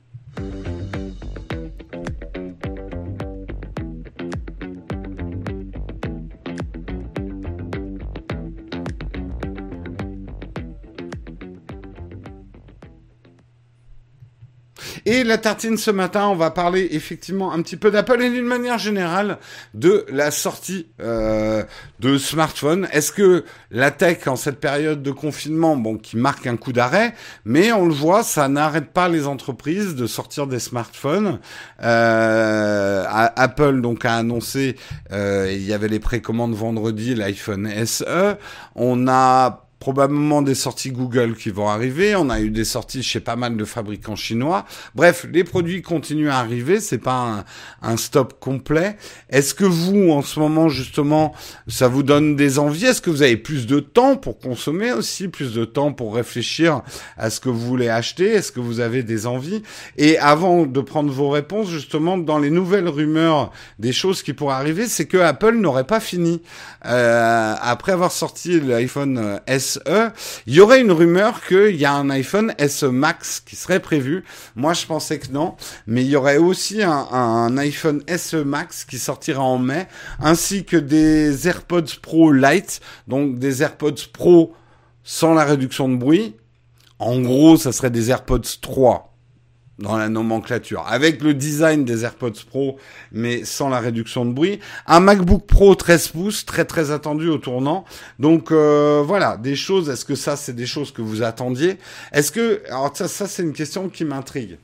Et 15.06 15.22
la 15.22 15.36
tartine 15.36 15.76
ce 15.76 15.90
matin, 15.90 16.28
on 16.28 16.34
va 16.34 16.50
parler 16.50 16.88
effectivement 16.92 17.52
un 17.52 17.60
petit 17.60 17.76
peu 17.76 17.90
d'Apple 17.90 18.22
et 18.22 18.30
d'une 18.30 18.46
manière 18.46 18.78
générale 18.78 19.38
de 19.74 20.06
la 20.08 20.30
sortie 20.30 20.86
euh, 21.00 21.62
de 22.00 22.16
smartphones. 22.16 22.88
Est-ce 22.90 23.12
que 23.12 23.44
la 23.70 23.90
tech 23.90 24.26
en 24.26 24.36
cette 24.36 24.60
période 24.60 25.02
de 25.02 25.10
confinement, 25.10 25.76
bon, 25.76 25.98
qui 25.98 26.16
marque 26.16 26.46
un 26.46 26.56
coup 26.56 26.72
d'arrêt, 26.72 27.14
mais 27.44 27.70
on 27.72 27.86
le 27.86 27.92
voit, 27.92 28.22
ça 28.22 28.48
n'arrête 28.48 28.92
pas 28.92 29.08
les 29.08 29.26
entreprises 29.26 29.94
de 29.94 30.06
sortir 30.06 30.46
des 30.46 30.58
smartphones. 30.58 31.38
Euh, 31.82 33.04
Apple 33.08 33.82
donc 33.82 34.04
a 34.06 34.14
annoncé, 34.14 34.76
euh, 35.12 35.50
il 35.52 35.64
y 35.64 35.74
avait 35.74 35.88
les 35.88 36.00
précommandes 36.00 36.54
vendredi, 36.54 37.14
l'iPhone 37.14 37.68
SE. 37.84 38.36
On 38.74 39.06
a 39.08 39.63
probablement 39.78 40.42
des 40.42 40.54
sorties 40.54 40.90
Google 40.90 41.34
qui 41.34 41.50
vont 41.50 41.68
arriver. 41.68 42.16
On 42.16 42.30
a 42.30 42.40
eu 42.40 42.50
des 42.50 42.64
sorties 42.64 43.02
chez 43.02 43.20
pas 43.20 43.36
mal 43.36 43.56
de 43.56 43.64
fabricants 43.64 44.16
chinois. 44.16 44.64
Bref, 44.94 45.26
les 45.30 45.44
produits 45.44 45.82
continuent 45.82 46.30
à 46.30 46.38
arriver. 46.38 46.80
C'est 46.80 46.98
pas 46.98 47.44
un, 47.82 47.96
stop 47.96 48.40
complet. 48.40 48.96
Est-ce 49.30 49.54
que 49.54 49.64
vous, 49.64 50.10
en 50.10 50.22
ce 50.22 50.40
moment, 50.40 50.68
justement, 50.68 51.34
ça 51.68 51.88
vous 51.88 52.02
donne 52.02 52.34
des 52.34 52.58
envies? 52.58 52.86
Est-ce 52.86 53.02
que 53.02 53.10
vous 53.10 53.22
avez 53.22 53.36
plus 53.36 53.66
de 53.66 53.78
temps 53.80 54.16
pour 54.16 54.38
consommer 54.38 54.92
aussi, 54.92 55.28
plus 55.28 55.54
de 55.54 55.64
temps 55.64 55.92
pour 55.92 56.14
réfléchir 56.14 56.82
à 57.16 57.30
ce 57.30 57.40
que 57.40 57.48
vous 57.48 57.60
voulez 57.60 57.88
acheter? 57.88 58.28
Est-ce 58.30 58.52
que 58.52 58.60
vous 58.60 58.80
avez 58.80 59.02
des 59.02 59.26
envies? 59.26 59.62
Et 59.96 60.18
avant 60.18 60.66
de 60.66 60.80
prendre 60.80 61.12
vos 61.12 61.28
réponses, 61.28 61.68
justement, 61.68 62.18
dans 62.18 62.38
les 62.38 62.50
nouvelles 62.50 62.88
rumeurs 62.88 63.52
des 63.78 63.92
choses 63.92 64.22
qui 64.22 64.32
pourraient 64.32 64.54
arriver, 64.54 64.86
c'est 64.86 65.06
que 65.06 65.18
Apple 65.18 65.56
n'aurait 65.56 65.84
pas 65.84 66.00
fini. 66.00 66.42
Euh, 66.86 67.54
après 67.60 67.92
avoir 67.92 68.12
sorti 68.12 68.60
l'iPhone 68.60 69.40
S 69.46 69.73
E, 69.86 70.10
il 70.46 70.54
y 70.54 70.60
aurait 70.60 70.80
une 70.80 70.92
rumeur 70.92 71.44
qu'il 71.44 71.76
y 71.76 71.84
a 71.84 71.92
un 71.92 72.10
iPhone 72.10 72.54
SE 72.68 72.86
Max 72.86 73.40
qui 73.40 73.56
serait 73.56 73.80
prévu. 73.80 74.24
Moi, 74.56 74.72
je 74.72 74.86
pensais 74.86 75.18
que 75.18 75.30
non, 75.32 75.56
mais 75.86 76.04
il 76.04 76.10
y 76.10 76.16
aurait 76.16 76.36
aussi 76.38 76.82
un, 76.82 77.56
iPhone 77.56 78.02
SE 78.16 78.36
Max 78.36 78.84
qui 78.84 78.98
sortira 78.98 79.42
en 79.42 79.58
mai, 79.58 79.86
ainsi 80.20 80.64
que 80.64 80.76
des 80.76 81.48
AirPods 81.48 82.00
Pro 82.02 82.32
Lite, 82.32 82.80
donc 83.08 83.38
des 83.38 83.62
AirPods 83.62 84.10
Pro 84.12 84.54
sans 85.02 85.34
la 85.34 85.44
réduction 85.44 85.88
de 85.88 85.96
bruit. 85.96 86.36
En 86.98 87.20
gros, 87.20 87.56
ça 87.56 87.72
serait 87.72 87.90
des 87.90 88.10
AirPods 88.10 88.40
3 88.60 89.13
dans 89.78 89.96
la 89.96 90.08
nomenclature, 90.08 90.84
avec 90.86 91.22
le 91.22 91.34
design 91.34 91.84
des 91.84 92.04
AirPods 92.04 92.44
Pro, 92.48 92.78
mais 93.12 93.44
sans 93.44 93.68
la 93.68 93.80
réduction 93.80 94.24
de 94.24 94.32
bruit. 94.32 94.60
Un 94.86 95.00
MacBook 95.00 95.46
Pro 95.46 95.74
13 95.74 96.08
pouces, 96.08 96.46
très 96.46 96.64
très 96.64 96.90
attendu 96.90 97.28
au 97.28 97.38
tournant. 97.38 97.84
Donc 98.18 98.52
euh, 98.52 99.02
voilà, 99.04 99.36
des 99.36 99.56
choses. 99.56 99.90
Est-ce 99.90 100.04
que 100.04 100.14
ça, 100.14 100.36
c'est 100.36 100.54
des 100.54 100.66
choses 100.66 100.92
que 100.92 101.02
vous 101.02 101.22
attendiez? 101.22 101.78
Est-ce 102.12 102.30
que, 102.30 102.62
alors 102.68 102.96
ça, 102.96 103.08
ça 103.08 103.26
c'est 103.26 103.42
une 103.42 103.52
question 103.52 103.88
qui 103.88 104.04
m'intrigue. 104.04 104.58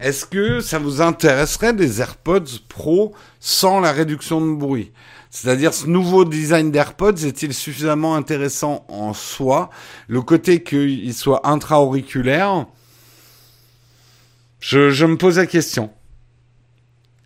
Est-ce 0.00 0.24
que 0.24 0.60
ça 0.60 0.78
vous 0.78 1.02
intéresserait 1.02 1.72
des 1.72 2.00
AirPods 2.00 2.60
Pro 2.68 3.14
sans 3.40 3.80
la 3.80 3.92
réduction 3.92 4.40
de 4.40 4.54
bruit? 4.54 4.92
C'est-à-dire 5.30 5.74
ce 5.74 5.86
nouveau 5.86 6.24
design 6.24 6.70
d'AirPods 6.70 7.26
est-il 7.26 7.52
suffisamment 7.52 8.14
intéressant 8.14 8.86
en 8.88 9.12
soi? 9.12 9.70
Le 10.06 10.22
côté 10.22 10.62
qu'il 10.62 11.12
soit 11.12 11.46
intra-auriculaire, 11.46 12.66
je, 14.60 14.90
je 14.90 15.06
me 15.06 15.16
pose 15.16 15.38
la 15.38 15.46
question. 15.46 15.90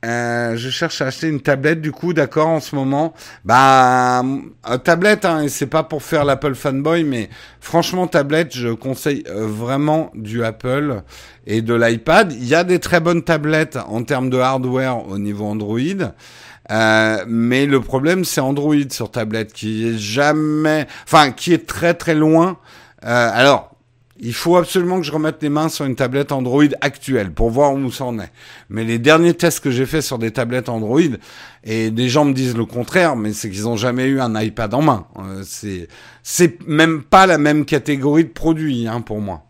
Euh, 0.05 0.57
je 0.57 0.69
cherche 0.69 1.01
à 1.01 1.07
acheter 1.07 1.29
une 1.29 1.41
tablette 1.41 1.81
du 1.81 1.93
coup, 1.93 2.13
d'accord, 2.13 2.49
en 2.49 2.59
ce 2.59 2.75
moment. 2.75 3.15
Bah, 3.45 4.23
euh, 4.69 4.79
tablette, 4.79 5.25
hein, 5.25 5.43
et 5.43 5.49
c'est 5.49 5.69
pas 5.69 5.85
pour 5.85 6.03
faire 6.03 6.25
l'Apple 6.25 6.57
fanboy, 6.57 7.05
mais 7.05 7.31
franchement, 7.61 8.09
tablette, 8.09 8.57
je 8.57 8.71
conseille 8.71 9.23
euh, 9.29 9.47
vraiment 9.47 10.11
du 10.15 10.43
Apple 10.43 11.03
et 11.47 11.63
de 11.63 11.75
l'iPad. 11.75 12.33
Il 12.33 12.45
y 12.45 12.57
a 12.57 12.65
des 12.65 12.81
très 12.81 12.99
bonnes 12.99 13.23
tablettes 13.23 13.79
en 13.87 14.03
termes 14.03 14.29
de 14.29 14.39
hardware 14.39 15.07
au 15.07 15.19
niveau 15.19 15.47
Android. 15.47 15.79
Euh, 16.71 17.25
mais 17.29 17.67
le 17.67 17.81
problème, 17.81 18.25
c'est 18.25 18.41
Android 18.41 18.75
sur 18.91 19.09
tablette 19.09 19.53
qui 19.53 19.89
est 19.89 19.99
jamais, 19.99 20.89
enfin, 21.05 21.31
qui 21.31 21.53
est 21.53 21.67
très 21.67 21.95
très 21.95 22.15
loin. 22.15 22.59
Alors, 23.03 23.72
il 24.25 24.33
faut 24.33 24.57
absolument 24.57 25.01
que 25.01 25.03
je 25.03 25.11
remette 25.11 25.43
les 25.43 25.49
mains 25.49 25.69
sur 25.69 25.85
une 25.85 25.97
tablette 25.97 26.31
Android 26.31 26.63
actuelle 26.81 27.33
pour 27.33 27.51
voir 27.51 27.75
où 27.75 27.91
ça 27.91 28.05
en 28.05 28.21
est. 28.21 28.31
Mais 28.71 28.85
les 28.85 29.01
derniers 29.01 29.35
tests 29.35 29.59
que 29.59 29.73
j'ai 29.73 29.85
faits 29.85 30.03
sur 30.03 30.17
des 30.17 30.31
tablettes 30.31 30.69
Android, 30.69 31.01
et 31.65 31.91
des 31.91 32.09
gens 32.09 32.25
me 32.25 32.33
disent 32.33 32.57
le 32.57 32.65
contraire, 32.65 33.17
mais 33.17 33.33
c'est 33.33 33.51
qu'ils 33.51 33.65
n'ont 33.65 33.77
jamais 33.77 34.05
eu 34.05 34.21
un 34.21 34.41
iPad 34.41 34.73
en 34.75 34.83
main. 34.83 35.07
Euh, 35.19 35.43
c'est 35.45 35.89
c'est 36.23 36.65
même 36.69 37.03
pas 37.03 37.27
la 37.27 37.37
même 37.37 37.65
catégorie 37.65 38.25
de 38.25 38.31
produits 38.31 38.87
hein, 38.87 39.01
pour 39.01 39.21
moi. 39.21 39.43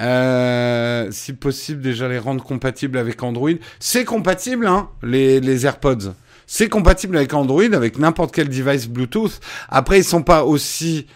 Euh, 0.00 1.08
si 1.10 1.32
possible, 1.32 1.80
déjà 1.82 2.06
les 2.06 2.18
rendre 2.18 2.44
compatibles 2.44 2.98
avec 2.98 3.20
Android. 3.20 3.50
C'est 3.80 4.04
compatible, 4.04 4.68
hein, 4.68 4.90
les, 5.02 5.40
les 5.40 5.66
AirPods. 5.66 6.14
C'est 6.46 6.68
compatible 6.68 7.16
avec 7.16 7.34
Android, 7.34 7.72
avec 7.72 7.98
n'importe 7.98 8.32
quel 8.32 8.48
device 8.48 8.88
Bluetooth. 8.88 9.40
Après, 9.68 9.98
ils 9.98 10.04
sont 10.04 10.22
pas 10.22 10.44
aussi 10.44 11.06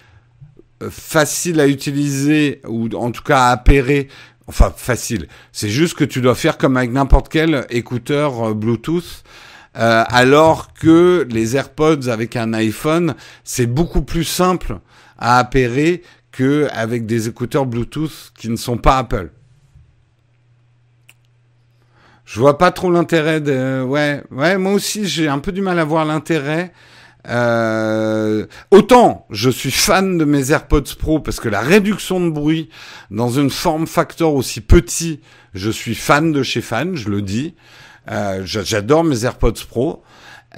facile 0.88 1.60
à 1.60 1.66
utiliser 1.66 2.60
ou 2.66 2.88
en 2.94 3.10
tout 3.10 3.22
cas 3.22 3.48
à 3.48 3.50
appairer. 3.50 4.08
Enfin, 4.46 4.72
facile. 4.76 5.28
C'est 5.52 5.68
juste 5.68 5.94
que 5.94 6.04
tu 6.04 6.20
dois 6.20 6.34
faire 6.34 6.58
comme 6.58 6.76
avec 6.76 6.90
n'importe 6.90 7.28
quel 7.28 7.66
écouteur 7.70 8.48
euh, 8.48 8.54
Bluetooth. 8.54 9.22
Euh, 9.78 10.02
alors 10.08 10.72
que 10.72 11.24
les 11.30 11.54
AirPods 11.54 12.08
avec 12.08 12.34
un 12.34 12.52
iPhone, 12.54 13.14
c'est 13.44 13.66
beaucoup 13.66 14.02
plus 14.02 14.24
simple 14.24 14.80
à 15.18 15.38
appairer 15.38 16.02
que 16.32 16.68
avec 16.72 17.06
des 17.06 17.28
écouteurs 17.28 17.66
Bluetooth 17.66 18.32
qui 18.36 18.48
ne 18.48 18.56
sont 18.56 18.76
pas 18.76 18.98
Apple. 18.98 19.30
Je 22.24 22.40
vois 22.40 22.58
pas 22.58 22.70
trop 22.72 22.90
l'intérêt 22.90 23.40
de. 23.40 23.82
Ouais, 23.82 24.22
ouais, 24.30 24.58
moi 24.58 24.72
aussi 24.72 25.06
j'ai 25.06 25.28
un 25.28 25.38
peu 25.38 25.52
du 25.52 25.62
mal 25.62 25.78
à 25.78 25.84
voir 25.84 26.04
l'intérêt 26.04 26.72
euh, 27.28 28.46
autant 28.70 29.26
je 29.30 29.50
suis 29.50 29.70
fan 29.70 30.16
de 30.16 30.24
mes 30.24 30.52
AirPods 30.52 30.94
Pro 30.98 31.20
parce 31.20 31.38
que 31.38 31.48
la 31.48 31.60
réduction 31.60 32.20
de 32.20 32.30
bruit 32.30 32.70
dans 33.10 33.28
une 33.28 33.50
forme 33.50 33.86
factor 33.86 34.34
aussi 34.34 34.60
petit, 34.60 35.20
je 35.54 35.70
suis 35.70 35.94
fan 35.94 36.32
de 36.32 36.42
chez 36.42 36.60
fan, 36.60 36.96
je 36.96 37.08
le 37.08 37.22
dis. 37.22 37.54
Euh, 38.10 38.42
J'adore 38.44 39.04
mes 39.04 39.24
AirPods 39.24 39.66
Pro, 39.68 40.02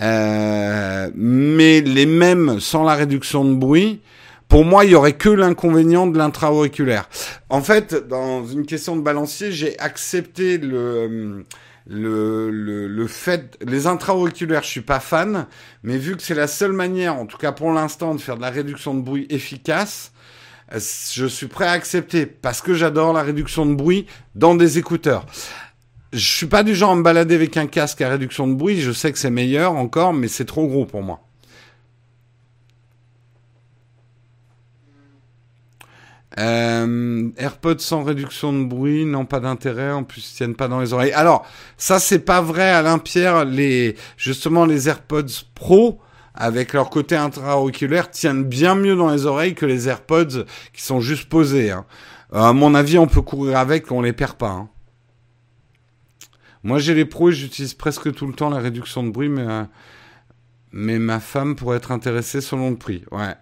euh, 0.01 1.11
mais 1.15 1.81
les 1.81 2.07
mêmes 2.07 2.61
sans 2.61 2.85
la 2.85 2.95
réduction 2.95 3.45
de 3.45 3.55
bruit. 3.55 4.01
Pour 4.49 4.65
moi, 4.67 4.85
il 4.85 4.91
y 4.91 4.95
aurait 4.95 5.15
que 5.15 5.31
l'inconvénient 5.31 6.07
de 6.07 6.19
l'intra-auriculaire. 6.19 7.09
En 7.49 7.63
fait, 7.63 8.07
dans 8.07 8.47
une 8.47 8.67
question 8.67 8.97
de 8.97 9.01
balancier, 9.01 9.51
j'ai 9.51 9.79
accepté 9.79 10.59
le 10.59 11.47
le, 11.87 12.51
le, 12.51 12.87
le 12.87 13.07
fait, 13.07 13.59
les 13.67 13.87
intra-auriculaires, 13.87 14.63
je 14.63 14.69
suis 14.69 14.81
pas 14.81 15.01
fan, 15.01 15.47
mais 15.83 15.99
vu 15.99 16.17
que 16.17 16.23
c'est 16.23 16.35
la 16.35 16.47
seule 16.47 16.73
manière, 16.73 17.17
en 17.17 17.27
tout 17.27 17.39
cas 17.39 17.53
pour 17.53 17.73
l'instant, 17.73 18.15
de 18.15 18.21
faire 18.21 18.37
de 18.37 18.43
la 18.43 18.51
réduction 18.51 18.95
de 18.95 19.01
bruit 19.01 19.27
efficace, 19.31 20.13
euh, 20.73 20.81
je 21.13 21.27
suis 21.27 21.49
prêt 21.49 21.67
à 21.67 21.73
accepter 21.73 22.27
parce 22.27 22.61
que 22.61 22.75
j'adore 22.75 23.13
la 23.13 23.23
réduction 23.23 23.67
de 23.67 23.75
bruit 23.75 24.07
dans 24.35 24.55
des 24.55 24.79
écouteurs. 24.79 25.27
Je 26.13 26.19
suis 26.19 26.47
pas 26.47 26.63
du 26.63 26.75
genre 26.75 26.93
à 26.93 26.95
me 26.95 27.03
balader 27.03 27.35
avec 27.35 27.57
un 27.57 27.67
casque 27.67 28.01
à 28.03 28.09
réduction 28.09 28.47
de 28.47 28.55
bruit, 28.55 28.81
je 28.81 28.93
sais 28.93 29.13
que 29.13 29.19
c'est 29.19 29.31
meilleur 29.31 29.73
encore, 29.73 30.13
mais 30.13 30.29
c'est 30.29 30.45
trop 30.45 30.67
gros 30.67 30.85
pour 30.85 31.03
moi. 31.03 31.21
Euh, 36.39 37.29
AirPods 37.37 37.79
sans 37.79 38.05
réduction 38.05 38.53
de 38.53 38.65
bruit, 38.65 39.05
non 39.05 39.27
pas 39.27 39.41
d'intérêt, 39.41 39.91
en 39.91 40.03
plus 40.03 40.31
ils 40.33 40.37
tiennent 40.37 40.57
pas 40.57 40.69
dans 40.69 40.81
les 40.81 40.93
oreilles. 40.93 41.13
Alors 41.13 41.47
ça 41.77 41.99
c'est 41.99 42.21
pas 42.21 42.41
vrai, 42.41 42.71
Alain 42.71 42.99
Pierre. 42.99 43.45
Les 43.45 43.97
justement 44.17 44.65
les 44.65 44.89
AirPods 44.89 45.45
Pro 45.55 46.01
avec 46.35 46.73
leur 46.73 46.91
côté 46.91 47.17
intra-auriculaire 47.17 48.11
tiennent 48.11 48.45
bien 48.45 48.75
mieux 48.75 48.97
dans 48.97 49.11
les 49.11 49.27
oreilles 49.27 49.55
que 49.55 49.67
les 49.67 49.89
AirPods 49.89 50.45
qui 50.73 50.83
sont 50.83 51.01
juste 51.01 51.29
posés. 51.29 51.71
Hein. 51.71 51.85
Euh, 52.33 52.41
à 52.41 52.53
mon 52.53 52.75
avis, 52.75 52.99
on 52.99 53.07
peut 53.07 53.21
courir 53.21 53.59
avec, 53.59 53.93
on 53.93 54.01
les 54.01 54.13
perd 54.13 54.35
pas. 54.35 54.51
Hein. 54.51 54.69
Moi, 56.63 56.79
j'ai 56.79 56.95
les 56.95 57.05
pros 57.05 57.31
et 57.31 57.33
j'utilise 57.33 57.75
presque 57.75 58.13
tout 58.15 58.27
le 58.27 58.33
temps 58.33 58.49
la 58.49 58.59
réduction 58.59 59.03
de 59.03 59.11
bruit, 59.11 59.29
mais, 59.29 59.47
euh, 59.47 59.65
mais 60.71 60.99
ma 60.99 61.21
femme 61.21 61.57
pourrait 61.57 61.77
être 61.77 61.93
intéressée 61.93 62.41
selon 62.41 62.71
le 62.71 62.77
prix. 62.77 63.05
Ouais. 63.11 63.35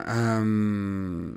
Euh... 0.00 1.30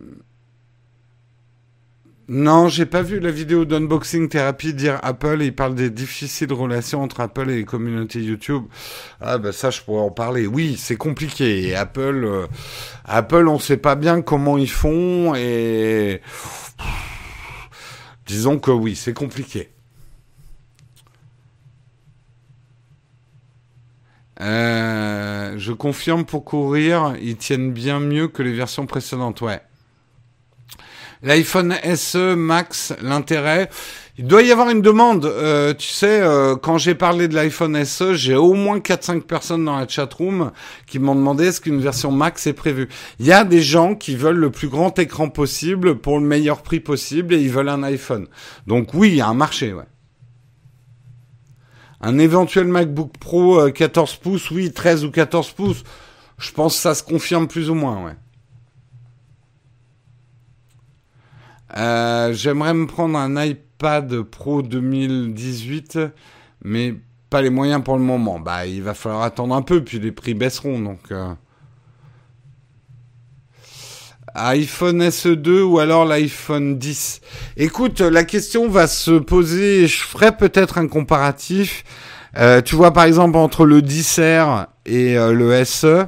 Non, 2.31 2.67
j'ai 2.67 2.85
pas 2.85 3.01
vu 3.01 3.19
la 3.19 3.31
vidéo 3.31 3.65
d'unboxing 3.65 4.29
thérapie 4.29 4.75
dire 4.75 4.99
Apple. 5.01 5.39
Il 5.41 5.55
parle 5.55 5.73
des 5.73 5.89
difficiles 5.89 6.53
relations 6.53 7.01
entre 7.01 7.21
Apple 7.21 7.49
et 7.49 7.55
les 7.55 7.65
communautés 7.65 8.21
YouTube. 8.21 8.65
Ah 9.19 9.39
ben 9.39 9.51
ça, 9.51 9.71
je 9.71 9.81
pourrais 9.81 10.03
en 10.03 10.11
parler. 10.11 10.45
Oui, 10.45 10.77
c'est 10.77 10.95
compliqué. 10.95 11.73
Apple, 11.73 12.23
euh, 12.25 12.45
Apple, 13.05 13.47
on 13.47 13.57
sait 13.57 13.77
pas 13.77 13.95
bien 13.95 14.21
comment 14.21 14.59
ils 14.59 14.69
font 14.69 15.33
et 15.33 16.21
disons 18.27 18.59
que 18.59 18.69
oui, 18.69 18.95
c'est 18.95 19.13
compliqué. 19.13 19.69
Euh, 24.41 25.55
je 25.57 25.73
confirme 25.73 26.25
pour 26.25 26.45
courir, 26.45 27.15
ils 27.21 27.35
tiennent 27.35 27.71
bien 27.71 27.99
mieux 27.99 28.27
que 28.27 28.41
les 28.41 28.53
versions 28.53 28.85
précédentes. 28.85 29.41
Ouais. 29.41 29.61
L'iPhone 31.21 31.75
SE 31.95 32.35
Max, 32.35 32.93
l'intérêt, 33.01 33.69
il 34.17 34.25
doit 34.25 34.41
y 34.41 34.53
avoir 34.53 34.69
une 34.69 34.81
demande. 34.81 35.25
Euh, 35.25 35.73
tu 35.73 35.89
sais, 35.89 36.21
euh, 36.21 36.55
quand 36.55 36.77
j'ai 36.77 36.95
parlé 36.95 37.27
de 37.27 37.35
l'iPhone 37.35 37.83
SE, 37.83 38.13
j'ai 38.13 38.35
au 38.35 38.53
moins 38.53 38.79
4-5 38.79 39.23
personnes 39.23 39.65
dans 39.65 39.77
la 39.77 39.87
chatroom 39.87 40.51
qui 40.87 40.97
m'ont 40.97 41.15
demandé 41.15 41.47
est-ce 41.47 41.59
qu'une 41.59 41.81
version 41.81 42.11
Max 42.11 42.47
est 42.47 42.53
prévue. 42.53 42.87
Il 43.19 43.25
y 43.25 43.33
a 43.33 43.43
des 43.43 43.61
gens 43.61 43.95
qui 43.95 44.15
veulent 44.15 44.37
le 44.37 44.49
plus 44.49 44.69
grand 44.69 44.97
écran 44.97 45.27
possible 45.27 45.95
pour 45.95 46.19
le 46.19 46.25
meilleur 46.25 46.61
prix 46.61 46.79
possible 46.79 47.33
et 47.33 47.41
ils 47.41 47.51
veulent 47.51 47.69
un 47.69 47.83
iPhone. 47.83 48.27
Donc 48.65 48.93
oui, 48.93 49.09
il 49.09 49.15
y 49.15 49.21
a 49.21 49.27
un 49.27 49.33
marché, 49.33 49.73
ouais. 49.73 49.83
Un 52.01 52.17
éventuel 52.17 52.67
MacBook 52.67 53.17
Pro 53.17 53.69
14 53.71 54.13
euh, 54.13 54.23
pouces, 54.23 54.51
oui, 54.51 54.71
13 54.71 55.05
ou 55.05 55.11
14 55.11 55.51
pouces, 55.51 55.83
je 56.37 56.51
pense 56.51 56.75
que 56.75 56.81
ça 56.81 56.95
se 56.95 57.03
confirme 57.03 57.47
plus 57.47 57.69
ou 57.69 57.75
moins, 57.75 58.05
ouais. 58.05 58.15
Euh, 61.77 62.33
j'aimerais 62.33 62.73
me 62.73 62.87
prendre 62.87 63.17
un 63.17 63.43
iPad 63.43 64.21
Pro 64.23 64.61
2018, 64.61 65.99
mais 66.63 66.95
pas 67.29 67.41
les 67.41 67.49
moyens 67.49 67.83
pour 67.83 67.97
le 67.97 68.03
moment. 68.03 68.39
Bah, 68.39 68.65
il 68.65 68.81
va 68.81 68.93
falloir 68.93 69.21
attendre 69.21 69.53
un 69.53 69.61
peu, 69.61 69.83
puis 69.83 69.99
les 69.99 70.11
prix 70.11 70.33
baisseront. 70.33 70.79
Donc, 70.79 71.11
euh. 71.11 71.33
iPhone 74.47 75.01
SE2 75.03 75.61
ou 75.61 75.79
alors 75.79 76.05
l'iPhone 76.05 76.77
10. 76.77 77.21
Écoute, 77.57 78.01
la 78.01 78.23
question 78.23 78.69
va 78.69 78.87
se 78.87 79.11
poser. 79.11 79.87
Je 79.87 80.03
ferai 80.03 80.35
peut-être 80.35 80.77
un 80.77 80.87
comparatif. 80.87 81.83
Euh, 82.37 82.61
tu 82.61 82.75
vois, 82.75 82.91
par 82.91 83.05
exemple, 83.05 83.37
entre 83.37 83.65
le 83.65 83.81
10R 83.81 84.67
et 84.85 85.15
le 85.15 85.63
SE. 85.65 86.05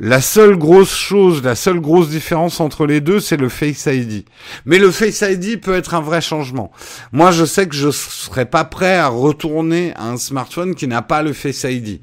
La 0.00 0.22
seule 0.22 0.56
grosse 0.56 0.96
chose, 0.96 1.42
la 1.44 1.54
seule 1.54 1.78
grosse 1.78 2.08
différence 2.08 2.60
entre 2.60 2.86
les 2.86 3.02
deux, 3.02 3.20
c'est 3.20 3.36
le 3.36 3.50
Face 3.50 3.86
ID. 3.86 4.24
Mais 4.64 4.78
le 4.78 4.90
Face 4.90 5.20
ID 5.20 5.60
peut 5.60 5.74
être 5.74 5.94
un 5.94 6.00
vrai 6.00 6.22
changement. 6.22 6.72
Moi, 7.12 7.30
je 7.30 7.44
sais 7.44 7.68
que 7.68 7.74
je 7.74 7.90
serais 7.90 8.46
pas 8.46 8.64
prêt 8.64 8.96
à 8.96 9.08
retourner 9.08 9.92
à 9.96 10.08
un 10.08 10.16
smartphone 10.16 10.74
qui 10.74 10.88
n'a 10.88 11.02
pas 11.02 11.22
le 11.22 11.34
Face 11.34 11.64
ID. 11.64 12.00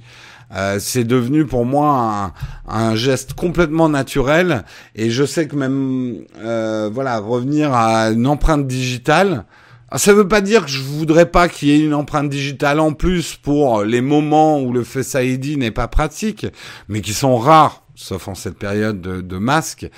Euh, 0.55 0.77
c'est 0.79 1.03
devenu 1.03 1.45
pour 1.45 1.65
moi 1.65 2.33
un, 2.67 2.95
geste 2.95 3.33
complètement 3.33 3.87
naturel 3.87 4.65
et 4.95 5.11
je 5.11 5.23
sais 5.23 5.47
que 5.47 5.55
même 5.55 6.23
euh, 6.39 6.89
voilà 6.91 7.19
revenir 7.19 7.71
à 7.71 8.09
une 8.09 8.25
empreinte 8.25 8.65
digitale 8.65 9.45
ah, 9.91 9.97
ça 9.97 10.13
veut 10.13 10.27
pas 10.27 10.41
dire 10.41 10.65
que 10.65 10.71
je 10.71 10.81
voudrais 10.81 11.27
pas 11.27 11.49
qu'il 11.49 11.69
y 11.69 11.71
ait 11.71 11.83
une 11.83 11.93
empreinte 11.93 12.29
digitale 12.29 12.79
en 12.79 12.93
plus 12.93 13.35
pour 13.35 13.83
les 13.83 14.01
moments 14.01 14.59
où 14.61 14.71
le 14.71 14.83
Face 14.83 15.15
ID 15.19 15.57
n'est 15.57 15.71
pas 15.71 15.87
pratique, 15.87 16.45
mais 16.87 17.01
qui 17.01 17.13
sont 17.13 17.37
rares 17.37 17.83
sauf 17.95 18.29
en 18.29 18.35
cette 18.35 18.57
période 18.57 19.01
de, 19.01 19.19
de 19.21 19.37
masque. 19.37 19.89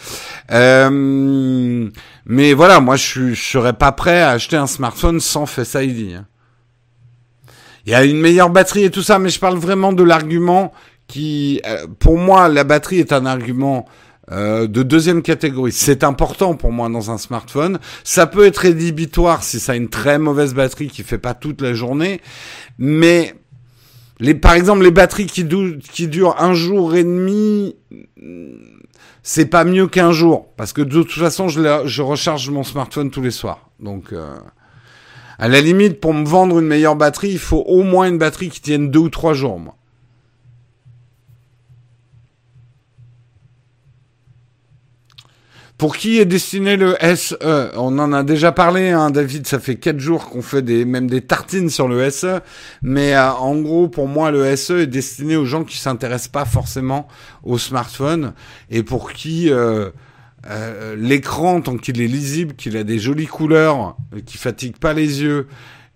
Euh, 0.51 1.89
mais 2.25 2.53
voilà, 2.53 2.79
moi 2.79 2.95
je, 2.95 3.33
je 3.33 3.41
serais 3.41 3.73
pas 3.73 3.91
prêt 3.91 4.21
à 4.21 4.31
acheter 4.31 4.57
un 4.57 4.65
smartphone 4.65 5.19
sans 5.19 5.45
Face 5.45 5.75
ID. 5.79 6.15
Hein. 6.15 6.25
Il 7.85 7.91
y 7.91 7.95
a 7.95 8.03
une 8.03 8.19
meilleure 8.19 8.49
batterie 8.49 8.83
et 8.83 8.91
tout 8.91 9.01
ça, 9.01 9.19
mais 9.19 9.29
je 9.29 9.39
parle 9.39 9.57
vraiment 9.57 9.93
de 9.93 10.03
l'argument 10.03 10.71
qui, 11.07 11.61
euh, 11.65 11.87
pour 11.99 12.17
moi, 12.17 12.47
la 12.47 12.63
batterie 12.63 12.99
est 12.99 13.11
un 13.11 13.25
argument 13.25 13.85
euh, 14.31 14.67
de 14.67 14.83
deuxième 14.83 15.21
catégorie. 15.21 15.71
C'est 15.71 16.03
important 16.03 16.55
pour 16.55 16.71
moi 16.71 16.89
dans 16.89 17.11
un 17.11 17.17
smartphone. 17.17 17.79
Ça 18.03 18.27
peut 18.27 18.45
être 18.45 18.59
rédhibitoire 18.59 19.43
si 19.43 19.59
ça 19.59 19.73
a 19.73 19.75
une 19.75 19.89
très 19.89 20.19
mauvaise 20.19 20.53
batterie 20.53 20.87
qui 20.87 21.03
fait 21.03 21.17
pas 21.17 21.33
toute 21.33 21.61
la 21.61 21.73
journée, 21.73 22.21
mais 22.77 23.35
les, 24.19 24.35
par 24.35 24.53
exemple, 24.53 24.83
les 24.83 24.91
batteries 24.91 25.25
qui, 25.25 25.45
qui 25.91 26.07
durent 26.07 26.35
un 26.39 26.53
jour 26.53 26.95
et 26.95 27.03
demi, 27.03 27.75
c'est 29.23 29.47
pas 29.47 29.63
mieux 29.63 29.87
qu'un 29.87 30.11
jour. 30.11 30.47
Parce 30.55 30.73
que 30.73 30.81
de 30.81 31.01
toute 31.01 31.11
façon, 31.11 31.47
je, 31.49 31.81
je 31.85 32.01
recharge 32.01 32.49
mon 32.51 32.63
smartphone 32.63 33.09
tous 33.09 33.21
les 33.21 33.31
soirs. 33.31 33.69
Donc, 33.79 34.13
euh, 34.13 34.35
à 35.41 35.47
la 35.47 35.59
limite, 35.59 35.99
pour 35.99 36.13
me 36.13 36.23
vendre 36.23 36.59
une 36.59 36.67
meilleure 36.67 36.95
batterie, 36.95 37.31
il 37.31 37.39
faut 37.39 37.63
au 37.65 37.81
moins 37.81 38.07
une 38.07 38.19
batterie 38.19 38.49
qui 38.49 38.61
tienne 38.61 38.91
deux 38.91 38.99
ou 38.99 39.09
trois 39.09 39.33
jours, 39.33 39.59
moi. 39.59 39.75
Pour 45.79 45.97
qui 45.97 46.19
est 46.19 46.25
destiné 46.25 46.77
le 46.77 46.95
SE 47.15 47.33
On 47.75 47.97
en 47.97 48.13
a 48.13 48.21
déjà 48.21 48.51
parlé, 48.51 48.91
hein, 48.91 49.09
David. 49.09 49.47
Ça 49.47 49.57
fait 49.57 49.77
quatre 49.77 49.99
jours 49.99 50.29
qu'on 50.29 50.43
fait 50.43 50.61
des, 50.61 50.85
même 50.85 51.09
des 51.09 51.21
tartines 51.21 51.71
sur 51.71 51.87
le 51.87 52.07
SE. 52.11 52.39
Mais 52.83 53.15
euh, 53.15 53.31
en 53.31 53.55
gros, 53.55 53.87
pour 53.87 54.07
moi, 54.07 54.29
le 54.29 54.55
SE 54.55 54.73
est 54.73 54.85
destiné 54.85 55.37
aux 55.37 55.45
gens 55.45 55.63
qui 55.63 55.77
s'intéressent 55.77 56.27
pas 56.27 56.45
forcément 56.45 57.07
au 57.41 57.57
smartphone 57.57 58.33
et 58.69 58.83
pour 58.83 59.11
qui 59.11 59.51
euh, 59.51 59.89
euh, 60.49 60.95
l'écran, 60.97 61.61
tant 61.61 61.77
qu'il 61.77 62.01
est 62.01 62.07
lisible, 62.07 62.55
qu'il 62.55 62.77
a 62.77 62.83
des 62.83 62.99
jolies 62.99 63.27
couleurs, 63.27 63.95
qui 64.25 64.37
fatigue 64.37 64.77
pas 64.77 64.93
les 64.93 65.21
yeux 65.21 65.47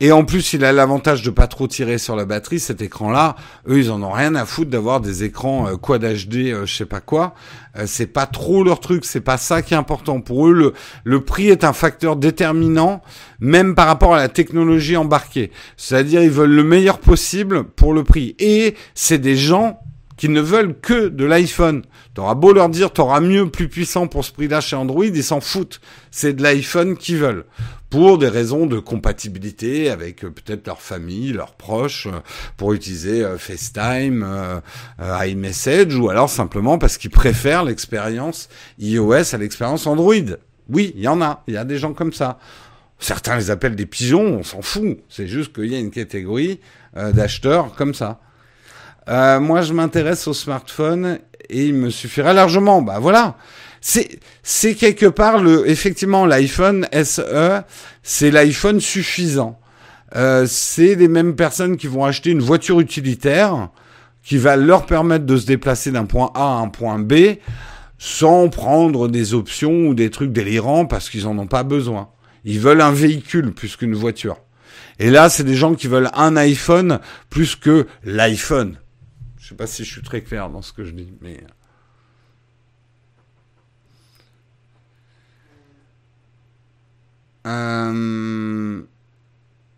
et 0.02 0.12
en 0.12 0.26
plus, 0.26 0.52
il 0.52 0.66
a 0.66 0.74
l'avantage 0.74 1.22
de 1.22 1.30
pas 1.30 1.48
trop 1.48 1.68
tirer 1.68 1.98
sur 1.98 2.18
la 2.18 2.26
batterie, 2.26 2.60
cet 2.60 2.82
écran-là. 2.82 3.38
Eux, 3.70 3.80
ils 3.80 3.92
en 3.92 4.04
ont 4.04 4.12
rien 4.12 4.36
à 4.36 4.46
foutre 4.46 4.70
d'avoir 4.70 5.00
des 5.00 5.24
écrans 5.24 5.68
euh, 5.68 5.78
Quad 5.78 6.04
HD, 6.04 6.50
euh, 6.50 6.66
je 6.66 6.76
sais 6.76 6.86
pas 6.86 7.00
quoi. 7.00 7.34
Euh, 7.78 7.86
c'est 7.88 8.08
pas 8.08 8.26
trop 8.26 8.66
leur 8.66 8.82
truc, 8.82 9.06
c'est 9.06 9.22
pas 9.22 9.38
ça 9.38 9.62
qui 9.62 9.74
est 9.74 9.78
important. 9.78 10.20
Pour 10.20 10.50
eux, 10.50 10.54
le, 10.54 10.74
le 11.06 11.22
prix 11.24 11.48
est 11.48 11.64
un 11.64 11.72
facteur 11.72 12.18
déterminant, 12.18 13.02
même 13.40 13.74
par 13.74 13.88
rapport 13.88 14.14
à 14.14 14.18
la 14.18 14.28
technologie 14.28 14.98
embarquée. 14.98 15.52
C'est-à-dire, 15.78 16.22
ils 16.22 16.30
veulent 16.30 16.52
le 16.52 16.66
meilleur 16.66 17.00
possible 17.00 17.64
pour 17.64 17.94
le 17.94 18.04
prix. 18.04 18.36
Et 18.38 18.76
c'est 18.96 19.20
des 19.20 19.38
gens 19.38 19.80
qui 20.18 20.30
ne 20.30 20.42
veulent 20.42 20.80
que 20.80 21.08
de 21.10 21.26
l'iPhone. 21.26 21.84
T'auras 22.14 22.36
beau 22.36 22.54
leur 22.54 22.70
dire, 22.70 22.92
t'auras 22.92 23.20
mieux, 23.20 23.50
plus 23.50 23.68
puissant 23.68 24.08
pour 24.08 24.24
ce 24.24 24.32
prix-là 24.32 24.62
chez 24.62 24.76
Android, 24.76 25.06
ils 25.06 25.24
s'en 25.24 25.42
foutent. 25.42 25.82
C'est 26.12 26.34
de 26.34 26.44
l'iPhone 26.44 26.96
qu'ils 26.98 27.18
veulent 27.18 27.46
pour 27.96 28.18
des 28.18 28.28
raisons 28.28 28.66
de 28.66 28.78
compatibilité 28.80 29.90
avec 29.90 30.26
euh, 30.26 30.30
peut-être 30.30 30.68
leur 30.68 30.82
famille, 30.82 31.32
leurs 31.32 31.54
proches, 31.54 32.08
euh, 32.08 32.20
pour 32.58 32.74
utiliser 32.74 33.24
euh, 33.24 33.38
FaceTime, 33.38 34.62
iMessage, 35.00 35.96
ou 35.96 36.10
alors 36.10 36.30
simplement 36.30 36.78
parce 36.78 36.98
qu'ils 36.98 37.12
préfèrent 37.12 37.64
l'expérience 37.64 38.50
iOS 38.80 39.34
à 39.34 39.38
l'expérience 39.38 39.88
Android. 39.88 40.14
Oui, 40.68 40.92
il 40.96 41.04
y 41.04 41.08
en 41.08 41.22
a, 41.22 41.44
il 41.48 41.54
y 41.54 41.58
a 41.58 41.64
des 41.64 41.78
gens 41.78 41.94
comme 41.94 42.12
ça. 42.12 42.38
Certains 43.00 43.38
les 43.38 43.50
appellent 43.50 43.78
des 43.78 43.86
pigeons, 43.86 44.40
on 44.40 44.44
s'en 44.44 44.62
fout. 44.62 44.98
C'est 45.08 45.28
juste 45.28 45.54
qu'il 45.54 45.72
y 45.72 45.76
a 45.76 45.80
une 45.80 45.92
catégorie 45.92 46.60
d'acheteurs 46.94 47.76
comme 47.76 47.94
ça. 47.94 48.20
Moi, 49.08 49.62
je 49.62 49.74
m'intéresse 49.74 50.28
au 50.28 50.34
smartphone 50.34 51.20
et 51.50 51.66
il 51.66 51.74
me 51.74 51.90
suffira 51.90 52.34
largement. 52.34 52.82
Bah 52.82 53.00
voilà 53.00 53.36
c'est 53.88 54.20
c'est 54.42 54.74
quelque 54.74 55.06
part 55.06 55.38
le 55.38 55.70
effectivement 55.70 56.26
l'iPhone 56.26 56.88
SE, 57.04 57.62
c'est 58.02 58.32
l'iPhone 58.32 58.80
suffisant. 58.80 59.60
Euh, 60.16 60.48
c'est 60.48 60.96
les 60.96 61.08
mêmes 61.08 61.36
personnes 61.36 61.78
qui 61.78 61.86
vont 61.86 62.04
acheter 62.04 62.32
une 62.32 62.42
voiture 62.42 62.80
utilitaire 62.80 63.70
qui 64.24 64.38
va 64.38 64.56
leur 64.56 64.88
permettre 64.88 65.28
de 65.28 65.38
se 65.38 65.46
déplacer 65.46 65.92
d'un 65.92 66.06
point 66.06 66.32
A 66.34 66.42
à 66.42 66.62
un 66.62 66.70
point 66.70 66.98
B 66.98 67.38
sans 68.00 68.50
prendre 68.50 69.08
des 69.08 69.36
options 69.36 69.88
ou 69.88 69.94
des 69.94 70.10
trucs 70.10 70.32
délirants 70.32 70.88
parce 70.88 71.12
qu'ils 71.12 71.28
en 71.28 71.38
ont 71.38 71.46
pas 71.48 71.64
besoin. 71.64 72.10
Ils 72.44 72.60
veulent 72.60 72.82
un 72.82 72.92
véhicule 72.92 73.54
plus 73.54 73.76
qu'une 73.76 73.94
voiture. 73.94 74.38
Et 74.98 75.12
là, 75.12 75.30
c'est 75.30 75.44
des 75.44 75.56
gens 75.56 75.76
qui 75.76 75.88
veulent 75.88 76.10
un 76.16 76.36
iPhone 76.38 77.00
plus 77.30 77.56
que 77.56 77.86
l'iPhone. 78.04 78.78
Je 79.46 79.50
sais 79.50 79.56
pas 79.56 79.68
si 79.68 79.86
je 79.86 79.92
suis 79.92 80.02
très 80.02 80.24
clair 80.24 80.50
dans 80.50 80.64
ce 80.64 80.74
que 80.74 80.84
je 80.84 80.90
dis, 80.90 81.14
mais 81.22 81.44
Euh, 87.46 88.82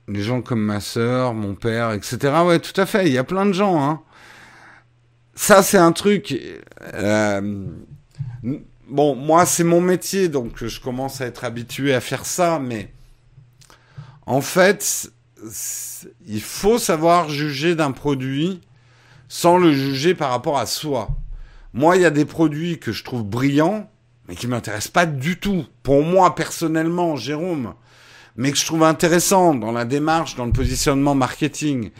les 0.07 0.21
gens 0.21 0.41
comme 0.41 0.61
ma 0.61 0.79
sœur, 0.79 1.33
mon 1.33 1.53
père, 1.53 1.91
etc. 1.91 2.17
Ouais, 2.45 2.59
tout 2.59 2.79
à 2.79 2.85
fait. 2.85 3.07
Il 3.07 3.11
y 3.11 3.17
a 3.17 3.25
plein 3.25 3.45
de 3.45 3.51
gens. 3.51 3.83
Hein. 3.83 4.01
Ça, 5.35 5.61
c'est 5.61 5.77
un 5.77 5.91
truc. 5.91 6.33
Euh, 6.93 7.67
bon, 8.87 9.15
moi, 9.15 9.45
c'est 9.45 9.65
mon 9.65 9.81
métier, 9.81 10.29
donc 10.29 10.63
je 10.63 10.79
commence 10.79 11.19
à 11.19 11.25
être 11.25 11.43
habitué 11.43 11.93
à 11.93 11.99
faire 11.99 12.25
ça, 12.25 12.57
mais 12.57 12.93
en 14.25 14.39
fait, 14.39 15.11
il 16.25 16.41
faut 16.41 16.77
savoir 16.77 17.27
juger 17.27 17.75
d'un 17.75 17.91
produit 17.91 18.61
sans 19.27 19.57
le 19.57 19.73
juger 19.73 20.15
par 20.15 20.31
rapport 20.31 20.57
à 20.57 20.65
soi. 20.65 21.09
Moi, 21.73 21.97
il 21.97 22.01
y 22.01 22.05
a 22.05 22.09
des 22.09 22.25
produits 22.25 22.79
que 22.79 22.91
je 22.91 23.03
trouve 23.03 23.23
brillants, 23.23 23.89
mais 24.27 24.35
qui 24.35 24.47
m'intéressent 24.47 24.91
pas 24.91 25.05
du 25.05 25.39
tout. 25.39 25.65
Pour 25.83 26.03
moi, 26.03 26.35
personnellement, 26.35 27.15
Jérôme, 27.15 27.73
mais 28.35 28.51
que 28.51 28.57
je 28.57 28.65
trouve 28.65 28.83
intéressant 28.83 29.53
dans 29.53 29.71
la 29.71 29.85
démarche, 29.85 30.35
dans 30.35 30.45
le 30.45 30.51
positionnement 30.51 31.15
marketing. 31.15 31.91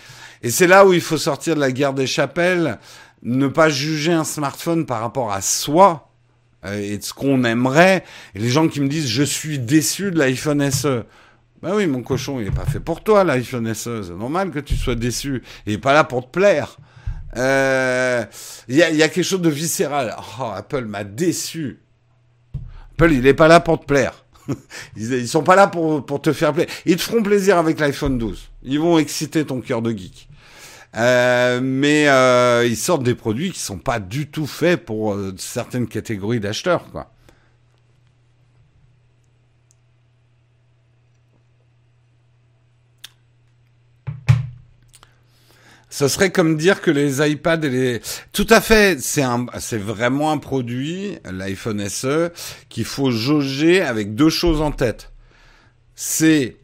Et 0.44 0.50
c'est 0.50 0.68
là 0.68 0.86
où 0.86 0.94
il 0.94 1.02
faut 1.02 1.18
sortir 1.18 1.56
de 1.56 1.60
la 1.60 1.72
guerre 1.72 1.94
des 1.94 2.08
chapelles, 2.08 2.80
ne 3.24 3.48
pas 3.48 3.70
juger 3.70 4.14
un 4.14 4.24
smartphone 4.24 4.86
par 4.86 5.02
rapport 5.02 5.32
à 5.32 5.42
soi 5.42 6.12
euh, 6.66 6.80
et 6.80 6.98
de 6.98 7.04
ce 7.04 7.14
qu'on 7.14 7.44
aimerait. 7.44 8.04
Et 8.36 8.40
les 8.40 8.50
gens 8.50 8.68
qui 8.68 8.82
me 8.82 8.88
disent 8.88 9.08
je 9.08 9.24
suis 9.24 9.60
déçu 9.60 10.12
de 10.12 10.20
l'iPhone 10.20 10.70
SE. 10.72 11.04
Ben 11.64 11.74
oui, 11.74 11.88
mon 11.88 12.04
cochon, 12.04 12.40
il 12.40 12.46
n'est 12.46 12.52
pas 12.52 12.66
fait 12.66 12.80
pour 12.80 13.04
toi, 13.04 13.24
l'iPhone 13.24 13.74
SE. 13.74 14.04
C'est 14.04 14.14
normal 14.14 14.52
que 14.52 14.60
tu 14.60 14.76
sois 14.76 14.96
déçu. 14.96 15.42
Il 15.66 15.74
n'est 15.74 15.80
pas 15.80 15.94
là 15.94 16.04
pour 16.04 16.26
te 16.26 16.32
plaire. 16.32 16.78
Euh, 17.38 18.26
il 18.68 18.76
y, 18.76 18.84
a, 18.84 18.90
y, 18.90 19.04
a, 19.04 19.10
quelque 19.10 19.24
chose 19.24 19.42
de 19.42 19.50
viscéral. 19.50 20.16
Oh, 20.40 20.52
Apple 20.56 20.86
m'a 20.86 21.04
déçu. 21.04 21.80
Apple, 22.94 23.12
il 23.14 23.22
n'est 23.22 23.34
pas 23.34 23.48
là 23.48 23.60
pour 23.60 23.80
te 23.80 23.86
plaire. 23.86 24.26
ils, 24.96 25.14
ils 25.14 25.28
sont 25.28 25.44
pas 25.44 25.56
là 25.56 25.68
pour, 25.68 26.06
pour 26.06 26.22
te 26.22 26.34
faire 26.34 26.54
plaisir. 26.54 26.74
Ils 26.86 26.96
te 26.96 27.02
feront 27.02 27.22
plaisir 27.22 27.58
avec 27.58 27.80
l'iPhone 27.80 28.18
12. 28.18 28.50
Ils 28.64 28.80
vont 28.80 28.98
exciter 28.98 29.46
ton 29.46 29.62
cœur 29.62 29.82
de 29.82 29.92
geek. 29.92 30.28
Euh, 30.96 31.60
mais 31.62 32.08
euh, 32.08 32.66
ils 32.66 32.78
sortent 32.78 33.04
des 33.04 33.16
produits 33.16 33.52
qui 33.52 33.60
sont 33.60 33.78
pas 33.78 34.00
du 34.00 34.28
tout 34.28 34.48
faits 34.48 34.84
pour 34.84 35.14
euh, 35.14 35.34
certaines 35.38 35.88
catégories 35.88 36.40
d'acheteurs, 36.40 36.90
quoi. 36.92 37.12
Ce 45.98 46.08
serait 46.08 46.30
comme 46.30 46.58
dire 46.58 46.82
que 46.82 46.92
les 46.92 47.28
iPads 47.28 47.64
et 47.64 47.70
les... 47.72 48.02
Tout 48.32 48.46
à 48.52 48.62
fait, 48.62 49.02
c'est 49.02 49.24
un, 49.24 49.48
c'est 49.58 49.80
vraiment 49.80 50.32
un 50.32 50.38
produit, 50.38 51.18
l'iPhone 51.26 51.90
SE, 51.90 52.30
qu'il 52.70 52.86
faut 52.86 53.10
jauger 53.10 53.82
avec 53.82 54.14
deux 54.14 54.30
choses 54.30 54.62
en 54.62 54.72
tête. 54.72 55.12
C'est 55.96 56.58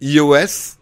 iOS 0.00 0.74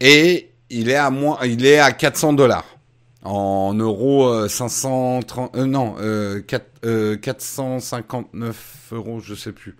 et 0.00 0.50
il 0.68 0.90
est 0.90 0.96
à 0.96 1.08
moins, 1.08 1.38
il 1.44 1.64
est 1.64 1.78
à 1.78 1.92
400 1.92 2.34
dollars. 2.34 2.76
En 3.22 3.72
euros, 3.72 4.46
530, 4.46 5.56
euh, 5.56 5.62
euh, 5.62 5.64
non, 5.64 5.94
euh, 5.98 6.42
4, 6.42 7.16
459 7.22 8.92
euh, 8.92 8.96
euros, 8.96 9.20
je 9.20 9.34
sais 9.34 9.52
plus. 9.52 9.78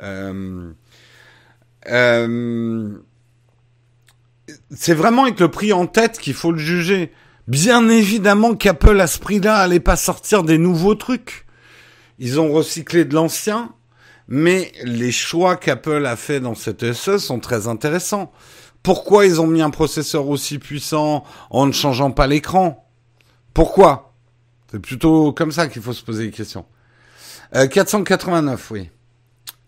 Euh, 0.00 0.70
euh, 1.88 2.98
c'est 4.74 4.94
vraiment 4.94 5.24
avec 5.24 5.40
le 5.40 5.50
prix 5.50 5.72
en 5.72 5.86
tête 5.86 6.18
qu'il 6.18 6.34
faut 6.34 6.52
le 6.52 6.58
juger. 6.58 7.12
Bien 7.46 7.88
évidemment 7.88 8.54
qu'Apple 8.54 9.00
à 9.00 9.06
ce 9.06 9.18
prix-là 9.18 9.56
allait 9.56 9.80
pas 9.80 9.96
sortir 9.96 10.42
des 10.42 10.58
nouveaux 10.58 10.94
trucs. 10.94 11.46
Ils 12.18 12.40
ont 12.40 12.52
recyclé 12.52 13.04
de 13.04 13.14
l'ancien, 13.14 13.72
mais 14.26 14.72
les 14.84 15.12
choix 15.12 15.56
qu'Apple 15.56 16.04
a 16.04 16.16
fait 16.16 16.40
dans 16.40 16.54
cette 16.54 16.92
SE 16.92 17.18
sont 17.18 17.40
très 17.40 17.68
intéressants. 17.68 18.32
Pourquoi 18.82 19.26
ils 19.26 19.40
ont 19.40 19.46
mis 19.46 19.62
un 19.62 19.70
processeur 19.70 20.28
aussi 20.28 20.58
puissant 20.58 21.24
en 21.50 21.66
ne 21.66 21.72
changeant 21.72 22.10
pas 22.10 22.26
l'écran? 22.26 22.86
Pourquoi? 23.54 24.14
C'est 24.70 24.80
plutôt 24.80 25.32
comme 25.32 25.52
ça 25.52 25.68
qu'il 25.68 25.82
faut 25.82 25.92
se 25.92 26.04
poser 26.04 26.26
les 26.26 26.30
questions. 26.30 26.66
Euh, 27.54 27.66
489, 27.66 28.70
oui. 28.70 28.90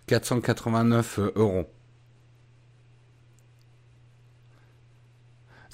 489 0.07 1.18
euros. 1.37 1.66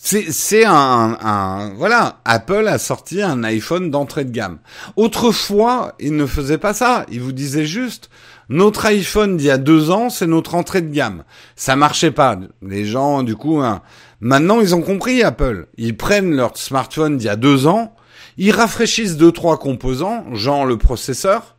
C'est 0.09 0.65
un, 0.65 1.73
voilà, 1.77 2.21
Apple 2.25 2.69
a 2.69 2.79
sorti 2.79 3.23
un 3.23 3.43
iPhone 3.43 3.91
d'entrée 3.91 4.25
de 4.25 4.31
gamme. 4.31 4.59
Autrefois, 4.95 5.97
il 5.99 6.15
ne 6.15 6.27
faisait 6.27 6.59
pas 6.59 6.75
ça. 6.75 7.05
Il 7.11 7.21
vous 7.21 7.33
disait 7.33 7.67
juste, 7.67 8.09
notre 8.49 8.87
iPhone 8.87 9.37
d'il 9.37 9.47
y 9.47 9.51
a 9.51 9.59
deux 9.59 9.91
ans, 9.91 10.09
c'est 10.09 10.29
notre 10.29 10.55
entrée 10.55 10.81
de 10.81 10.95
gamme. 10.95 11.25
Ça 11.57 11.75
marchait 11.75 12.13
pas. 12.13 12.39
Les 12.63 12.85
gens, 12.85 13.25
du 13.25 13.35
coup, 13.35 13.59
hein, 13.59 13.83
maintenant 14.21 14.61
ils 14.61 14.77
ont 14.77 14.83
compris 14.83 15.25
Apple. 15.25 15.67
Ils 15.77 15.97
prennent 15.97 16.37
leur 16.37 16.57
smartphone 16.57 17.17
d'il 17.17 17.27
y 17.27 17.29
a 17.29 17.35
deux 17.35 17.67
ans, 17.67 17.93
ils 18.37 18.53
rafraîchissent 18.53 19.17
deux 19.17 19.33
trois 19.33 19.59
composants, 19.59 20.25
genre 20.35 20.67
le 20.67 20.79
processeur, 20.79 21.57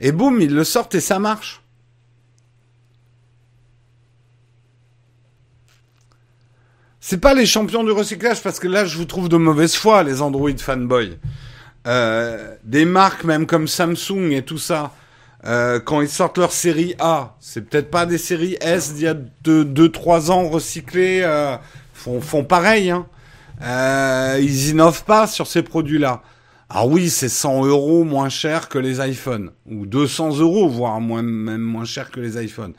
et 0.00 0.12
boum, 0.12 0.38
ils 0.42 0.54
le 0.54 0.64
sortent 0.64 0.96
et 0.96 1.00
ça 1.00 1.18
marche. 1.18 1.63
C'est 7.06 7.18
pas 7.18 7.34
les 7.34 7.44
champions 7.44 7.84
du 7.84 7.90
recyclage 7.90 8.42
parce 8.42 8.58
que 8.58 8.66
là 8.66 8.86
je 8.86 8.96
vous 8.96 9.04
trouve 9.04 9.28
de 9.28 9.36
mauvaise 9.36 9.74
foi 9.74 10.02
les 10.04 10.22
Android 10.22 10.56
fanboys. 10.56 11.18
Euh, 11.86 12.54
des 12.64 12.86
marques 12.86 13.24
même 13.24 13.44
comme 13.44 13.68
Samsung 13.68 14.30
et 14.30 14.40
tout 14.40 14.56
ça, 14.56 14.90
euh, 15.44 15.80
quand 15.80 16.00
ils 16.00 16.08
sortent 16.08 16.38
leur 16.38 16.50
série 16.50 16.94
A, 16.98 17.36
c'est 17.40 17.68
peut-être 17.68 17.90
pas 17.90 18.06
des 18.06 18.16
séries 18.16 18.56
S 18.62 18.94
d'il 18.94 19.02
y 19.02 19.06
a 19.06 19.14
2-3 19.44 20.30
ans 20.30 20.48
recyclées, 20.48 21.20
euh, 21.22 21.58
font, 21.92 22.22
font 22.22 22.42
pareil. 22.42 22.88
Hein. 22.88 23.06
Euh, 23.60 24.38
ils 24.40 24.70
innovent 24.70 25.04
pas 25.04 25.26
sur 25.26 25.46
ces 25.46 25.62
produits-là. 25.62 26.22
Ah 26.70 26.86
oui, 26.86 27.10
c'est 27.10 27.28
100 27.28 27.66
euros 27.66 28.04
moins 28.04 28.30
cher 28.30 28.70
que 28.70 28.78
les 28.78 29.06
iPhones, 29.06 29.50
ou 29.70 29.84
200 29.84 30.38
euros, 30.38 30.70
voire 30.70 31.02
moins, 31.02 31.20
même 31.20 31.60
moins 31.60 31.84
cher 31.84 32.10
que 32.10 32.20
les 32.20 32.42
iPhones. 32.42 32.72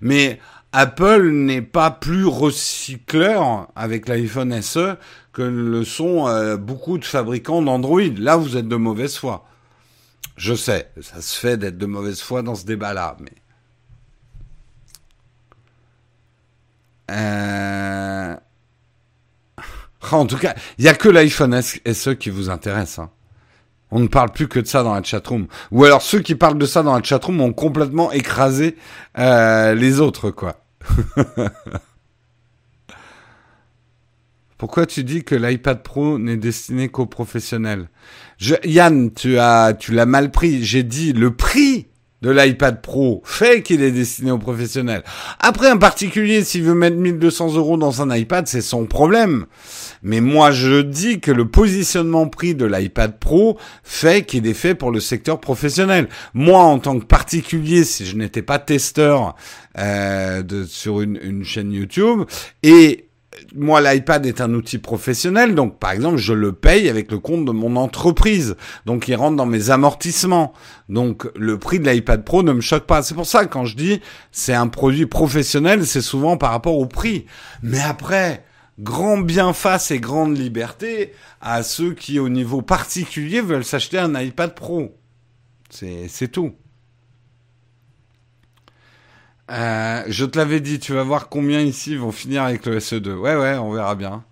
Mais 0.00 0.38
Apple 0.72 1.28
n'est 1.30 1.62
pas 1.62 1.90
plus 1.90 2.24
recycleur 2.24 3.68
avec 3.76 4.08
l'iPhone 4.08 4.60
SE 4.62 4.96
que 5.32 5.42
le 5.42 5.84
sont 5.84 6.26
euh, 6.26 6.56
beaucoup 6.56 6.98
de 6.98 7.04
fabricants 7.04 7.60
d'Android. 7.60 8.00
Là, 8.16 8.36
vous 8.36 8.56
êtes 8.56 8.68
de 8.68 8.76
mauvaise 8.76 9.16
foi. 9.16 9.46
Je 10.36 10.54
sais, 10.54 10.90
ça 11.00 11.20
se 11.20 11.38
fait 11.38 11.58
d'être 11.58 11.76
de 11.76 11.86
mauvaise 11.86 12.20
foi 12.20 12.42
dans 12.42 12.54
ce 12.54 12.64
débat-là, 12.64 13.16
mais... 13.20 13.32
Euh... 17.10 18.36
En 20.10 20.26
tout 20.26 20.38
cas, 20.38 20.54
il 20.78 20.84
n'y 20.84 20.90
a 20.90 20.94
que 20.94 21.08
l'iPhone 21.08 21.60
SE 21.62 22.10
qui 22.10 22.30
vous 22.30 22.50
intéresse. 22.50 22.98
Hein. 22.98 23.10
On 23.90 24.00
ne 24.00 24.08
parle 24.08 24.32
plus 24.32 24.48
que 24.48 24.58
de 24.58 24.66
ça 24.66 24.82
dans 24.82 24.94
la 24.94 25.02
chatroom. 25.02 25.46
Ou 25.70 25.84
alors 25.84 26.00
ceux 26.02 26.20
qui 26.20 26.34
parlent 26.34 26.58
de 26.58 26.66
ça 26.66 26.82
dans 26.82 26.96
la 26.96 27.02
chatroom 27.02 27.40
ont 27.42 27.52
complètement 27.52 28.10
écrasé 28.10 28.76
euh, 29.18 29.74
les 29.74 30.00
autres, 30.00 30.30
quoi. 30.30 30.61
Pourquoi 34.58 34.86
tu 34.86 35.02
dis 35.02 35.24
que 35.24 35.34
l'iPad 35.34 35.82
Pro 35.82 36.20
n'est 36.20 36.36
destiné 36.36 36.88
qu'aux 36.88 37.06
professionnels? 37.06 37.88
Yann, 38.64 39.12
tu 39.12 39.38
as, 39.38 39.74
tu 39.74 39.92
l'as 39.92 40.06
mal 40.06 40.30
pris. 40.30 40.64
J'ai 40.64 40.84
dit 40.84 41.12
le 41.12 41.34
prix 41.34 41.88
de 42.22 42.30
l'iPad 42.30 42.80
Pro 42.80 43.22
fait 43.24 43.62
qu'il 43.62 43.82
est 43.82 43.90
destiné 43.90 44.30
aux 44.30 44.38
professionnels. 44.38 45.02
Après, 45.40 45.68
un 45.68 45.76
particulier, 45.76 46.44
s'il 46.44 46.62
veut 46.62 46.74
mettre 46.74 46.96
1200 46.96 47.54
euros 47.54 47.76
dans 47.76 48.02
un 48.02 48.16
iPad, 48.16 48.46
c'est 48.46 48.60
son 48.60 48.86
problème. 48.86 49.46
Mais 50.02 50.20
moi, 50.20 50.50
je 50.50 50.82
dis 50.82 51.20
que 51.20 51.30
le 51.30 51.48
positionnement 51.48 52.28
prix 52.28 52.54
de 52.54 52.64
l'iPad 52.64 53.18
Pro 53.18 53.58
fait 53.82 54.24
qu'il 54.24 54.46
est 54.46 54.54
fait 54.54 54.74
pour 54.74 54.90
le 54.90 55.00
secteur 55.00 55.40
professionnel. 55.40 56.08
Moi, 56.34 56.60
en 56.60 56.78
tant 56.78 56.98
que 56.98 57.04
particulier, 57.04 57.84
si 57.84 58.04
je 58.04 58.16
n'étais 58.16 58.42
pas 58.42 58.58
testeur 58.58 59.36
euh, 59.78 60.42
sur 60.66 61.00
une, 61.00 61.18
une 61.22 61.44
chaîne 61.44 61.72
YouTube, 61.72 62.22
et 62.62 63.08
moi, 63.54 63.80
l'iPad 63.80 64.24
est 64.26 64.40
un 64.40 64.52
outil 64.54 64.78
professionnel, 64.78 65.54
donc 65.54 65.78
par 65.78 65.92
exemple, 65.92 66.16
je 66.16 66.32
le 66.32 66.52
paye 66.52 66.88
avec 66.88 67.10
le 67.10 67.18
compte 67.18 67.44
de 67.44 67.52
mon 67.52 67.76
entreprise, 67.76 68.56
donc 68.86 69.08
il 69.08 69.14
rentre 69.14 69.36
dans 69.36 69.46
mes 69.46 69.70
amortissements. 69.70 70.52
Donc 70.88 71.28
le 71.36 71.58
prix 71.58 71.80
de 71.80 71.88
l'iPad 71.88 72.24
Pro 72.24 72.42
ne 72.42 72.52
me 72.52 72.60
choque 72.60 72.86
pas. 72.86 73.02
C'est 73.02 73.14
pour 73.14 73.26
ça 73.26 73.44
que 73.44 73.52
quand 73.52 73.64
je 73.64 73.76
dis 73.76 74.00
c'est 74.30 74.54
un 74.54 74.68
produit 74.68 75.06
professionnel, 75.06 75.86
c'est 75.86 76.02
souvent 76.02 76.36
par 76.36 76.50
rapport 76.50 76.78
au 76.78 76.86
prix. 76.86 77.26
Mais 77.62 77.80
après, 77.80 78.44
grand 78.82 79.18
bien 79.18 79.52
face 79.52 79.90
et 79.90 80.00
grande 80.00 80.36
liberté 80.36 81.12
à 81.40 81.62
ceux 81.62 81.94
qui, 81.94 82.18
au 82.18 82.28
niveau 82.28 82.62
particulier, 82.62 83.40
veulent 83.40 83.64
s'acheter 83.64 83.98
un 83.98 84.20
iPad 84.20 84.54
Pro. 84.54 84.98
C'est 85.70 86.30
tout. 86.30 86.54
Euh, 89.50 90.02
je 90.08 90.24
te 90.24 90.38
l'avais 90.38 90.60
dit, 90.60 90.78
tu 90.78 90.92
vas 90.92 91.02
voir 91.02 91.28
combien 91.28 91.60
ici 91.60 91.96
vont 91.96 92.12
finir 92.12 92.42
avec 92.42 92.66
le 92.66 92.78
SE2. 92.78 93.14
Ouais, 93.14 93.36
ouais, 93.36 93.56
on 93.56 93.72
verra 93.72 93.94
bien. 93.94 94.24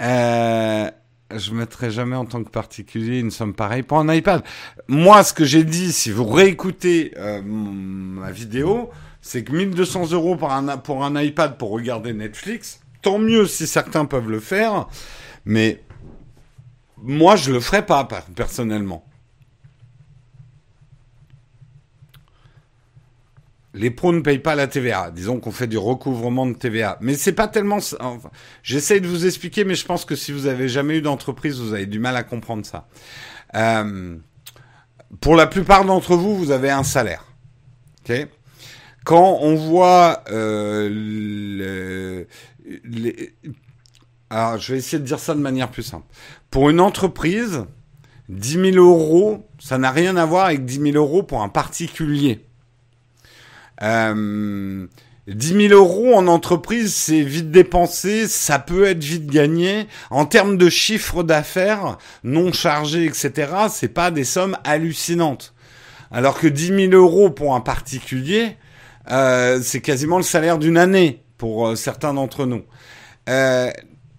Euh, 0.00 0.90
je 1.34 1.52
mettrai 1.52 1.90
jamais 1.90 2.16
en 2.16 2.24
tant 2.24 2.42
que 2.42 2.50
particulier 2.50 3.18
une 3.18 3.30
somme 3.30 3.54
pareille 3.54 3.82
pour 3.82 3.98
un 3.98 4.12
iPad. 4.12 4.42
Moi, 4.86 5.22
ce 5.24 5.32
que 5.32 5.44
j'ai 5.44 5.64
dit, 5.64 5.92
si 5.92 6.10
vous 6.10 6.24
réécoutez 6.24 7.12
euh, 7.18 7.42
ma 7.42 8.30
vidéo, 8.30 8.90
c'est 9.20 9.44
que 9.44 9.52
1200 9.52 10.12
euros 10.12 10.36
pour 10.36 10.52
un, 10.52 11.22
iPad 11.22 11.56
pour 11.58 11.70
regarder 11.70 12.12
Netflix, 12.12 12.80
tant 13.02 13.18
mieux 13.18 13.46
si 13.46 13.66
certains 13.66 14.04
peuvent 14.04 14.30
le 14.30 14.40
faire, 14.40 14.86
mais 15.44 15.82
moi 16.96 17.36
je 17.36 17.50
ne 17.50 17.54
le 17.54 17.60
ferai 17.60 17.84
pas 17.84 18.06
personnellement. 18.34 19.04
Les 23.74 23.90
pros 23.90 24.12
ne 24.12 24.20
payent 24.20 24.38
pas 24.38 24.54
la 24.54 24.66
TVA. 24.66 25.12
Disons 25.12 25.38
qu'on 25.38 25.52
fait 25.52 25.66
du 25.66 25.78
recouvrement 25.78 26.46
de 26.46 26.54
TVA. 26.54 26.98
Mais 27.00 27.14
c'est 27.14 27.34
pas 27.34 27.46
tellement. 27.46 27.78
Enfin, 28.00 28.30
J'essaye 28.62 29.00
de 29.00 29.06
vous 29.06 29.26
expliquer, 29.26 29.64
mais 29.64 29.76
je 29.76 29.84
pense 29.84 30.04
que 30.04 30.16
si 30.16 30.32
vous 30.32 30.46
avez 30.46 30.68
jamais 30.68 30.96
eu 30.96 31.02
d'entreprise, 31.02 31.60
vous 31.60 31.74
avez 31.74 31.86
du 31.86 32.00
mal 32.00 32.16
à 32.16 32.24
comprendre 32.24 32.66
ça. 32.66 32.88
Euh, 33.54 34.16
pour 35.20 35.36
la 35.36 35.46
plupart 35.46 35.84
d'entre 35.84 36.16
vous, 36.16 36.36
vous 36.36 36.50
avez 36.50 36.70
un 36.70 36.82
salaire. 36.82 37.24
Quand 39.08 39.38
on 39.40 39.54
voit 39.54 40.22
euh. 40.30 42.24
Alors, 44.28 44.58
je 44.58 44.72
vais 44.72 44.78
essayer 44.80 44.98
de 44.98 45.06
dire 45.06 45.18
ça 45.18 45.34
de 45.34 45.40
manière 45.40 45.70
plus 45.70 45.82
simple. 45.82 46.04
Pour 46.50 46.68
une 46.68 46.78
entreprise, 46.78 47.64
10 48.28 48.72
000 48.72 48.76
euros, 48.76 49.48
ça 49.58 49.78
n'a 49.78 49.90
rien 49.92 50.18
à 50.18 50.26
voir 50.26 50.44
avec 50.44 50.66
10 50.66 50.92
000 50.92 50.96
euros 51.02 51.22
pour 51.22 51.40
un 51.40 51.48
particulier. 51.48 52.44
Euh, 53.80 54.86
10 55.26 55.68
000 55.68 55.72
euros 55.72 56.12
en 56.14 56.26
entreprise, 56.26 56.94
c'est 56.94 57.22
vite 57.22 57.50
dépensé, 57.50 58.28
ça 58.28 58.58
peut 58.58 58.84
être 58.84 59.02
vite 59.02 59.28
gagné. 59.28 59.86
En 60.10 60.26
termes 60.26 60.58
de 60.58 60.68
chiffre 60.68 61.22
d'affaires, 61.22 61.96
non 62.24 62.52
chargé, 62.52 63.06
etc., 63.06 63.52
c'est 63.70 63.88
pas 63.88 64.10
des 64.10 64.24
sommes 64.24 64.58
hallucinantes. 64.64 65.54
Alors 66.10 66.38
que 66.38 66.46
10 66.46 66.90
000 66.90 66.92
euros 66.92 67.30
pour 67.30 67.54
un 67.54 67.62
particulier, 67.62 68.58
euh, 69.10 69.60
c'est 69.62 69.80
quasiment 69.80 70.16
le 70.16 70.22
salaire 70.22 70.58
d'une 70.58 70.78
année 70.78 71.22
pour 71.36 71.68
euh, 71.68 71.74
certains 71.76 72.14
d'entre 72.14 72.46
nous. 72.46 72.64
Euh, 73.28 73.70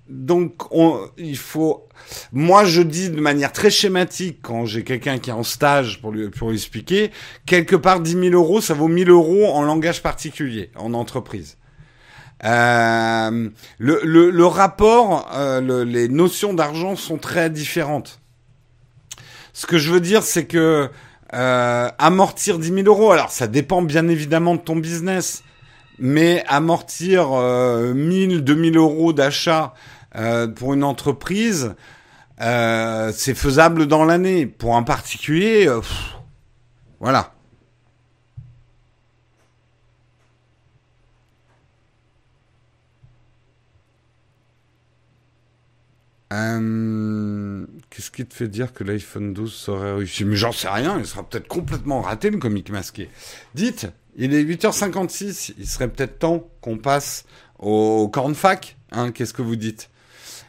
donc, 0.09 0.71
on, 0.71 1.07
il 1.17 1.37
faut. 1.37 1.87
Moi, 2.31 2.63
je 2.63 2.81
dis 2.81 3.09
de 3.09 3.21
manière 3.21 3.51
très 3.51 3.69
schématique 3.69 4.39
quand 4.41 4.65
j'ai 4.65 4.83
quelqu'un 4.83 5.19
qui 5.19 5.29
est 5.29 5.33
en 5.33 5.43
stage 5.43 6.01
pour 6.01 6.11
lui, 6.11 6.29
pour 6.29 6.49
lui 6.49 6.55
expliquer, 6.57 7.11
quelque 7.45 7.75
part 7.75 7.99
10 7.99 8.11
000 8.11 8.23
euros, 8.33 8.61
ça 8.61 8.73
vaut 8.73 8.87
1000 8.87 9.09
euros 9.09 9.45
en 9.45 9.61
langage 9.61 10.01
particulier, 10.01 10.71
en 10.75 10.93
entreprise. 10.95 11.57
Euh, 12.43 13.49
le, 13.77 14.01
le, 14.03 14.29
le, 14.31 14.45
rapport, 14.45 15.29
euh, 15.33 15.61
le, 15.61 15.83
les 15.83 16.07
notions 16.07 16.53
d'argent 16.53 16.95
sont 16.95 17.17
très 17.17 17.49
différentes. 17.49 18.21
Ce 19.53 19.67
que 19.67 19.77
je 19.77 19.91
veux 19.91 19.99
dire, 19.99 20.23
c'est 20.23 20.45
que 20.45 20.89
euh, 21.33 21.89
amortir 21.97 22.59
10 22.59 22.73
000 22.73 22.87
euros, 22.87 23.11
alors 23.11 23.31
ça 23.31 23.47
dépend 23.47 23.81
bien 23.81 24.07
évidemment 24.07 24.55
de 24.55 24.61
ton 24.61 24.75
business, 24.75 25.43
mais 25.99 26.43
amortir 26.47 27.29
euh, 27.33 27.93
1000, 27.93 28.43
2000 28.43 28.77
euros 28.77 29.13
d'achat 29.13 29.73
euh, 30.15 30.47
pour 30.47 30.73
une 30.73 30.83
entreprise, 30.83 31.75
euh, 32.41 33.11
c'est 33.13 33.35
faisable 33.35 33.85
dans 33.85 34.05
l'année. 34.05 34.45
Pour 34.45 34.75
un 34.75 34.83
particulier, 34.83 35.67
euh, 35.67 35.81
voilà. 36.99 37.33
Euh, 46.31 47.65
Qu'est-ce 47.99 48.11
qui 48.11 48.25
te 48.25 48.33
fait 48.33 48.47
dire 48.47 48.71
que 48.71 48.85
l'iPhone 48.85 49.33
12 49.33 49.53
serait 49.53 49.95
réussi? 49.95 50.23
Mais 50.23 50.37
j'en 50.37 50.53
sais 50.53 50.69
rien, 50.69 50.97
il 50.99 51.05
sera 51.05 51.21
peut-être 51.21 51.49
complètement 51.49 51.99
raté 51.99 52.29
le 52.29 52.37
comique 52.37 52.69
masqué. 52.69 53.09
Dites, 53.55 53.87
il 54.15 54.33
est 54.33 54.41
8h56, 54.41 55.55
il 55.59 55.67
serait 55.67 55.89
peut-être 55.89 56.17
temps 56.17 56.47
qu'on 56.61 56.77
passe 56.77 57.25
au 57.57 58.07
cornfac. 58.07 58.77
Hein, 58.93 59.11
Qu'est-ce 59.11 59.33
que 59.33 59.41
vous 59.41 59.57
dites? 59.57 59.89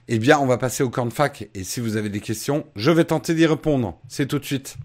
Eh 0.07 0.20
bien, 0.20 0.38
on 0.38 0.46
va 0.46 0.59
passer 0.59 0.84
au 0.84 0.90
cornfac, 0.90 1.48
et 1.53 1.64
si 1.64 1.80
vous 1.80 1.96
avez 1.96 2.09
des 2.09 2.20
questions, 2.20 2.66
je 2.76 2.92
vais 2.92 3.03
tenter 3.03 3.34
d'y 3.34 3.46
répondre. 3.46 3.98
C'est 4.07 4.26
tout 4.26 4.38
de 4.38 4.44
suite. 4.44 4.76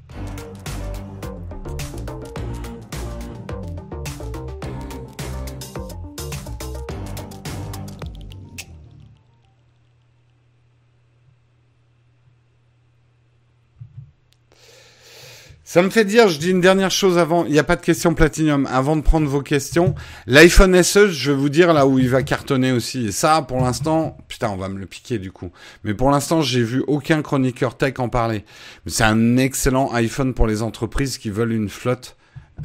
Ça 15.75 15.81
me 15.81 15.89
fait 15.89 16.05
dire, 16.05 16.29
je 16.29 16.39
dis 16.39 16.51
une 16.51 16.61
dernière 16.61 16.89
chose 16.89 17.17
avant, 17.17 17.43
il 17.43 17.51
n'y 17.51 17.59
a 17.59 17.63
pas 17.65 17.75
de 17.75 17.81
question 17.81 18.13
Platinum, 18.13 18.65
avant 18.71 18.95
de 18.95 19.01
prendre 19.01 19.27
vos 19.27 19.41
questions. 19.41 19.93
L'iPhone 20.25 20.81
SE, 20.81 21.09
je 21.09 21.31
vais 21.33 21.37
vous 21.37 21.49
dire 21.49 21.73
là 21.73 21.85
où 21.85 21.99
il 21.99 22.07
va 22.07 22.23
cartonner 22.23 22.71
aussi. 22.71 23.07
Et 23.07 23.11
ça, 23.11 23.41
pour 23.41 23.59
l'instant, 23.59 24.15
putain, 24.29 24.47
on 24.51 24.55
va 24.55 24.69
me 24.69 24.79
le 24.79 24.85
piquer 24.85 25.19
du 25.19 25.33
coup. 25.33 25.51
Mais 25.83 25.93
pour 25.93 26.11
l'instant, 26.11 26.41
j'ai 26.41 26.63
vu 26.63 26.81
aucun 26.87 27.21
chroniqueur 27.21 27.75
tech 27.75 27.95
en 27.97 28.07
parler. 28.07 28.45
C'est 28.87 29.03
un 29.03 29.35
excellent 29.35 29.91
iPhone 29.91 30.33
pour 30.33 30.47
les 30.47 30.61
entreprises 30.61 31.17
qui 31.17 31.29
veulent 31.29 31.51
une 31.51 31.67
flotte, 31.67 32.15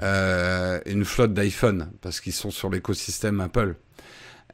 euh, 0.02 0.78
une 0.86 1.04
flotte 1.04 1.34
d'iPhone, 1.34 1.90
parce 2.02 2.20
qu'ils 2.20 2.32
sont 2.32 2.52
sur 2.52 2.70
l'écosystème 2.70 3.40
Apple. 3.40 3.74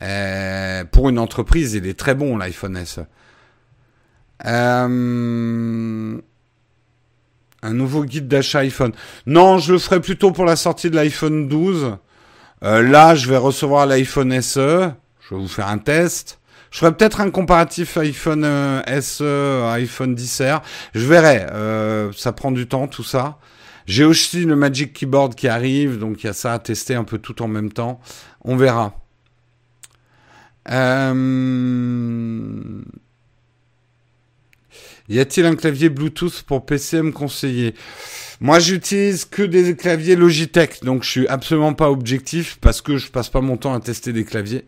Euh, 0.00 0.82
pour 0.86 1.10
une 1.10 1.18
entreprise, 1.18 1.74
il 1.74 1.86
est 1.86 1.98
très 1.98 2.14
bon 2.14 2.38
l'iPhone 2.38 2.82
SE. 2.86 3.00
Euh... 4.46 6.22
Un 7.62 7.72
nouveau 7.72 8.04
guide 8.04 8.28
d'achat 8.28 8.60
iPhone. 8.60 8.92
Non, 9.26 9.58
je 9.58 9.72
le 9.72 9.78
ferai 9.78 10.00
plutôt 10.00 10.30
pour 10.30 10.44
la 10.44 10.56
sortie 10.56 10.90
de 10.90 10.96
l'iPhone 10.96 11.48
12. 11.48 11.96
Euh, 12.62 12.82
là, 12.82 13.14
je 13.14 13.28
vais 13.28 13.36
recevoir 13.36 13.86
l'iPhone 13.86 14.40
SE. 14.40 14.90
Je 15.20 15.34
vais 15.34 15.40
vous 15.40 15.48
faire 15.48 15.68
un 15.68 15.78
test. 15.78 16.38
Je 16.70 16.78
ferai 16.78 16.94
peut-être 16.94 17.20
un 17.20 17.30
comparatif 17.30 17.96
iPhone 17.96 18.44
euh, 18.44 19.00
SE, 19.00 19.62
iPhone 19.72 20.14
10R. 20.14 20.60
Je 20.94 21.06
verrai. 21.06 21.46
Euh, 21.50 22.12
ça 22.14 22.32
prend 22.32 22.52
du 22.52 22.66
temps, 22.66 22.86
tout 22.86 23.04
ça. 23.04 23.38
J'ai 23.86 24.04
aussi 24.04 24.44
le 24.44 24.56
Magic 24.56 24.92
Keyboard 24.92 25.34
qui 25.36 25.48
arrive, 25.48 25.98
donc 25.98 26.22
il 26.22 26.26
y 26.26 26.30
a 26.30 26.32
ça 26.32 26.52
à 26.52 26.58
tester 26.58 26.94
un 26.94 27.04
peu 27.04 27.18
tout 27.18 27.40
en 27.40 27.48
même 27.48 27.72
temps. 27.72 28.00
On 28.44 28.56
verra. 28.56 28.94
Euh... 30.70 31.12
Y 35.08 35.20
a-t-il 35.20 35.46
un 35.46 35.54
clavier 35.54 35.88
Bluetooth 35.88 36.42
pour 36.42 36.66
PC 36.66 37.02
me 37.02 37.12
conseiller? 37.12 37.74
Moi, 38.40 38.58
j'utilise 38.58 39.24
que 39.24 39.42
des 39.42 39.74
claviers 39.76 40.16
Logitech, 40.16 40.84
donc 40.84 41.04
je 41.04 41.10
suis 41.10 41.28
absolument 41.28 41.72
pas 41.72 41.90
objectif 41.90 42.58
parce 42.60 42.82
que 42.82 42.98
je 42.98 43.10
passe 43.10 43.30
pas 43.30 43.40
mon 43.40 43.56
temps 43.56 43.72
à 43.72 43.80
tester 43.80 44.12
des 44.12 44.24
claviers 44.24 44.66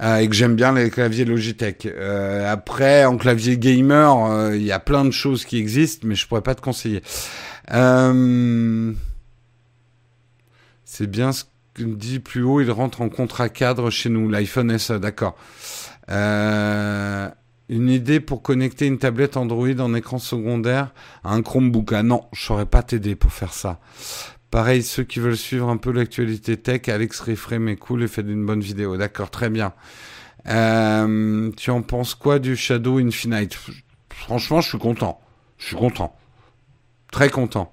euh, 0.00 0.16
et 0.16 0.28
que 0.28 0.34
j'aime 0.34 0.56
bien 0.56 0.72
les 0.72 0.88
claviers 0.88 1.24
Logitech. 1.24 1.86
Euh, 1.86 2.50
après, 2.50 3.04
en 3.04 3.18
clavier 3.18 3.58
gamer, 3.58 4.54
il 4.54 4.62
y 4.62 4.72
a 4.72 4.78
plein 4.78 5.04
de 5.04 5.10
choses 5.10 5.44
qui 5.44 5.58
existent, 5.58 6.06
mais 6.06 6.14
je 6.14 6.26
pourrais 6.26 6.42
pas 6.42 6.54
te 6.54 6.62
conseiller. 6.62 7.02
Euh... 7.72 8.92
C'est 10.84 11.06
bien 11.06 11.32
ce 11.32 11.44
que 11.74 11.82
dit 11.82 12.18
plus 12.18 12.42
haut, 12.42 12.60
il 12.60 12.70
rentre 12.70 13.00
en 13.00 13.08
contrat 13.08 13.48
cadre 13.48 13.90
chez 13.90 14.10
nous, 14.10 14.28
l'iPhone 14.28 14.76
SE, 14.78 14.94
d'accord. 14.94 15.36
Euh... 16.10 17.28
Une 17.68 17.88
idée 17.88 18.20
pour 18.20 18.42
connecter 18.42 18.86
une 18.86 18.98
tablette 18.98 19.36
Android 19.36 19.78
en 19.78 19.94
écran 19.94 20.18
secondaire 20.18 20.92
à 21.24 21.32
un 21.32 21.42
Chromebook. 21.42 21.92
Ah 21.92 22.02
non, 22.02 22.24
je 22.32 22.44
saurais 22.44 22.66
pas 22.66 22.82
t'aider 22.82 23.14
pour 23.14 23.32
faire 23.32 23.52
ça. 23.52 23.80
Pareil, 24.50 24.82
ceux 24.82 25.04
qui 25.04 25.18
veulent 25.18 25.36
suivre 25.36 25.70
un 25.70 25.78
peu 25.78 25.92
l'actualité 25.92 26.58
tech, 26.58 26.88
Alex 26.88 27.20
Reframe 27.20 27.68
est 27.68 27.76
cool 27.76 28.02
et 28.02 28.08
fait 28.08 28.20
une 28.20 28.44
bonne 28.44 28.60
vidéo. 28.60 28.98
D'accord, 28.98 29.30
très 29.30 29.48
bien. 29.48 29.72
Euh, 30.48 31.50
tu 31.56 31.70
en 31.70 31.80
penses 31.80 32.14
quoi 32.14 32.38
du 32.38 32.56
Shadow 32.56 32.98
Infinite? 32.98 33.56
Franchement, 34.10 34.60
je 34.60 34.68
suis 34.68 34.78
content. 34.78 35.20
Je 35.56 35.68
suis 35.68 35.76
content. 35.76 36.14
Très 37.12 37.30
content. 37.30 37.72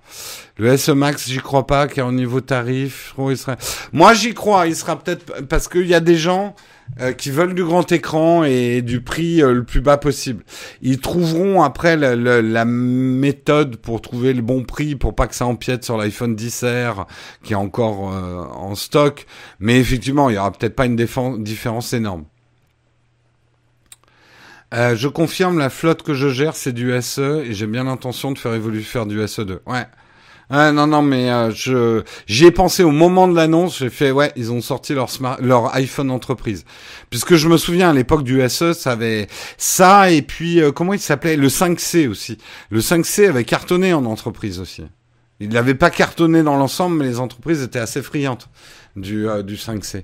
Le 0.58 0.78
SE 0.78 0.92
Max, 0.92 1.28
j'y 1.28 1.40
crois 1.40 1.68
pas, 1.68 1.88
car 1.88 2.08
au 2.08 2.12
niveau 2.12 2.42
tarif, 2.42 3.14
il 3.18 3.38
serait... 3.38 3.58
Moi, 3.92 4.14
j'y 4.14 4.34
crois. 4.34 4.68
Il 4.68 4.76
sera 4.76 4.98
peut-être 5.00 5.48
parce 5.48 5.68
qu'il 5.68 5.88
y 5.88 5.94
a 5.94 6.00
des 6.00 6.18
gens 6.18 6.56
euh, 7.00 7.14
qui 7.14 7.32
veulent 7.32 7.54
du 7.54 7.64
grand 7.64 7.90
écran 7.92 8.44
et 8.44 8.82
du 8.82 9.02
prix 9.02 9.42
euh, 9.42 9.54
le 9.54 9.64
plus 9.64 9.80
bas 9.80 9.98
possible. 9.98 10.44
Ils 10.82 11.00
trouveront 11.00 11.62
après 11.62 11.96
la, 11.96 12.66
méthode 12.66 13.78
pour 13.78 14.02
trouver 14.02 14.34
le 14.34 14.42
bon 14.42 14.64
prix 14.64 14.96
pour 14.96 15.16
pas 15.16 15.28
que 15.28 15.36
ça 15.36 15.46
empiète 15.46 15.86
sur 15.86 15.98
l'iPhone 15.98 16.36
10R 16.36 17.06
qui 17.42 17.54
est 17.54 17.56
encore 17.56 18.14
euh, 18.14 18.44
en 18.54 18.76
stock. 18.76 19.28
Mais 19.60 19.80
effectivement, 19.80 20.30
il 20.30 20.36
y 20.36 20.38
aura 20.38 20.52
peut-être 20.52 20.76
pas 20.76 20.88
une 20.88 20.98
différence 20.98 21.94
énorme. 21.94 22.26
Je 24.72 25.08
confirme, 25.08 25.58
la 25.58 25.70
flotte 25.70 26.04
que 26.04 26.14
je 26.14 26.30
gère, 26.30 26.56
c'est 26.56 26.74
du 26.74 26.92
SE 27.02 27.44
et 27.44 27.54
j'ai 27.54 27.66
bien 27.66 27.86
l'intention 27.86 28.32
de 28.32 28.38
faire 28.38 28.54
évoluer 28.54 28.82
faire 28.82 29.06
du 29.06 29.20
SE2. 29.20 29.60
Ouais. 29.66 29.88
Ah, 30.52 30.72
non, 30.72 30.88
non, 30.88 31.04
mais 31.04 31.30
euh, 31.30 31.52
je 31.52 32.04
j'y 32.26 32.46
ai 32.46 32.52
pensé 32.52 32.84
au 32.84 32.90
moment 32.90 33.28
de 33.28 33.36
l'annonce. 33.36 33.78
J'ai 33.80 33.92
fait 33.92 34.10
ouais, 34.10 34.32
ils 34.36 34.52
ont 34.52 34.62
sorti 34.62 34.96
leur 34.96 35.12
smart, 35.12 35.38
leur 35.40 35.76
iPhone 35.76 36.10
entreprise, 36.10 36.66
puisque 37.12 37.36
je 37.36 37.48
me 37.48 37.58
souviens 37.58 37.92
à 37.92 37.94
l'époque 37.94 38.24
du 38.24 38.42
SE, 38.50 38.74
ça 38.74 38.94
avait 38.94 39.28
ça 39.58 40.10
et 40.10 40.24
puis 40.24 40.60
euh, 40.60 40.72
comment 40.72 40.94
il 40.94 41.00
s'appelait? 41.00 41.36
Le 41.36 41.50
5C 41.50 42.08
aussi. 42.08 42.40
Le 42.72 42.80
5C 42.80 43.30
avait 43.30 43.44
cartonné 43.44 43.94
en 43.94 44.06
entreprise 44.06 44.60
aussi. 44.60 44.82
Il 45.40 45.50
n'avait 45.50 45.76
pas 45.76 45.92
cartonné 45.92 46.42
dans 46.42 46.58
l'ensemble, 46.58 46.98
mais 46.98 47.06
les 47.06 47.20
entreprises 47.20 47.62
étaient 47.62 47.80
assez 47.80 48.02
friandes 48.02 48.44
du 48.96 49.30
euh, 49.30 49.44
du 49.44 49.56
5C. 49.56 50.04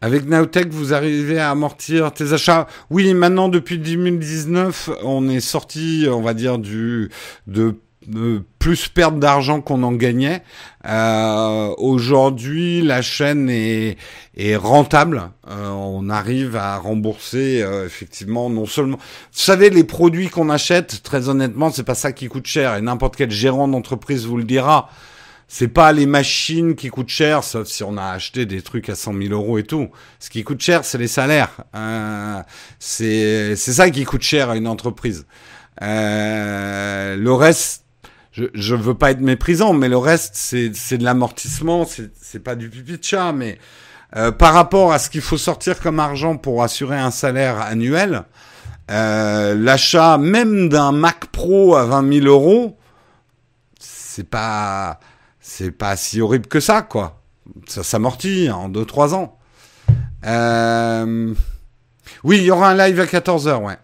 Avec 0.00 0.26
Nowtech, 0.26 0.68
vous 0.70 0.94
arrivez 0.94 1.38
à 1.38 1.50
amortir 1.50 2.12
tes 2.12 2.32
achats. 2.32 2.68
Oui, 2.90 3.12
maintenant 3.14 3.48
depuis 3.48 3.78
2019, 3.78 4.90
on 5.02 5.28
est 5.28 5.40
sorti, 5.40 6.06
on 6.08 6.20
va 6.20 6.34
dire 6.34 6.58
du 6.58 7.10
de 7.48 7.74
plus 8.58 8.88
perdre 8.88 9.18
d'argent 9.18 9.60
qu'on 9.60 9.82
en 9.82 9.92
gagnait. 9.92 10.42
Euh, 10.86 11.74
Aujourd'hui, 11.78 12.80
la 12.82 13.02
chaîne 13.02 13.50
est, 13.50 13.96
est 14.36 14.56
rentable. 14.56 15.30
Euh, 15.48 15.68
on 15.68 16.08
arrive 16.08 16.56
à 16.56 16.78
rembourser 16.78 17.62
euh, 17.62 17.86
effectivement 17.86 18.50
non 18.50 18.66
seulement. 18.66 18.96
Vous 18.96 19.02
savez, 19.32 19.70
les 19.70 19.84
produits 19.84 20.28
qu'on 20.28 20.48
achète, 20.48 21.02
très 21.02 21.28
honnêtement, 21.28 21.70
c'est 21.70 21.84
pas 21.84 21.94
ça 21.94 22.12
qui 22.12 22.28
coûte 22.28 22.46
cher. 22.46 22.76
Et 22.76 22.80
n'importe 22.80 23.16
quel 23.16 23.30
gérant 23.30 23.68
d'entreprise 23.68 24.26
vous 24.26 24.38
le 24.38 24.44
dira. 24.44 24.90
C'est 25.50 25.68
pas 25.68 25.92
les 25.92 26.04
machines 26.04 26.74
qui 26.76 26.90
coûtent 26.90 27.08
cher, 27.08 27.42
sauf 27.42 27.66
si 27.66 27.82
on 27.82 27.96
a 27.96 28.10
acheté 28.10 28.44
des 28.44 28.60
trucs 28.60 28.90
à 28.90 28.94
100 28.94 29.14
000 29.14 29.32
euros 29.32 29.56
et 29.56 29.64
tout. 29.64 29.88
Ce 30.20 30.28
qui 30.28 30.44
coûte 30.44 30.60
cher, 30.60 30.84
c'est 30.84 30.98
les 30.98 31.08
salaires. 31.08 31.50
Euh, 31.74 32.42
c'est 32.78 33.56
ça 33.56 33.90
qui 33.90 34.04
coûte 34.04 34.22
cher 34.22 34.50
à 34.50 34.56
une 34.56 34.68
entreprise. 34.68 35.26
Euh, 35.80 37.16
le 37.16 37.32
reste, 37.32 37.84
je, 38.30 38.44
je 38.52 38.74
veux 38.74 38.94
pas 38.94 39.10
être 39.10 39.20
méprisant, 39.20 39.72
mais 39.72 39.88
le 39.88 39.96
reste, 39.96 40.34
c'est 40.34 40.98
de 40.98 41.04
l'amortissement, 41.04 41.86
c'est 42.20 42.40
pas 42.40 42.54
du 42.54 42.68
pipi 42.68 42.98
de 42.98 43.04
chat, 43.04 43.32
mais 43.32 43.58
euh, 44.16 44.32
par 44.32 44.54
rapport 44.54 44.92
à 44.92 44.98
ce 44.98 45.10
qu'il 45.10 45.20
faut 45.20 45.36
sortir 45.36 45.80
comme 45.80 46.00
argent 46.00 46.36
pour 46.36 46.62
assurer 46.62 46.98
un 46.98 47.10
salaire 47.10 47.60
annuel, 47.60 48.24
euh, 48.90 49.54
l'achat 49.54 50.16
même 50.16 50.68
d'un 50.70 50.92
Mac 50.92 51.26
Pro 51.26 51.76
à 51.76 51.84
20 51.84 52.20
000 52.20 52.26
euros, 52.26 52.78
c'est 53.78 54.28
pas 54.28 54.98
c'est 55.48 55.70
pas 55.70 55.96
si 55.96 56.20
horrible 56.20 56.46
que 56.46 56.60
ça, 56.60 56.82
quoi. 56.82 57.22
Ça 57.66 57.82
s'amortit 57.82 58.50
en 58.50 58.68
2-3 58.68 59.14
ans. 59.14 59.38
Euh... 60.26 61.34
Oui, 62.22 62.36
il 62.36 62.44
y 62.44 62.50
aura 62.50 62.70
un 62.70 62.76
live 62.76 63.00
à 63.00 63.06
14h, 63.06 63.64
ouais. 63.64 63.78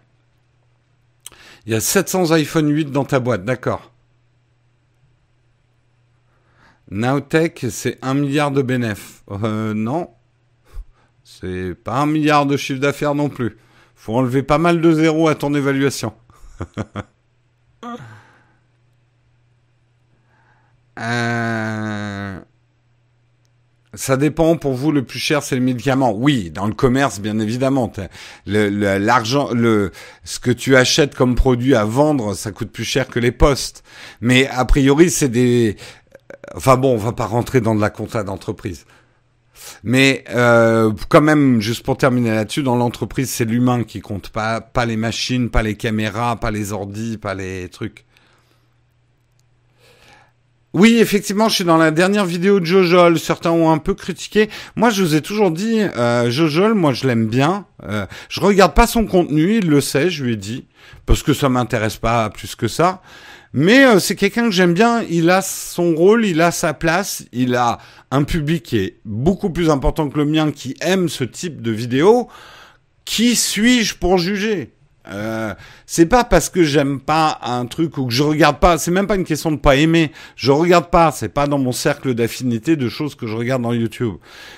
Il 1.65 1.73
y 1.73 1.75
a 1.75 1.81
700 1.81 2.31
iPhone 2.31 2.69
8 2.69 2.91
dans 2.91 3.03
ta 3.03 3.19
boîte, 3.19 3.45
d'accord. 3.45 3.91
Nowtech, 6.91 7.65
c'est 7.71 7.97
1 8.03 8.13
milliard 8.13 8.51
de 8.51 8.61
bénéfices. 8.61 9.23
Euh, 9.31 9.73
non. 9.73 10.11
C'est 11.23 11.73
pas 11.73 11.97
un 11.97 12.05
milliard 12.05 12.45
de 12.45 12.57
chiffre 12.57 12.79
d'affaires 12.79 13.15
non 13.15 13.29
plus. 13.29 13.57
Faut 13.95 14.15
enlever 14.15 14.43
pas 14.43 14.59
mal 14.59 14.81
de 14.81 14.91
zéros 14.93 15.29
à 15.29 15.33
ton 15.33 15.55
évaluation. 15.55 16.13
Euh, 20.99 22.39
ça 23.93 24.17
dépend. 24.17 24.57
Pour 24.57 24.73
vous, 24.73 24.91
le 24.91 25.03
plus 25.03 25.19
cher, 25.19 25.43
c'est 25.43 25.55
le 25.55 25.61
médicament. 25.61 26.11
Oui, 26.11 26.51
dans 26.51 26.67
le 26.67 26.73
commerce, 26.73 27.19
bien 27.19 27.39
évidemment. 27.39 27.91
L'argent, 28.45 29.51
le, 29.53 29.91
ce 30.23 30.39
que 30.39 30.51
tu 30.51 30.75
achètes 30.75 31.15
comme 31.15 31.35
produit 31.35 31.75
à 31.75 31.85
vendre, 31.85 32.33
ça 32.33 32.51
coûte 32.51 32.71
plus 32.71 32.85
cher 32.85 33.07
que 33.07 33.19
les 33.19 33.31
postes. 33.31 33.83
Mais 34.21 34.47
a 34.47 34.65
priori, 34.65 35.09
c'est 35.09 35.29
des. 35.29 35.77
Enfin 36.55 36.77
bon, 36.77 36.93
on 36.93 36.97
va 36.97 37.11
pas 37.11 37.25
rentrer 37.25 37.61
dans 37.61 37.75
de 37.75 37.81
la 37.81 37.89
compta 37.89 38.23
d'entreprise. 38.23 38.85
Mais 39.83 40.23
euh, 40.29 40.91
quand 41.09 41.21
même, 41.21 41.61
juste 41.61 41.83
pour 41.83 41.97
terminer 41.97 42.31
là-dessus, 42.31 42.63
dans 42.63 42.75
l'entreprise, 42.75 43.29
c'est 43.29 43.45
l'humain 43.45 43.83
qui 43.83 43.99
compte, 44.01 44.29
pas 44.29 44.61
pas 44.61 44.85
les 44.85 44.97
machines, 44.97 45.49
pas 45.49 45.63
les 45.63 45.75
caméras, 45.75 46.35
pas 46.37 46.51
les 46.51 46.71
ordis, 46.73 47.17
pas 47.17 47.33
les 47.33 47.69
trucs. 47.69 48.05
Oui, 50.75 50.97
effectivement, 50.99 51.47
je 51.47 51.55
suis 51.55 51.63
dans 51.63 51.77
la 51.77 51.89
dernière 51.89 52.25
vidéo 52.25 52.59
de 52.59 52.65
Jojol. 52.65 53.17
Certains 53.17 53.51
ont 53.51 53.71
un 53.71 53.77
peu 53.77 53.93
critiqué. 53.93 54.49
Moi, 54.75 54.89
je 54.89 55.03
vous 55.03 55.15
ai 55.15 55.21
toujours 55.21 55.49
dit, 55.49 55.79
euh, 55.79 56.29
Jojol, 56.29 56.73
moi, 56.73 56.91
je 56.91 57.07
l'aime 57.07 57.27
bien. 57.27 57.65
Euh, 57.85 58.05
je 58.27 58.41
regarde 58.41 58.73
pas 58.73 58.85
son 58.85 59.05
contenu, 59.05 59.59
il 59.59 59.69
le 59.69 59.79
sait, 59.79 60.09
je 60.09 60.25
lui 60.25 60.33
ai 60.33 60.35
dit, 60.35 60.65
parce 61.05 61.23
que 61.23 61.33
ça 61.33 61.47
m'intéresse 61.47 61.95
pas 61.95 62.29
plus 62.29 62.55
que 62.55 62.67
ça. 62.67 63.01
Mais 63.53 63.85
euh, 63.85 63.99
c'est 63.99 64.17
quelqu'un 64.17 64.43
que 64.43 64.51
j'aime 64.51 64.73
bien. 64.73 65.01
Il 65.09 65.29
a 65.29 65.41
son 65.41 65.95
rôle, 65.95 66.25
il 66.25 66.41
a 66.41 66.51
sa 66.51 66.73
place, 66.73 67.23
il 67.31 67.55
a 67.55 67.77
un 68.11 68.23
public 68.23 68.63
qui 68.63 68.77
est 68.77 68.99
beaucoup 69.05 69.51
plus 69.51 69.69
important 69.69 70.09
que 70.09 70.17
le 70.17 70.25
mien, 70.25 70.51
qui 70.51 70.75
aime 70.81 71.07
ce 71.07 71.23
type 71.23 71.61
de 71.61 71.71
vidéo. 71.71 72.27
Qui 73.05 73.37
suis-je 73.37 73.95
pour 73.95 74.17
juger? 74.17 74.74
Euh, 75.07 75.53
c'est 75.85 76.05
pas 76.05 76.23
parce 76.23 76.49
que 76.49 76.63
j'aime 76.63 76.99
pas 76.99 77.39
un 77.43 77.65
truc 77.65 77.97
ou 77.97 78.07
que 78.07 78.13
je 78.13 78.23
regarde 78.23 78.59
pas, 78.59 78.77
c'est 78.77 78.91
même 78.91 79.07
pas 79.07 79.15
une 79.15 79.23
question 79.23 79.51
de 79.51 79.57
pas 79.57 79.75
aimer. 79.75 80.11
Je 80.35 80.51
regarde 80.51 80.89
pas, 80.89 81.11
c'est 81.11 81.29
pas 81.29 81.47
dans 81.47 81.57
mon 81.57 81.71
cercle 81.71 82.13
d'affinité 82.13 82.75
de 82.75 82.89
choses 82.89 83.15
que 83.15 83.27
je 83.27 83.35
regarde 83.35 83.61
dans 83.61 83.73
YouTube. 83.73 84.15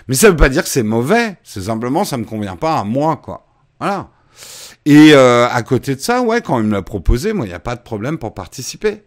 Mais 0.08 0.16
ça 0.16 0.30
veut 0.30 0.36
pas 0.36 0.50
dire 0.50 0.64
que 0.64 0.70
c'est 0.70 0.84
mauvais, 0.84 1.38
c'est 1.44 1.62
simplement 1.62 2.06
ça 2.06 2.18
me 2.18 2.26
convient 2.26 2.56
pas 2.56 2.80
à 2.80 2.84
moi 2.84 3.18
quoi. 3.18 3.48
Voilà. 3.80 4.10
Et 4.86 5.14
euh, 5.14 5.48
à 5.50 5.64
côté 5.64 5.96
de 5.96 6.00
ça, 6.00 6.22
ouais, 6.22 6.42
quand 6.42 6.60
il 6.60 6.66
me 6.66 6.74
l'a 6.74 6.82
proposé, 6.82 7.34
moi 7.34 7.46
il 7.46 7.50
n'y 7.50 7.56
a 7.56 7.60
pas 7.60 7.76
de 7.76 7.82
problème 7.82 8.18
pour 8.18 8.34
participer. 8.34 9.04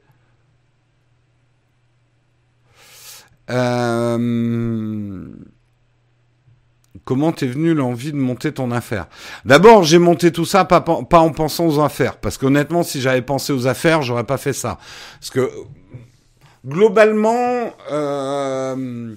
Euh 3.51 5.29
Comment 7.05 7.31
t'es 7.31 7.47
venu 7.47 7.73
l'envie 7.73 8.11
de 8.11 8.17
monter 8.17 8.53
ton 8.53 8.73
affaire? 8.73 9.07
D'abord, 9.45 9.85
j'ai 9.85 9.99
monté 9.99 10.33
tout 10.33 10.45
ça 10.45 10.65
pas, 10.65 10.85
en 10.89 11.31
pensant 11.31 11.67
aux 11.67 11.81
affaires, 11.81 12.17
parce 12.17 12.37
qu'honnêtement, 12.37 12.83
si 12.83 13.01
j'avais 13.01 13.23
pensé 13.23 13.53
aux 13.53 13.69
affaires, 13.69 14.03
j'aurais 14.03 14.25
pas 14.25 14.39
fait 14.39 14.53
ça. 14.53 14.79
Parce 15.21 15.31
que 15.31 15.49
globalement, 16.67 17.73
euh, 17.93 19.15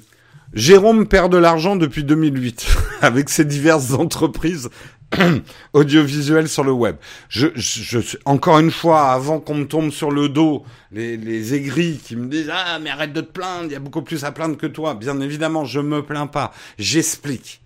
Jérôme 0.54 1.08
perd 1.08 1.32
de 1.32 1.38
l'argent 1.38 1.76
depuis 1.76 2.04
2008 2.04 2.78
avec 3.02 3.30
ses 3.30 3.44
diverses 3.44 3.94
entreprises 3.94 4.70
audiovisuelles 5.74 6.50
sur 6.50 6.64
le 6.64 6.72
web. 6.72 6.98
Je, 7.30 7.48
je, 7.56 8.00
encore 8.26 8.60
une 8.60 8.72
fois, 8.72 9.12
avant 9.12 9.40
qu'on 9.40 9.56
me 9.56 9.66
tombe 9.66 9.90
sur 9.90 10.12
le 10.12 10.30
dos, 10.30 10.64
les, 10.92 11.18
les 11.18 11.56
aigris 11.56 12.00
qui 12.04 12.16
me 12.16 12.28
disent 12.28 12.52
ah 12.54 12.78
mais 12.80 12.92
arrête 12.92 13.14
de 13.14 13.22
te 13.22 13.32
plaindre, 13.32 13.66
il 13.66 13.72
y 13.72 13.76
a 13.76 13.80
beaucoup 13.80 14.04
plus 14.04 14.24
à 14.26 14.32
plaindre 14.32 14.58
que 14.58 14.68
toi. 14.68 14.94
Bien 14.94 15.20
évidemment, 15.22 15.66
je 15.66 15.80
me 15.80 16.04
plains 16.04 16.28
pas. 16.28 16.52
J'explique. 16.78 17.62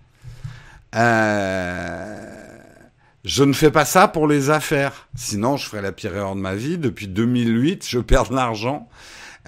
Euh, 0.98 2.28
je 3.24 3.44
ne 3.44 3.54
fais 3.54 3.72
pas 3.72 3.86
ça 3.86 4.08
pour 4.08 4.28
les 4.28 4.50
affaires. 4.50 5.08
Sinon, 5.16 5.58
je 5.58 5.68
ferais 5.68 5.82
la 5.82 5.92
pire 5.92 6.16
erreur 6.16 6.36
de 6.36 6.42
ma 6.42 6.56
vie. 6.56 6.78
Depuis 6.78 7.08
2008, 7.08 7.86
je 7.88 8.00
perds 8.00 8.30
de 8.30 8.36
l'argent. 8.36 8.88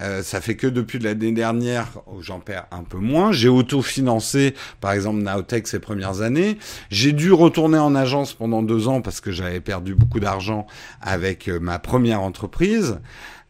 Euh, 0.00 0.22
ça 0.22 0.40
fait 0.40 0.56
que 0.56 0.66
depuis 0.66 0.98
l'année 0.98 1.32
dernière 1.32 1.88
où 2.06 2.22
j'en 2.22 2.40
perds 2.40 2.66
un 2.70 2.84
peu 2.84 2.98
moins. 2.98 3.32
J'ai 3.32 3.48
autofinancé, 3.48 4.54
par 4.80 4.92
exemple, 4.92 5.20
Nowtech 5.22 5.66
ces 5.66 5.78
premières 5.78 6.22
années. 6.22 6.58
J'ai 6.90 7.12
dû 7.12 7.32
retourner 7.32 7.78
en 7.78 7.94
agence 7.94 8.32
pendant 8.32 8.62
deux 8.62 8.88
ans 8.88 9.02
parce 9.02 9.20
que 9.20 9.30
j'avais 9.30 9.60
perdu 9.60 9.94
beaucoup 9.94 10.20
d'argent 10.20 10.66
avec 11.00 11.48
euh, 11.48 11.58
ma 11.60 11.78
première 11.78 12.22
entreprise. 12.22 13.00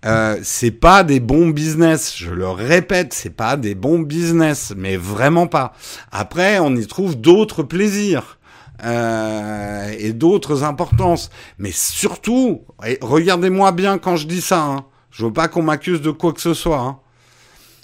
Euh, 0.07 0.39
c'est 0.43 0.71
pas 0.71 1.05
des 1.05 1.21
bons 1.21 1.49
business. 1.49 2.15
Je 2.17 2.31
le 2.31 2.49
répète, 2.49 3.13
c'est 3.13 3.37
pas 3.37 3.57
des 3.57 3.75
bons 3.75 3.99
business, 3.99 4.73
mais 4.77 4.97
vraiment 4.97 5.47
pas. 5.47 5.73
Après, 6.11 6.59
on 6.59 6.75
y 6.75 6.87
trouve 6.87 7.21
d'autres 7.21 7.63
plaisirs. 7.63 8.39
Euh, 8.83 9.95
et 9.99 10.15
d'autres 10.15 10.65
importances. 10.65 11.31
Mais 11.59 11.71
surtout, 11.71 12.63
regardez-moi 13.03 13.73
bien 13.73 13.99
quand 13.99 14.17
je 14.17 14.27
dis 14.27 14.41
ça. 14.41 14.63
Hein. 14.63 14.87
Je 15.11 15.27
veux 15.27 15.33
pas 15.33 15.49
qu'on 15.49 15.63
m'accuse 15.63 16.01
de 16.01 16.11
quoi 16.11 16.33
que 16.33 16.41
ce 16.41 16.55
soit. 16.55 16.81
Hein. 16.81 16.99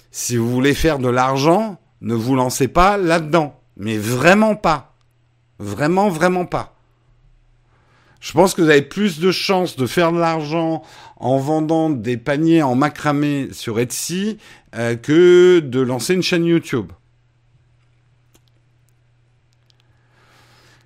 Si 0.09 0.37
vous 0.37 0.49
voulez 0.49 0.73
faire 0.73 0.97
de 0.97 1.09
l'argent, 1.09 1.79
ne 2.01 2.15
vous 2.15 2.35
lancez 2.35 2.67
pas 2.67 2.97
là-dedans. 2.97 3.59
Mais 3.75 3.97
vraiment 3.97 4.55
pas. 4.55 4.95
Vraiment, 5.59 6.09
vraiment 6.09 6.45
pas. 6.45 6.73
Je 8.19 8.33
pense 8.33 8.55
que 8.55 8.63
vous 8.63 8.69
avez 8.69 8.81
plus 8.81 9.19
de 9.19 9.31
chances 9.31 9.75
de 9.75 9.85
faire 9.85 10.11
de 10.11 10.19
l'argent 10.19 10.81
en 11.19 11.37
vendant 11.37 11.89
des 11.89 12.17
paniers 12.17 12.61
en 12.61 12.75
macramé 12.75 13.49
sur 13.51 13.79
Etsy 13.79 14.37
euh, 14.75 14.95
que 14.95 15.59
de 15.59 15.79
lancer 15.79 16.13
une 16.13 16.23
chaîne 16.23 16.45
YouTube. 16.45 16.91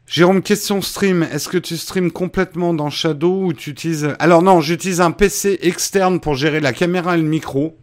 Jérôme, 0.08 0.42
question 0.42 0.82
stream. 0.82 1.24
Est-ce 1.24 1.48
que 1.48 1.58
tu 1.58 1.78
streams 1.78 2.12
complètement 2.12 2.74
dans 2.74 2.90
Shadow 2.90 3.46
ou 3.46 3.54
tu 3.54 3.70
utilises... 3.70 4.14
Alors 4.20 4.42
non, 4.42 4.60
j'utilise 4.60 5.00
un 5.00 5.12
PC 5.12 5.60
externe 5.62 6.20
pour 6.20 6.36
gérer 6.36 6.60
la 6.60 6.74
caméra 6.74 7.18
et 7.18 7.22
le 7.22 7.28
micro. 7.28 7.78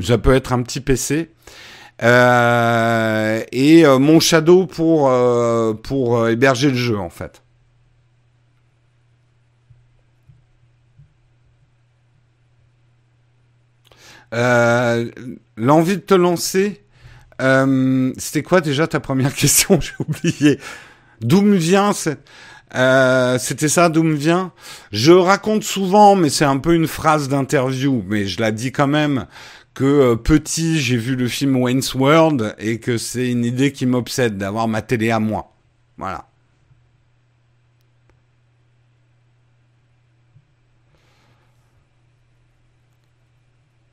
Ça 0.00 0.16
peut 0.16 0.34
être 0.34 0.52
un 0.52 0.62
petit 0.62 0.80
PC. 0.80 1.30
Euh, 2.02 3.42
et 3.50 3.84
euh, 3.84 3.98
mon 3.98 4.20
Shadow 4.20 4.66
pour, 4.66 5.12
pour 5.82 6.28
héberger 6.28 6.68
le 6.68 6.76
jeu 6.76 6.98
en 6.98 7.10
fait. 7.10 7.42
Euh, 14.32 15.10
l'envie 15.56 15.96
de 15.96 16.02
te 16.02 16.14
lancer, 16.14 16.82
euh, 17.40 18.12
c'était 18.16 18.42
quoi 18.42 18.60
déjà 18.60 18.86
ta 18.86 19.00
première 19.00 19.34
question? 19.34 19.80
J'ai 19.80 19.94
oublié. 19.98 20.58
D'où 21.20 21.42
me 21.42 21.56
vient 21.56 21.92
euh, 22.74 23.38
C'était 23.38 23.68
ça, 23.68 23.88
d'où 23.88 24.02
me 24.02 24.14
vient? 24.14 24.52
Je 24.90 25.12
raconte 25.12 25.62
souvent, 25.62 26.16
mais 26.16 26.30
c'est 26.30 26.44
un 26.44 26.58
peu 26.58 26.74
une 26.74 26.88
phrase 26.88 27.28
d'interview, 27.28 28.04
mais 28.08 28.26
je 28.26 28.40
la 28.40 28.50
dis 28.50 28.72
quand 28.72 28.88
même, 28.88 29.26
que 29.74 30.14
petit, 30.14 30.80
j'ai 30.80 30.96
vu 30.96 31.16
le 31.16 31.28
film 31.28 31.56
Wayne's 31.56 31.94
World 31.94 32.54
et 32.58 32.78
que 32.78 32.98
c'est 32.98 33.30
une 33.30 33.44
idée 33.44 33.72
qui 33.72 33.86
m'obsède 33.86 34.36
d'avoir 34.36 34.68
ma 34.68 34.82
télé 34.82 35.10
à 35.10 35.20
moi. 35.20 35.54
Voilà. 35.96 36.31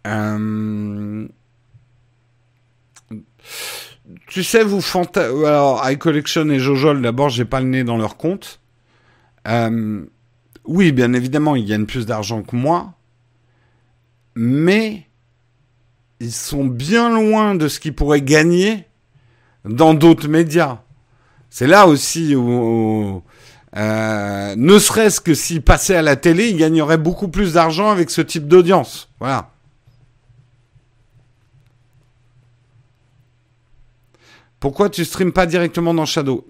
Euh, 0.08 1.28
tu 4.28 4.44
sais, 4.44 4.64
vous 4.64 4.82
fanta... 4.82 5.26
Alors, 5.26 5.90
iCollection 5.90 6.50
et 6.50 6.60
Jojol, 6.60 7.02
d'abord, 7.02 7.30
j'ai 7.30 7.46
pas 7.46 7.60
le 7.60 7.68
nez 7.68 7.84
dans 7.84 7.98
leur 7.98 8.18
compte. 8.18 8.60
Euh, 9.48 10.06
oui, 10.66 10.92
bien 10.92 11.14
évidemment, 11.14 11.56
ils 11.56 11.66
gagnent 11.66 11.86
plus 11.86 12.06
d'argent 12.06 12.42
que 12.44 12.56
moi. 12.56 12.94
Mais 14.36 15.08
ils 16.20 16.32
sont 16.32 16.66
bien 16.66 17.10
loin 17.10 17.56
de 17.56 17.68
ce 17.68 17.80
qu'ils 17.80 17.96
pourraient 17.96 18.22
gagner 18.22 18.86
dans 19.66 19.94
d'autres 19.94 20.28
médias. 20.28 20.80
C'est 21.50 21.68
là 21.68 21.88
aussi 21.88 22.36
où, 22.36 23.24
euh, 23.76 24.56
ne 24.56 24.80
serait-ce 24.80 25.22
que 25.22 25.34
s'ils 25.34 25.62
passaient 25.62 25.96
à 25.96 26.02
la 26.02 26.16
télé, 26.16 26.50
ils 26.50 26.58
gagneraient 26.58 26.98
beaucoup 26.98 27.28
plus 27.28 27.54
d'argent 27.54 27.90
avec 27.90 28.10
ce 28.10 28.22
type 28.22 28.48
d'audience. 28.48 29.10
Voilà. 29.20 29.52
Pourquoi 34.60 34.90
tu 34.90 35.06
streames 35.06 35.32
pas 35.32 35.46
directement 35.46 35.94
dans 35.94 36.06
Shadow? 36.06 36.46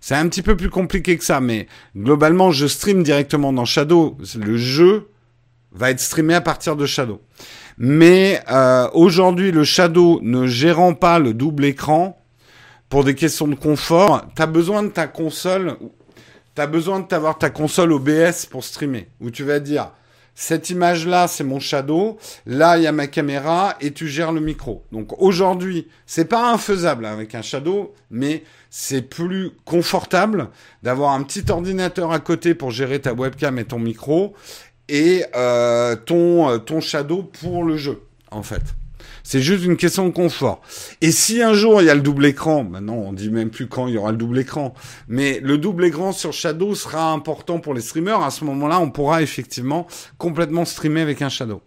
C'est 0.00 0.14
un 0.14 0.28
petit 0.28 0.42
peu 0.42 0.56
plus 0.56 0.70
compliqué 0.70 1.18
que 1.18 1.24
ça, 1.24 1.40
mais 1.40 1.66
globalement, 1.96 2.52
je 2.52 2.66
stream 2.66 3.02
directement 3.02 3.52
dans 3.52 3.64
Shadow. 3.66 4.16
Le 4.34 4.56
jeu 4.56 5.10
va 5.72 5.90
être 5.90 6.00
streamé 6.00 6.34
à 6.34 6.40
partir 6.40 6.74
de 6.76 6.86
Shadow. 6.86 7.20
Mais 7.76 8.42
euh, 8.50 8.88
aujourd'hui, 8.94 9.52
le 9.52 9.64
Shadow 9.64 10.20
ne 10.22 10.46
gérant 10.46 10.94
pas 10.94 11.18
le 11.18 11.34
double 11.34 11.64
écran, 11.64 12.16
pour 12.88 13.04
des 13.04 13.14
questions 13.14 13.46
de 13.46 13.54
confort, 13.54 14.26
tu 14.34 14.42
as 14.42 14.46
besoin 14.46 14.82
de 14.82 14.88
ta 14.88 15.06
console, 15.06 15.76
besoin 16.66 17.00
ta 17.02 17.50
console 17.50 17.92
OBS 17.92 18.46
pour 18.50 18.64
streamer, 18.64 19.08
où 19.20 19.30
tu 19.30 19.44
vas 19.44 19.60
dire, 19.60 19.92
cette 20.40 20.70
image-là, 20.70 21.28
c'est 21.28 21.44
mon 21.44 21.60
shadow. 21.60 22.16
Là, 22.46 22.78
il 22.78 22.84
y 22.84 22.86
a 22.86 22.92
ma 22.92 23.08
caméra 23.08 23.76
et 23.82 23.92
tu 23.92 24.08
gères 24.08 24.32
le 24.32 24.40
micro. 24.40 24.82
Donc 24.90 25.20
aujourd'hui, 25.20 25.86
c'est 26.06 26.24
pas 26.24 26.50
infaisable 26.50 27.04
avec 27.04 27.34
un 27.34 27.42
shadow, 27.42 27.92
mais 28.10 28.42
c'est 28.70 29.02
plus 29.02 29.50
confortable 29.66 30.48
d'avoir 30.82 31.12
un 31.12 31.24
petit 31.24 31.44
ordinateur 31.50 32.10
à 32.10 32.20
côté 32.20 32.54
pour 32.54 32.70
gérer 32.70 33.00
ta 33.00 33.12
webcam 33.12 33.58
et 33.58 33.66
ton 33.66 33.78
micro 33.78 34.32
et 34.88 35.26
euh, 35.36 35.94
ton 35.94 36.48
euh, 36.48 36.56
ton 36.56 36.80
shadow 36.80 37.22
pour 37.22 37.62
le 37.62 37.76
jeu, 37.76 38.00
en 38.30 38.42
fait. 38.42 38.62
C'est 39.30 39.42
juste 39.42 39.64
une 39.64 39.76
question 39.76 40.06
de 40.06 40.10
confort. 40.12 40.60
Et 41.00 41.12
si 41.12 41.40
un 41.40 41.54
jour 41.54 41.80
il 41.80 41.84
y 41.84 41.90
a 41.90 41.94
le 41.94 42.00
double 42.00 42.26
écran, 42.26 42.64
maintenant 42.64 42.96
on 42.96 43.12
dit 43.12 43.30
même 43.30 43.50
plus 43.50 43.68
quand 43.68 43.86
il 43.86 43.94
y 43.94 43.96
aura 43.96 44.10
le 44.10 44.16
double 44.16 44.40
écran, 44.40 44.74
mais 45.06 45.38
le 45.40 45.56
double 45.56 45.84
écran 45.84 46.10
sur 46.10 46.32
Shadow 46.32 46.74
sera 46.74 47.12
important 47.12 47.60
pour 47.60 47.72
les 47.72 47.80
streamers. 47.80 48.22
À 48.22 48.32
ce 48.32 48.44
moment-là, 48.44 48.80
on 48.80 48.90
pourra 48.90 49.22
effectivement 49.22 49.86
complètement 50.18 50.64
streamer 50.64 51.02
avec 51.02 51.22
un 51.22 51.28
Shadow. 51.28 51.62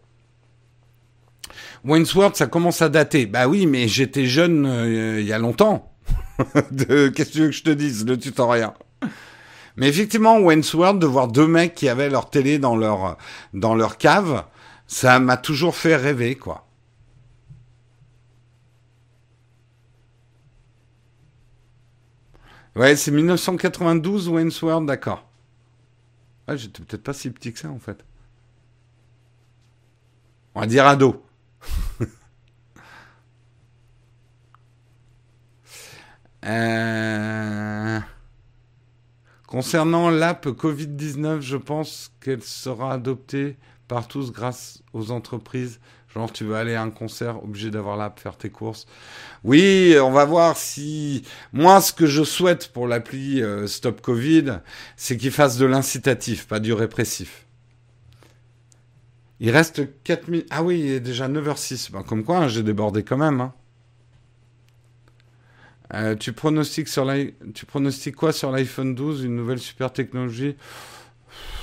Wainsworth, 1.86 2.36
ça 2.36 2.48
commence 2.48 2.82
à 2.82 2.90
dater. 2.90 3.28
Bah 3.28 3.48
oui, 3.48 3.66
mais 3.66 3.88
j'étais 3.88 4.26
jeune 4.26 4.66
euh, 4.66 5.22
il 5.22 5.26
y 5.26 5.32
a 5.32 5.40
longtemps. 5.40 5.94
Qu'est-ce 6.54 7.14
que 7.14 7.32
tu 7.32 7.40
veux 7.40 7.48
que 7.48 7.54
je 7.54 7.64
te 7.64 7.70
dise, 7.70 8.06
le 8.06 8.18
tutoriel 8.18 8.72
Mais 9.78 9.88
effectivement, 9.88 10.38
Wainsworth, 10.38 11.00
de 11.00 11.08
voir 11.08 11.30
deux 11.30 11.48
mecs 11.48 11.76
qui 11.76 11.88
avaient 11.88 12.10
leur 12.10 12.30
télé 12.30 12.60
dans 12.60 12.76
leur, 12.76 13.18
dans 13.54 13.74
leur 13.74 13.98
cave, 13.98 14.44
ça 14.86 15.20
m'a 15.20 15.38
toujours 15.38 15.78
fait 15.78 15.96
rêver, 15.96 16.36
quoi. 16.36 16.68
Ouais, 22.76 22.96
c'est 22.96 23.12
1992 23.12 24.30
Wayne's 24.30 24.64
d'accord. 24.86 25.28
Ouais, 26.48 26.58
j'étais 26.58 26.82
peut-être 26.84 27.04
pas 27.04 27.14
si 27.14 27.30
petit 27.30 27.54
que 27.54 27.60
ça 27.60 27.70
en 27.70 27.80
fait. 27.80 28.04
On 30.56 30.62
va 30.62 30.68
dire 30.68 30.86
ado. 30.86 31.24
euh... 36.46 38.00
Concernant 39.48 40.10
l'app 40.10 40.48
Covid-19, 40.48 41.42
je 41.42 41.58
pense 41.58 42.12
qu'elle 42.20 42.42
sera 42.42 42.94
adoptée 42.94 43.58
par 43.88 44.08
tous 44.08 44.32
grâce 44.32 44.82
aux 44.94 45.12
entreprises 45.12 45.80
Genre, 46.14 46.32
tu 46.32 46.44
veux 46.44 46.56
aller 46.56 46.76
à 46.76 46.84
un 46.84 46.92
concert, 46.92 47.44
obligé 47.44 47.72
d'avoir 47.72 47.98
l'app, 47.98 48.20
faire 48.20 48.38
tes 48.38 48.50
courses. 48.50 48.86
Oui, 49.44 49.96
on 50.00 50.12
va 50.12 50.26
voir 50.26 50.58
si... 50.58 51.24
Moi, 51.54 51.82
ce 51.82 51.92
que 51.92 52.06
je 52.06 52.24
souhaite 52.24 52.72
pour 52.72 52.88
l'appli 52.88 53.42
euh, 53.42 53.66
Stop 53.66 54.02
Covid, 54.02 54.60
c'est 54.96 55.18
qu'il 55.18 55.32
fasse 55.32 55.58
de 55.58 55.66
l'incitatif, 55.66 56.48
pas 56.48 56.60
du 56.60 56.72
répressif. 56.72 57.48
Il 59.40 59.50
reste 59.50 59.82
4 60.04 60.28
minutes. 60.28 60.48
Ah 60.52 60.62
oui, 60.62 60.80
il 60.82 60.92
est 60.92 61.00
déjà 61.00 61.28
9h06. 61.28 61.92
Ben, 61.92 62.04
comme 62.04 62.24
quoi, 62.24 62.38
hein, 62.38 62.48
j'ai 62.48 62.62
débordé 62.62 63.04
quand 63.04 63.18
même. 63.18 63.42
Hein. 63.42 63.54
Euh, 65.96 66.16
tu, 66.16 66.32
pronostiques 66.32 66.88
sur 66.88 67.12
tu 67.54 67.66
pronostiques 67.66 68.16
quoi 68.16 68.32
sur 68.32 68.52
l'iPhone 68.52 68.94
12 68.94 69.24
Une 69.24 69.36
nouvelle 69.36 69.60
super 69.60 69.92
technologie? 69.92 70.56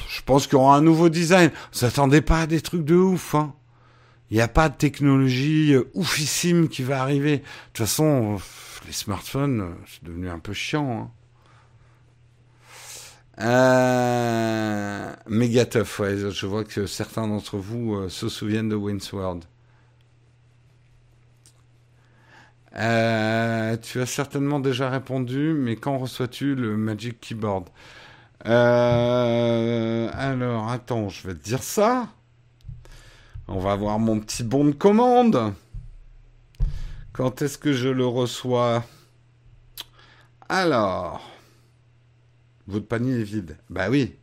Je 0.08 0.22
pense 0.22 0.46
qu'il 0.46 0.54
y 0.54 0.60
aura 0.60 0.76
un 0.76 0.82
nouveau 0.82 1.08
design. 1.08 1.50
Vous 1.72 1.78
s'attendez 1.78 2.20
pas 2.20 2.42
à 2.42 2.46
des 2.46 2.60
trucs 2.60 2.84
de 2.84 2.96
ouf. 2.96 3.36
Hein. 3.36 3.54
Il 4.30 4.36
n'y 4.36 4.42
a 4.42 4.48
pas 4.48 4.68
de 4.68 4.76
technologie 4.76 5.74
euh, 5.74 5.90
oufissime 5.94 6.68
qui 6.68 6.84
va 6.84 7.02
arriver. 7.02 7.38
De 7.38 7.42
toute 7.72 7.86
façon, 7.86 8.38
les 8.86 8.92
smartphones, 8.92 9.60
euh, 9.60 9.74
c'est 9.88 10.04
devenu 10.04 10.28
un 10.28 10.38
peu 10.38 10.52
chiant. 10.52 11.10
Hein. 13.40 13.42
Euh... 13.42 15.12
Je 15.28 16.46
vois 16.46 16.64
que 16.64 16.86
certains 16.86 17.26
d'entre 17.26 17.56
vous 17.56 18.08
se 18.08 18.28
souviennent 18.28 18.68
de 18.68 18.76
Winsword. 18.76 19.40
Tu 22.72 22.78
as 22.78 24.06
certainement 24.06 24.60
déjà 24.60 24.90
répondu, 24.90 25.54
mais 25.54 25.76
quand 25.76 25.98
reçois-tu 25.98 26.54
le 26.54 26.76
Magic 26.76 27.20
Keyboard? 27.20 27.68
Alors, 28.44 30.10
attends, 30.70 31.08
je 31.08 31.26
vais 31.26 31.34
te 31.34 31.42
dire 31.42 31.62
ça. 31.62 32.08
On 33.52 33.58
va 33.58 33.74
voir 33.74 33.98
mon 33.98 34.20
petit 34.20 34.44
bon 34.44 34.64
de 34.64 34.70
commande. 34.70 35.52
Quand 37.12 37.42
est-ce 37.42 37.58
que 37.58 37.72
je 37.72 37.88
le 37.88 38.06
reçois? 38.06 38.84
Alors, 40.48 41.28
votre 42.68 42.86
panier 42.86 43.18
est 43.18 43.24
vide. 43.24 43.58
Bah 43.68 43.90
oui, 43.90 44.14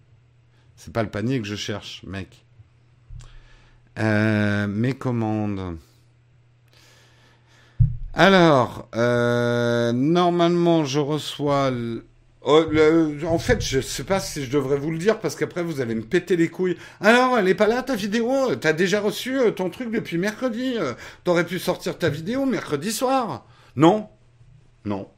c'est 0.78 0.94
pas 0.94 1.04
le 1.04 1.10
panier 1.10 1.42
que 1.42 1.46
je 1.46 1.58
cherche, 1.58 2.04
mec. 2.04 2.46
Euh, 4.00 4.66
mes 4.66 4.94
commandes. 4.94 5.78
Alors, 8.14 8.88
euh, 8.96 9.92
normalement, 9.92 10.86
je 10.86 11.00
reçois 11.00 11.70
Oh, 12.50 12.64
en 13.26 13.40
fait, 13.40 13.62
je 13.62 13.82
sais 13.82 14.06
pas 14.06 14.22
si 14.22 14.46
je 14.46 14.50
devrais 14.50 14.78
vous 14.78 14.90
le 14.90 14.98
dire 14.98 15.20
parce 15.20 15.36
qu'après 15.36 15.64
vous 15.64 15.82
allez 15.82 15.96
me 15.96 16.04
péter 16.04 16.38
les 16.38 16.48
couilles. 16.48 16.78
Alors, 17.02 17.38
elle 17.38 17.50
est 17.50 17.56
pas 17.56 17.68
là 17.68 17.84
ta 17.84 17.94
vidéo? 17.94 18.56
T'as 18.56 18.72
déjà 18.72 19.02
reçu 19.02 19.38
euh, 19.38 19.52
ton 19.52 19.70
truc 19.70 19.92
depuis 19.92 20.18
mercredi 20.18 20.76
euh, 20.78 20.94
T'aurais 21.26 21.46
pu 21.46 21.60
sortir 21.60 21.98
ta 21.98 22.08
vidéo 22.08 22.46
mercredi 22.46 22.94
soir 22.94 23.46
Non? 23.76 24.08
Non. 24.86 25.10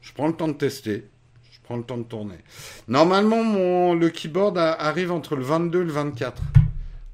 Je 0.00 0.12
prends 0.12 0.26
le 0.26 0.32
temps 0.32 0.48
de 0.48 0.54
tester. 0.54 1.08
Je 1.52 1.58
prends 1.62 1.76
le 1.76 1.84
temps 1.84 1.98
de 1.98 2.02
tourner. 2.02 2.38
Normalement, 2.88 3.44
mon, 3.44 3.94
le 3.94 4.10
keyboard 4.10 4.58
arrive 4.58 5.12
entre 5.12 5.36
le 5.36 5.44
22 5.44 5.82
et 5.82 5.84
le 5.84 5.92
24. 5.92 6.42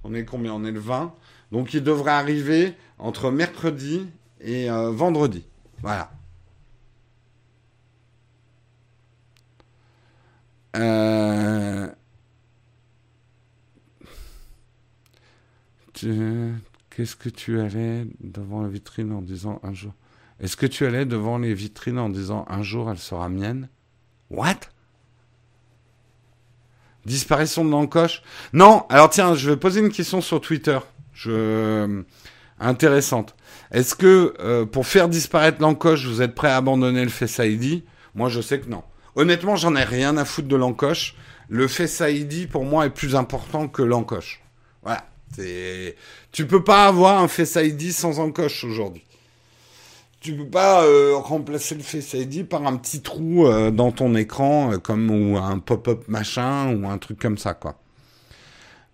On 0.03 0.15
est 0.15 0.25
combien? 0.25 0.55
On 0.55 0.65
est 0.65 0.73
le 0.73 0.81
20. 0.81 1.13
Donc 1.53 1.75
il 1.75 1.83
devrait 1.83 2.13
arriver 2.13 2.73
entre 2.99 3.31
mercredi 3.31 4.07
et 4.41 4.71
euh, 4.71 4.91
vendredi. 4.93 5.45
Voilà. 5.83 6.11
Euh, 10.77 11.89
qu'est-ce 16.91 17.17
que 17.17 17.29
tu 17.29 17.61
allais 17.61 18.07
devant 18.21 18.63
la 18.63 18.69
vitrine 18.69 19.13
en 19.13 19.23
disant 19.23 19.61
un 19.63 19.73
jour? 19.73 19.93
Est-ce 20.41 20.57
que 20.57 20.67
tu 20.67 20.87
allais 20.87 21.05
devant 21.05 21.39
les 21.39 21.55
vitrines 21.55 21.99
en 21.99 22.09
disant 22.09 22.45
un 22.49 22.63
jour 22.63 22.91
elle 22.91 22.99
sera 22.99 23.29
mienne? 23.29 23.69
What? 24.31 24.61
Disparition 27.05 27.65
de 27.65 27.71
l'encoche? 27.71 28.23
Non, 28.53 28.85
alors 28.91 29.11
tiens, 29.11 29.35
je 29.35 29.51
vais 29.51 29.57
poser 29.57 29.81
une 29.81 29.91
question 29.91 30.21
sur 30.21 30.41
Twitter. 30.41 30.79
Je... 31.13 32.05
Intéressante. 32.61 33.37
Est-ce 33.71 33.95
que 33.95 34.35
euh, 34.41 34.67
pour 34.67 34.87
faire 34.87 35.09
disparaître 35.09 35.63
l'encoche, 35.63 36.05
vous 36.07 36.23
êtes 36.23 36.35
prêt 36.35 36.49
à 36.49 36.57
abandonner 36.57 37.05
le 37.05 37.11
Face 37.11 37.39
ID 37.39 37.85
Moi, 38.15 38.29
je 38.29 38.41
sais 38.41 38.61
que 38.61 38.69
non. 38.69 38.83
Honnêtement, 39.19 39.57
j'en 39.57 39.75
ai 39.75 39.83
rien 39.83 40.17
à 40.17 40.25
foutre 40.25 40.47
de 40.47 40.55
l'encoche. 40.55 41.17
Le 41.49 41.67
Face 41.67 42.01
ID, 42.07 42.49
pour 42.49 42.65
moi, 42.65 42.87
est 42.87 42.91
plus 42.91 43.17
important 43.17 43.67
que 43.67 43.83
l'encoche. 43.83 44.41
Voilà. 44.85 45.05
Tu 46.31 46.47
peux 46.47 46.63
pas 46.63 46.87
avoir 46.87 47.21
un 47.21 47.27
Face 47.27 47.57
ID 47.57 47.91
sans 47.91 48.21
encoche 48.21 48.63
aujourd'hui. 48.63 49.03
Tu 50.21 50.37
peux 50.37 50.47
pas 50.47 50.85
euh, 50.85 51.17
remplacer 51.17 51.75
le 51.75 51.83
Face 51.83 52.13
ID 52.13 52.47
par 52.47 52.65
un 52.65 52.77
petit 52.77 53.01
trou 53.01 53.49
euh, 53.49 53.73
dans 53.73 53.91
ton 53.91 54.15
écran, 54.15 54.75
euh, 54.75 54.79
comme 54.79 55.11
ou 55.11 55.37
un 55.37 55.59
pop-up 55.59 56.05
machin 56.07 56.73
ou 56.77 56.89
un 56.89 56.99
truc 56.99 57.19
comme 57.19 57.39
ça, 57.39 57.55
quoi. 57.55 57.75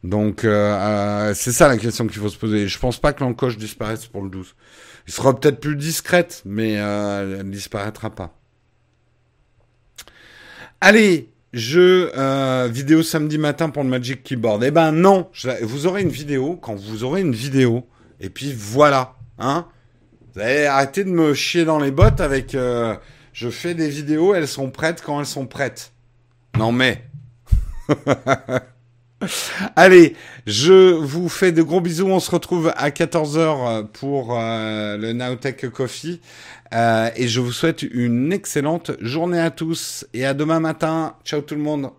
Donc, 0.05 0.41
c'est 0.41 1.53
ça 1.53 1.69
la 1.69 1.77
question 1.77 2.07
qu'il 2.07 2.21
faut 2.21 2.31
se 2.31 2.39
poser. 2.39 2.67
Je 2.67 2.79
pense 2.79 2.99
pas 2.99 3.13
que 3.13 3.23
l'encoche 3.23 3.59
disparaisse 3.59 4.07
pour 4.07 4.23
le 4.23 4.31
12. 4.31 4.55
Il 5.07 5.13
sera 5.13 5.39
peut-être 5.39 5.61
plus 5.61 5.77
discrète, 5.77 6.41
mais 6.47 6.73
elle 6.73 7.39
ne 7.39 7.51
disparaîtra 7.51 8.09
pas. 8.09 8.35
Allez, 10.87 11.31
je 11.55 12.69
vidéo 12.69 13.03
samedi 13.03 13.39
matin 13.39 13.71
pour 13.71 13.83
le 13.83 13.89
Magic 13.89 14.23
Keyboard. 14.23 14.63
Eh 14.65 14.71
ben 14.71 14.93
non, 14.93 15.31
vous 15.63 15.87
aurez 15.87 16.03
une 16.03 16.11
vidéo 16.11 16.59
quand 16.61 16.75
vous 16.75 17.05
aurez 17.05 17.23
une 17.23 17.33
vidéo. 17.33 17.89
Et 18.21 18.29
puis 18.29 18.53
voilà, 18.53 19.15
hein. 19.39 19.67
Vous 20.35 20.43
allez 20.43 20.67
arrêter 20.67 21.05
de 21.05 21.09
me 21.09 21.33
chier 21.33 21.65
dans 21.65 21.79
les 21.79 21.91
bottes 21.91 22.21
avec. 22.21 22.53
je 22.53 23.51
fais 23.51 23.73
des 23.73 23.89
vidéos, 23.89 24.35
elles 24.35 24.47
sont 24.47 24.71
prêtes 24.71 25.01
quand 25.03 25.19
elles 25.21 25.25
sont 25.25 25.47
prêtes. 25.47 25.95
Non 26.59 26.71
mais. 26.71 27.09
Allez, 29.77 30.15
je 30.47 30.93
vous 30.93 31.29
fais 31.29 31.53
de 31.53 31.63
gros 31.63 31.81
bisous. 31.81 32.07
On 32.07 32.21
se 32.21 32.31
retrouve 32.31 32.73
à 32.77 32.91
14h 32.91 33.87
pour 33.89 34.39
euh, 34.39 34.97
le 34.97 35.13
Nowtech 35.13 35.69
Coffee. 35.71 36.21
Euh, 36.73 37.11
et 37.17 37.29
je 37.29 37.41
vous 37.41 37.53
souhaite 37.53 37.83
une 37.83 38.33
excellente 38.33 38.93
journée 39.01 39.41
à 39.41 39.51
tous 39.51 40.07
et 40.13 40.25
à 40.25 40.35
demain 40.35 40.61
matin. 40.61 41.15
Ciao 41.25 41.41
tout 41.41 41.55
le 41.55 41.61
monde. 41.61 41.91